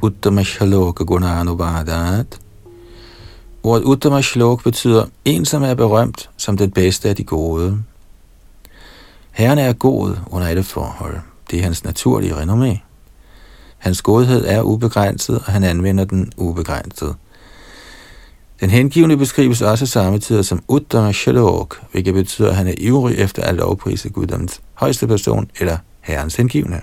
Uttama 0.02 0.42
Shalok 0.42 1.06
Gunanubhadat. 1.06 2.40
Ordet 3.62 3.84
Uttamashaloka 3.84 4.62
betyder 4.62 5.04
en, 5.24 5.44
som 5.44 5.62
er 5.62 5.74
berømt 5.74 6.30
som 6.36 6.56
den 6.56 6.70
bedste 6.70 7.08
af 7.08 7.16
de 7.16 7.24
gode. 7.24 7.78
Herren 9.36 9.58
er 9.58 9.72
god 9.72 10.16
under 10.26 10.48
alle 10.48 10.62
forhold. 10.62 11.16
Det 11.50 11.58
er 11.58 11.62
hans 11.62 11.84
naturlige 11.84 12.34
renommé. 12.34 12.78
Hans 13.78 14.02
godhed 14.02 14.44
er 14.46 14.62
ubegrænset, 14.62 15.38
og 15.38 15.52
han 15.52 15.64
anvender 15.64 16.04
den 16.04 16.32
ubegrænset. 16.36 17.14
Den 18.60 18.70
hengivne 18.70 19.16
beskrives 19.16 19.62
også 19.62 19.86
samtidig 19.86 20.44
som 20.44 20.62
Uttama 20.68 21.12
Shalok, 21.12 21.80
hvilket 21.92 22.14
betyder, 22.14 22.48
at 22.48 22.56
han 22.56 22.66
er 22.66 22.74
ivrig 22.78 23.18
efter 23.18 23.42
at 23.42 23.54
lovprise 23.54 24.08
guddoms 24.08 24.60
højeste 24.74 25.06
person 25.06 25.50
eller 25.60 25.78
herrens 26.00 26.36
hengivne. 26.36 26.80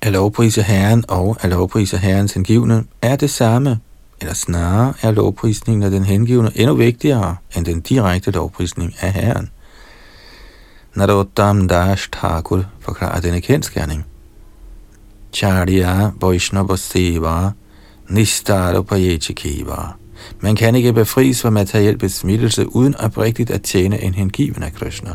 At 0.00 0.12
lovprise 0.12 0.62
herren 0.62 1.04
og 1.08 1.36
at 1.40 1.50
lovprise 1.50 1.98
herrens 1.98 2.32
hengivne 2.32 2.84
er 3.02 3.16
det 3.16 3.30
samme, 3.30 3.78
eller 4.20 4.34
snarere 4.34 4.94
er 5.02 5.10
lovprisningen 5.10 5.82
af 5.82 5.90
den 5.90 6.04
hengivne 6.04 6.50
endnu 6.54 6.74
vigtigere 6.74 7.36
end 7.56 7.66
den 7.66 7.80
direkte 7.80 8.30
lovprisning 8.30 8.94
af 9.00 9.12
herren. 9.12 9.50
Narottam 10.94 11.68
Dash 11.68 12.08
Thakur 12.10 12.64
forklarer 12.80 13.20
denne 13.20 13.40
kendskærning. 13.40 14.04
Charya 15.32 16.10
Vaishnava 16.20 16.76
Seva 16.76 17.50
Nistara 18.08 18.82
Payechikiva. 18.82 19.94
Man 20.40 20.56
kan 20.56 20.74
ikke 20.74 20.92
befries 20.92 21.42
fra 21.42 21.50
materiel 21.50 21.98
besmittelse 21.98 22.76
uden 22.76 22.96
oprigtigt 22.96 23.50
at 23.50 23.62
tjene 23.62 24.02
en 24.02 24.14
hengiven 24.14 24.62
af 24.62 24.72
Krishna. 24.72 25.14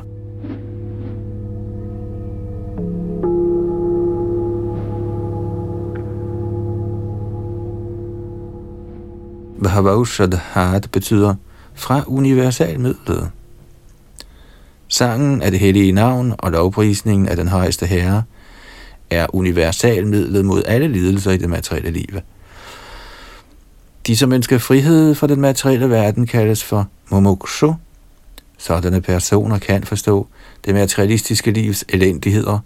Bhavaushadhat 9.63 10.89
betyder 10.91 11.35
fra 11.73 12.03
universalmidlet. 12.07 13.31
Sangen 14.87 15.41
af 15.41 15.51
det 15.51 15.59
hellige 15.59 15.91
navn 15.91 16.35
og 16.37 16.51
lovprisningen 16.51 17.27
af 17.27 17.35
den 17.35 17.47
højeste 17.47 17.85
herre 17.85 18.23
er 19.09 19.35
universalmidlet 19.35 20.45
mod 20.45 20.63
alle 20.65 20.87
lidelser 20.87 21.31
i 21.31 21.37
det 21.37 21.49
materielle 21.49 21.91
liv. 21.91 22.21
De, 24.07 24.17
som 24.17 24.33
ønsker 24.33 24.57
frihed 24.57 25.15
fra 25.15 25.27
den 25.27 25.41
materielle 25.41 25.89
verden, 25.89 26.27
kaldes 26.27 26.63
for 26.63 26.87
momokshu. 27.09 27.75
Sådanne 28.57 29.01
personer 29.01 29.59
kan 29.59 29.83
forstå 29.83 30.27
det 30.65 30.73
materialistiske 30.73 31.51
livs 31.51 31.85
elendigheder, 31.89 32.59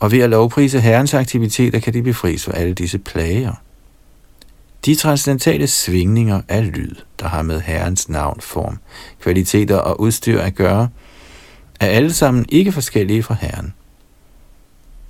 og 0.00 0.12
ved 0.12 0.18
at 0.18 0.30
lovprise 0.30 0.80
Herrens 0.80 1.14
aktiviteter 1.14 1.78
kan 1.78 1.94
de 1.94 2.02
befries 2.02 2.44
fra 2.44 2.52
alle 2.52 2.74
disse 2.74 2.98
plager. 2.98 3.52
De 4.86 4.94
transcendentale 4.94 5.66
svingninger 5.66 6.40
af 6.48 6.72
lyd, 6.72 6.94
der 7.20 7.28
har 7.28 7.42
med 7.42 7.60
Herrens 7.60 8.08
navn, 8.08 8.40
form, 8.40 8.78
kvaliteter 9.20 9.76
og 9.76 10.00
udstyr 10.00 10.40
at 10.40 10.54
gøre, 10.54 10.88
er 11.80 11.86
alle 11.86 12.12
sammen 12.12 12.46
ikke 12.48 12.72
forskellige 12.72 13.22
fra 13.22 13.36
Herren. 13.40 13.74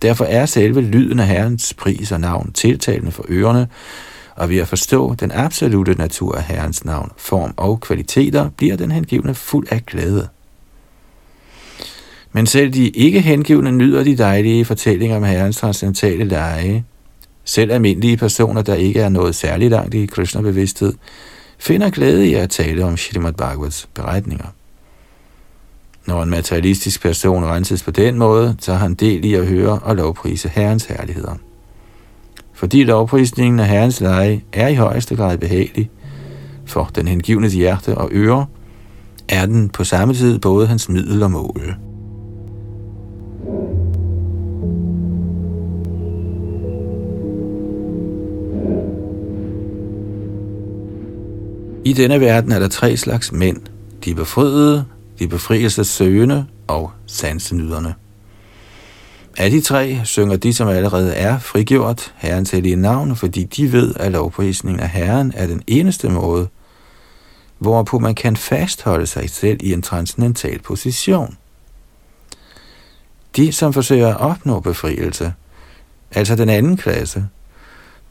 Derfor 0.03 0.25
er 0.25 0.47
selve 0.47 0.81
lyden 0.81 1.21
af 1.21 1.27
Herrens 1.27 1.75
pris 1.75 2.13
og 2.13 2.21
navn 2.21 2.53
tiltalende 2.53 3.11
for 3.11 3.25
ørerne, 3.29 3.69
og 4.37 4.49
ved 4.49 4.59
at 4.59 4.69
forstå 4.69 5.15
den 5.15 5.33
absolute 5.33 5.95
natur 5.95 6.35
af 6.35 6.43
Herrens 6.43 6.85
navn, 6.85 7.11
form 7.17 7.55
og 7.57 7.81
kvaliteter, 7.81 8.51
bliver 8.57 8.77
den 8.77 8.91
hengivne 8.91 9.35
fuld 9.35 9.67
af 9.71 9.87
glæde. 9.87 10.29
Men 12.33 12.47
selv 12.47 12.73
de 12.73 12.89
ikke 12.89 13.21
hengivne 13.21 13.73
nyder 13.73 14.05
de 14.05 14.17
dejlige 14.17 14.65
fortællinger 14.65 15.17
om 15.17 15.23
Herrens 15.23 15.57
transcendentale 15.57 16.25
lege. 16.25 16.85
Selv 17.45 17.73
almindelige 17.73 18.17
personer, 18.17 18.63
der 18.63 18.75
ikke 18.75 19.01
er 19.01 19.09
noget 19.09 19.35
særligt 19.35 19.71
langt 19.71 19.95
i 19.95 20.07
Krishna-bevidsthed, 20.07 20.95
finder 21.59 21.91
glæde 21.91 22.29
i 22.29 22.35
at 22.35 22.51
tale 22.51 22.85
om 22.85 22.97
Shrimad 22.97 23.33
Bhagavats 23.33 23.89
beretninger. 23.95 24.47
Når 26.09 26.23
en 26.23 26.31
materialistisk 26.31 27.03
person 27.03 27.45
renses 27.45 27.83
på 27.83 27.91
den 27.91 28.19
måde, 28.19 28.57
så 28.61 28.75
han 28.75 28.95
del 28.95 29.25
i 29.25 29.35
at 29.35 29.47
høre 29.47 29.79
og 29.79 29.97
lovprise 29.97 30.49
Herrens 30.49 30.85
herligheder. 30.85 31.35
Fordi 32.53 32.85
lovprisningen 32.85 33.61
af 33.61 33.67
Herrens 33.67 34.01
leje 34.01 34.41
er 34.53 34.69
i 34.69 34.75
højeste 34.75 35.17
grad 35.17 35.39
behagelig 35.39 35.91
for 36.67 36.91
den 36.95 37.09
hengivnes 37.09 37.55
hjerte 37.55 37.99
og 37.99 38.09
øre, 38.13 38.47
er 39.29 39.47
den 39.47 39.69
på 39.69 39.85
samme 39.85 40.15
tid 40.15 40.39
både 40.39 40.67
hans 40.67 40.89
middel 40.89 41.23
og 41.23 41.31
mål. 41.31 41.75
I 51.85 51.93
denne 51.93 52.21
verden 52.21 52.53
er 52.53 52.59
der 52.59 52.69
tre 52.69 52.97
slags 52.97 53.33
mænd. 53.33 53.61
De 54.05 54.15
befriede, 54.15 54.85
de 55.19 55.29
befrielsessøgende 55.29 56.47
og 56.67 56.93
sansenyderne. 57.07 57.95
Af 59.39 59.51
de 59.51 59.61
tre 59.61 60.01
synger 60.05 60.37
de, 60.37 60.53
som 60.53 60.69
allerede 60.69 61.15
er 61.15 61.39
frigjort, 61.39 62.15
Herrens 62.17 62.51
hellige 62.51 62.77
navn, 62.77 63.17
fordi 63.17 63.45
de 63.45 63.73
ved, 63.73 63.95
at 63.97 64.13
lovprisningen 64.13 64.81
af 64.81 64.89
Herren 64.89 65.33
er 65.37 65.47
den 65.47 65.63
eneste 65.67 66.09
måde, 66.09 66.49
hvorpå 67.59 67.99
man 67.99 68.15
kan 68.15 68.37
fastholde 68.37 69.07
sig 69.07 69.31
selv 69.31 69.59
i 69.61 69.73
en 69.73 69.83
transcendental 69.83 70.63
position. 70.63 71.37
De, 73.37 73.53
som 73.53 73.73
forsøger 73.73 74.09
at 74.09 74.21
opnå 74.21 74.61
befrielse, 74.61 75.33
altså 76.11 76.37
den 76.37 76.49
anden 76.49 76.77
klasse, 76.77 77.27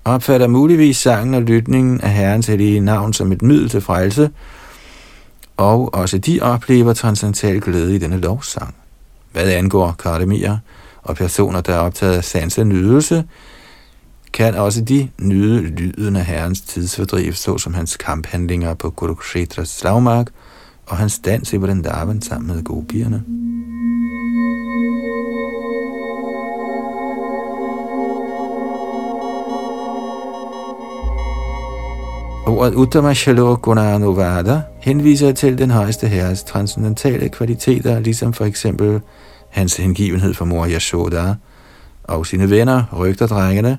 opfatter 0.05 0.47
muligvis 0.47 0.97
sangen 0.97 1.33
og 1.33 1.41
lytningen 1.41 2.01
af 2.01 2.13
Herrens 2.13 2.47
hellige 2.47 2.79
navn 2.79 3.13
som 3.13 3.31
et 3.31 3.41
middel 3.41 3.69
til 3.69 3.81
frelse, 3.81 4.29
og 5.57 5.93
også 5.93 6.17
de 6.17 6.39
oplever 6.41 6.93
transcendental 6.93 7.61
glæde 7.61 7.95
i 7.95 7.97
denne 7.97 8.17
lovsang. 8.17 8.75
Hvad 9.31 9.51
angår 9.51 9.95
kardemier 9.99 10.57
og 11.01 11.15
personer, 11.15 11.61
der 11.61 11.73
er 11.73 11.79
optaget 11.79 12.17
af 12.17 12.23
sans 12.23 12.57
og 12.57 12.67
nydelse, 12.67 13.23
kan 14.33 14.55
også 14.55 14.81
de 14.81 15.09
nyde 15.21 15.61
lyden 15.61 16.15
af 16.15 16.25
Herrens 16.25 16.61
tidsfordriv, 16.61 17.33
såsom 17.33 17.73
hans 17.73 17.97
kamphandlinger 17.97 18.73
på 18.73 18.89
Kurukshetras 18.89 19.69
slagmark 19.69 20.27
og 20.85 20.97
hans 20.97 21.19
dans 21.19 21.53
i 21.53 21.57
Vrindavan 21.57 22.21
sammen 22.21 22.55
med 22.55 22.63
gopierne. 22.63 23.23
Ordet 32.47 32.73
Uttama 32.73 33.13
Shalok 33.13 33.67
henviser 34.79 35.31
til 35.31 35.57
den 35.57 35.71
højeste 35.71 36.07
herres 36.07 36.43
transcendentale 36.43 37.29
kvaliteter, 37.29 37.99
ligesom 37.99 38.33
for 38.33 38.45
eksempel 38.45 39.01
hans 39.49 39.77
hengivenhed 39.77 40.33
for 40.33 40.45
mor 40.45 40.67
Yashoda 40.67 41.35
og 42.03 42.25
sine 42.25 42.49
venner, 42.49 42.83
rygterdrengene, 42.99 43.77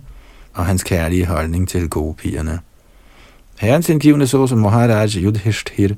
og 0.54 0.66
hans 0.66 0.82
kærlige 0.82 1.26
holdning 1.26 1.68
til 1.68 1.88
pigerne. 2.18 2.58
Herrens 3.58 3.86
hengivne 3.86 4.26
såsom 4.26 4.58
Maharaj 4.58 5.08
Yudhishthir 5.16 5.94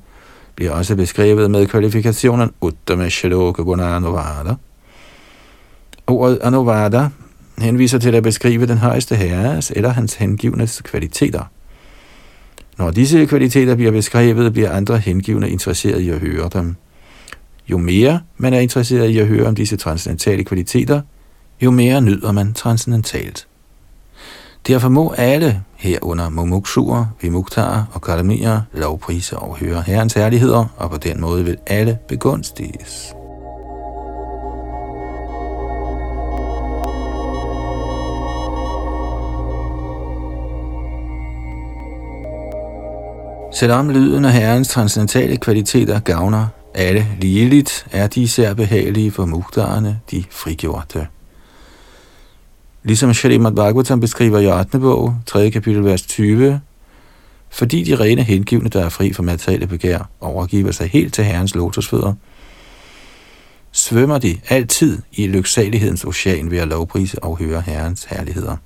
bliver 0.57 0.73
også 0.73 0.97
beskrevet 0.97 1.51
med 1.51 1.67
kvalifikationen 1.67 2.51
Uttama 2.61 3.09
Shaloka 3.09 3.63
Gunanuvada. 3.63 4.55
Ordet 6.07 6.39
Anuvada 6.43 7.09
henviser 7.59 7.99
til 7.99 8.15
at 8.15 8.23
beskrive 8.23 8.67
den 8.67 8.79
højeste 8.79 9.17
herres 9.17 9.73
eller 9.77 9.89
hans 9.89 10.15
hengivnes 10.15 10.83
kvaliteter– 10.85 11.43
når 12.81 12.91
disse 12.91 13.27
kvaliteter 13.27 13.75
bliver 13.75 13.93
beskrevet, 13.93 14.53
bliver 14.53 14.71
andre 14.73 14.99
hengivne 14.99 15.51
interesseret 15.51 16.01
i 16.01 16.11
at 16.11 16.19
høre 16.19 16.51
dem. 16.53 16.77
Jo 17.69 17.79
mere 17.79 18.21
man 18.37 18.55
er 18.55 18.59
interesseret 18.59 19.09
i 19.09 19.19
at 19.19 19.27
høre 19.27 19.47
om 19.47 19.55
disse 19.55 19.77
transcendentale 19.77 20.45
kvaliteter, 20.45 21.01
jo 21.63 21.71
mere 21.71 22.01
nyder 22.01 22.33
man 22.33 22.55
transcendentalt. 22.55 23.47
Derfor 24.67 24.89
må 24.89 25.15
alle 25.17 25.63
herunder 25.77 26.29
mumuksuer, 26.29 27.07
vimuktarer 27.23 27.85
og 27.93 28.03
kalamier 28.03 28.61
lovprise 28.73 29.39
og 29.39 29.57
høre 29.57 29.83
herrens 29.87 30.15
herligheder, 30.15 30.65
og 30.77 30.91
på 30.91 30.97
den 30.97 31.21
måde 31.21 31.45
vil 31.45 31.57
alle 31.67 31.99
begunstiges. 32.09 33.20
Selvom 43.53 43.91
lyden 43.91 44.25
af 44.25 44.33
Herrens 44.33 44.69
transcendentale 44.69 45.37
kvaliteter 45.37 46.01
gavner 46.01 46.47
alle 46.75 47.07
ligeligt, 47.21 47.87
er 47.91 48.07
de 48.07 48.23
især 48.23 48.55
behagelige 48.55 49.11
for 49.11 49.27
mugtarerne, 49.27 50.01
de 50.11 50.25
frigjorte. 50.31 51.07
Ligesom 52.83 53.15
Shalimad 53.15 53.53
Bhagavatam 53.53 54.01
beskriver 54.01 54.39
i 54.39 54.47
8. 54.47 54.79
bog, 54.79 55.17
3. 55.27 55.51
kapitel, 55.51 55.85
vers 55.85 56.03
20, 56.03 56.61
fordi 57.51 57.85
de 57.85 57.95
rene 57.95 58.23
hengivne, 58.23 58.69
der 58.69 58.85
er 58.85 58.89
fri 58.89 59.13
for 59.13 59.23
materielle 59.23 59.67
begær, 59.67 60.11
overgiver 60.21 60.73
sig 60.73 60.91
helt 60.91 61.15
til 61.15 61.25
Herrens 61.25 61.55
lotusfødder, 61.55 62.15
svømmer 63.73 64.19
de 64.19 64.41
altid 64.49 64.99
i 65.13 65.27
lyksalighedens 65.27 66.05
ocean 66.05 66.51
ved 66.51 66.59
at 66.59 66.69
lovprise 66.69 67.25
og 67.25 67.39
høre 67.39 67.61
Herrens 67.61 68.05
herligheder. 68.05 68.57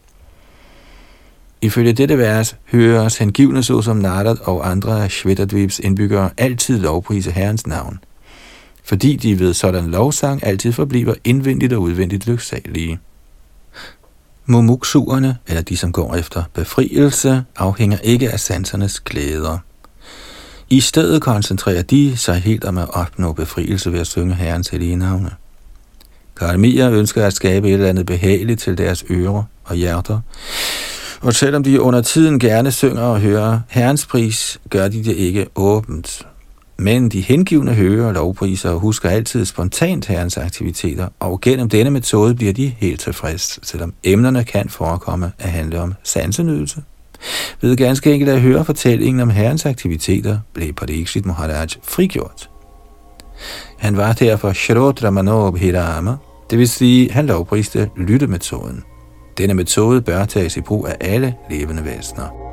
Ifølge 1.65 1.93
dette 1.93 2.19
vers 2.19 2.57
høres 2.73 3.17
hengivne 3.17 3.63
såsom 3.63 3.97
Narad 3.97 4.37
og 4.43 4.71
andre 4.71 5.05
af 5.05 5.11
Shvetadvibs 5.11 5.79
indbyggere 5.79 6.31
altid 6.37 6.79
lovprise 6.79 7.31
Herrens 7.31 7.67
navn, 7.67 7.99
fordi 8.85 9.17
de 9.17 9.39
ved 9.39 9.55
sådan 9.55 9.91
lovsang 9.91 10.47
altid 10.47 10.73
forbliver 10.73 11.15
indvendigt 11.25 11.73
og 11.73 11.83
udvendigt 11.83 12.27
lyksalige. 12.27 12.99
Mumuksuerne, 14.47 15.37
eller 15.47 15.63
de 15.63 15.77
som 15.77 15.93
går 15.93 16.15
efter 16.15 16.43
befrielse, 16.55 17.45
afhænger 17.57 17.99
ikke 17.99 18.31
af 18.31 18.41
sansernes 18.41 19.01
glæder. 19.01 19.59
I 20.71 20.81
stedet 20.81 21.23
koncentrerer 21.23 21.83
de 21.83 22.17
sig 22.17 22.37
helt 22.37 22.65
om 22.65 22.79
at 22.79 22.95
opnå 22.95 23.33
befrielse 23.33 23.93
ved 23.93 24.01
at 24.01 24.07
synge 24.07 24.35
Herrens 24.35 24.69
hellige 24.69 24.97
navne. 24.97 25.31
Karmier 26.37 26.91
ønsker 26.91 27.27
at 27.27 27.33
skabe 27.33 27.69
et 27.69 27.75
eller 27.75 27.89
andet 27.89 28.07
behageligt 28.07 28.61
til 28.61 28.79
deres 28.79 29.05
ører 29.11 29.43
og 29.65 29.77
hjerter, 29.77 30.21
og 31.25 31.35
selvom 31.35 31.63
de 31.63 31.81
under 31.81 32.01
tiden 32.01 32.39
gerne 32.39 32.73
synger 32.73 33.03
og 33.03 33.21
hører 33.21 33.61
Herrens 33.69 34.07
pris, 34.07 34.61
gør 34.71 34.89
de 34.89 35.05
det 35.05 35.17
ikke 35.17 35.47
åbent. 35.55 36.27
Men 36.77 37.09
de 37.09 37.21
hengivne 37.21 37.75
hører 37.75 38.13
lovpriser 38.13 38.71
og 38.71 38.81
husker 38.81 39.09
altid 39.09 39.45
spontant 39.45 40.07
herrens 40.07 40.37
aktiviteter, 40.37 41.09
og 41.21 41.41
gennem 41.41 41.69
denne 41.69 41.91
metode 41.91 42.35
bliver 42.35 42.53
de 42.53 42.75
helt 42.79 43.01
tilfreds, 43.01 43.69
selvom 43.69 43.95
emnerne 44.05 44.45
kan 44.45 44.69
forekomme 44.69 45.33
at 45.39 45.51
handle 45.51 45.81
om 45.81 45.95
sansenydelse. 46.03 46.83
Ved 47.61 47.77
ganske 47.77 48.13
enkelt 48.13 48.31
at 48.31 48.41
høre 48.41 48.65
fortællingen 48.65 49.21
om 49.21 49.31
herrens 49.31 49.67
aktiviteter, 49.67 50.39
blev 50.55 50.73
Pariksit 50.73 51.27
Maharaj 51.27 51.69
frigjort. 51.83 52.51
Han 53.79 53.97
var 53.97 54.13
derfor 54.13 54.53
Shrodra 54.53 55.11
Manobhirama, 55.11 56.17
det 56.51 56.59
vil 56.59 56.69
sige, 56.69 57.13
han 57.13 57.27
lovpriste 57.27 57.91
lyttemetoden. 57.97 58.83
Denne 59.39 59.55
metode 59.55 60.03
bør 60.03 60.25
tages 60.25 60.57
i 60.57 60.61
brug 60.61 60.89
af 60.89 60.97
alle 61.01 61.35
levende 61.51 61.85
væsener. 61.85 62.45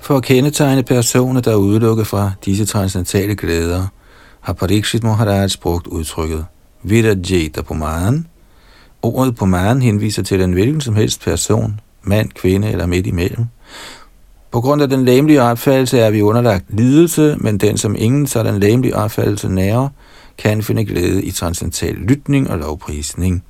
For 0.00 0.16
at 0.16 0.22
kendetegne 0.22 0.82
personer, 0.82 1.40
der 1.40 1.50
er 1.50 1.56
udelukket 1.56 2.06
fra 2.06 2.32
disse 2.44 2.64
transcendentale 2.64 3.36
glæder, 3.36 3.86
har 4.40 4.52
Parikshit 4.52 5.02
Maharaj 5.02 5.48
brugt 5.62 5.86
udtrykket 5.86 6.46
Vidajeta 6.82 7.62
Puman. 7.62 8.26
Ordet 9.02 9.36
Puman 9.36 9.82
henviser 9.82 10.22
til 10.22 10.40
en 10.40 10.52
hvilken 10.52 10.80
som 10.80 10.96
helst 10.96 11.24
person, 11.24 11.80
mand, 12.02 12.30
kvinde 12.30 12.70
eller 12.70 12.86
midt 12.86 13.06
imellem. 13.06 13.46
På 14.52 14.60
grund 14.60 14.82
af 14.82 14.88
den 14.88 15.04
læmelige 15.04 15.42
opfattelse 15.42 15.98
er 15.98 16.10
vi 16.10 16.22
underlagt 16.22 16.64
lidelse, 16.68 17.36
men 17.40 17.58
den, 17.58 17.78
som 17.78 17.96
ingen 17.98 18.26
sådan 18.26 18.60
læmelig 18.60 18.96
opfattelse 18.96 19.48
nærer, 19.48 19.88
kan 20.38 20.62
finde 20.62 20.84
glæde 20.84 21.24
i 21.24 21.30
transcendental 21.30 21.94
lytning 21.94 22.50
og 22.50 22.58
lovprisning. 22.58 23.44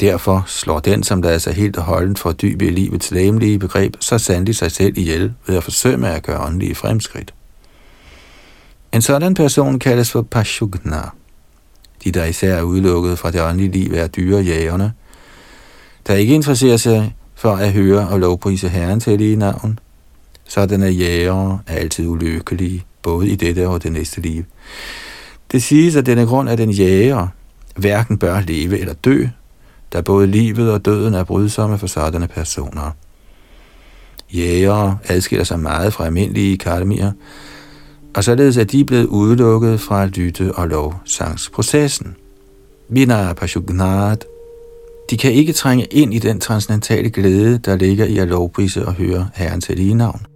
Derfor 0.00 0.44
slår 0.46 0.78
den, 0.78 1.02
som 1.02 1.22
lader 1.22 1.38
sig 1.38 1.54
helt 1.54 1.76
og 1.76 1.82
holdent 1.82 2.18
for 2.18 2.32
dybe 2.32 2.66
i 2.66 2.70
livets 2.70 3.10
læmelige 3.10 3.58
begreb, 3.58 3.96
så 4.00 4.18
sandelig 4.18 4.56
sig 4.56 4.70
selv 4.72 4.98
ihjel 4.98 5.32
ved 5.46 5.56
at 5.56 5.64
forsøge 5.64 5.96
med 5.96 6.08
at 6.08 6.22
gøre 6.22 6.46
åndelige 6.46 6.74
fremskridt. 6.74 7.34
En 8.92 9.02
sådan 9.02 9.34
person 9.34 9.78
kaldes 9.78 10.10
for 10.10 10.22
Pashugna. 10.22 11.02
De, 12.04 12.10
der 12.10 12.24
især 12.24 12.54
er 12.54 12.62
udelukket 12.62 13.18
fra 13.18 13.30
det 13.30 13.42
åndelige 13.42 13.70
liv, 13.70 13.92
er 13.94 14.06
dyrejægerne, 14.06 14.92
der 16.06 16.14
ikke 16.14 16.34
interesserer 16.34 16.76
sig 16.76 17.14
for 17.42 17.56
at 17.56 17.72
høre 17.72 18.08
og 18.08 18.20
lovprise 18.20 18.68
Herrens 18.68 19.04
hellige 19.04 19.32
i 19.32 19.36
navn. 19.36 19.78
Sådanne 20.48 20.86
jægere 20.86 21.58
er 21.66 21.74
altid 21.74 22.06
ulykkelige, 22.06 22.84
både 23.02 23.28
i 23.28 23.36
dette 23.36 23.68
og 23.68 23.82
det 23.82 23.92
næste 23.92 24.20
liv. 24.20 24.44
Det 25.52 25.62
siges, 25.62 25.96
at 25.96 26.06
denne 26.06 26.26
grund, 26.26 26.48
at 26.48 26.58
den 26.58 26.70
jæger 26.70 27.28
hverken 27.76 28.18
bør 28.18 28.40
leve 28.40 28.78
eller 28.78 28.94
dø, 28.94 29.26
da 29.92 30.00
både 30.00 30.26
livet 30.26 30.72
og 30.72 30.84
døden 30.84 31.14
er 31.14 31.24
brydsomme 31.24 31.78
for 31.78 31.86
sådanne 31.86 32.28
personer. 32.28 32.90
Jægere 34.32 34.98
adskiller 35.04 35.44
sig 35.44 35.60
meget 35.60 35.92
fra 35.92 36.06
almindelige 36.06 36.52
akademier, 36.52 37.12
og 38.14 38.24
således 38.24 38.56
er 38.56 38.64
de 38.64 38.84
blevet 38.84 39.06
udelukket 39.06 39.80
fra 39.80 40.06
lytte- 40.06 40.54
og 40.54 40.68
lovsangsprocessen. 40.68 42.16
Vinaya 42.88 43.32
Pashugnat. 43.32 44.24
De 45.10 45.16
kan 45.16 45.32
ikke 45.32 45.52
trænge 45.52 45.84
ind 45.84 46.14
i 46.14 46.18
den 46.18 46.40
transcendentale 46.40 47.10
glæde, 47.10 47.58
der 47.58 47.76
ligger 47.76 48.04
i 48.04 48.18
at 48.18 48.28
lovprise 48.28 48.86
og 48.86 48.94
høre 48.94 49.28
Herrens 49.34 49.66
hellige 49.66 49.94
navn. 49.94 50.26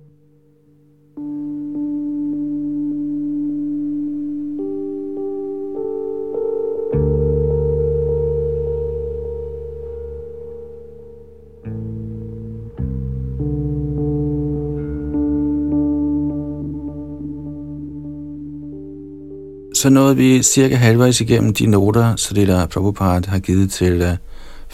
så 19.87 19.91
nåede 19.91 20.17
vi 20.17 20.43
cirka 20.43 20.75
halvvejs 20.75 21.21
igennem 21.21 21.55
de 21.55 21.67
noter, 21.67 22.17
så 22.17 22.35
det 22.35 22.49
der 22.49 22.67
Prabhupada 22.67 23.31
har 23.31 23.39
givet 23.39 23.71
til 23.71 23.93
øh, 23.93 24.17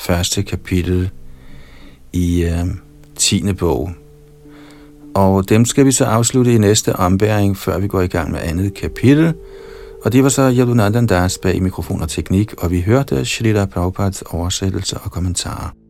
første 0.02 0.42
kapitel 0.42 1.10
i 2.12 2.44
øh, 2.44 2.66
10. 3.16 3.52
bog. 3.52 3.90
Og 5.14 5.48
dem 5.48 5.64
skal 5.64 5.86
vi 5.86 5.92
så 5.92 6.04
afslutte 6.04 6.54
i 6.54 6.58
næste 6.58 6.96
ombæring, 6.96 7.56
før 7.56 7.78
vi 7.78 7.88
går 7.88 8.00
i 8.00 8.06
gang 8.06 8.30
med 8.30 8.40
andet 8.42 8.74
kapitel. 8.74 9.34
Og 10.04 10.12
det 10.12 10.22
var 10.22 10.28
så 10.28 10.54
Yadunandan 10.58 11.06
Das 11.06 11.38
bag 11.38 11.62
mikrofon 11.62 12.02
og 12.02 12.08
teknik, 12.08 12.54
og 12.58 12.70
vi 12.70 12.80
hørte 12.80 13.24
Shrita 13.24 13.64
Prabhupads 13.64 14.22
oversættelse 14.22 14.98
og 14.98 15.10
kommentarer. 15.10 15.81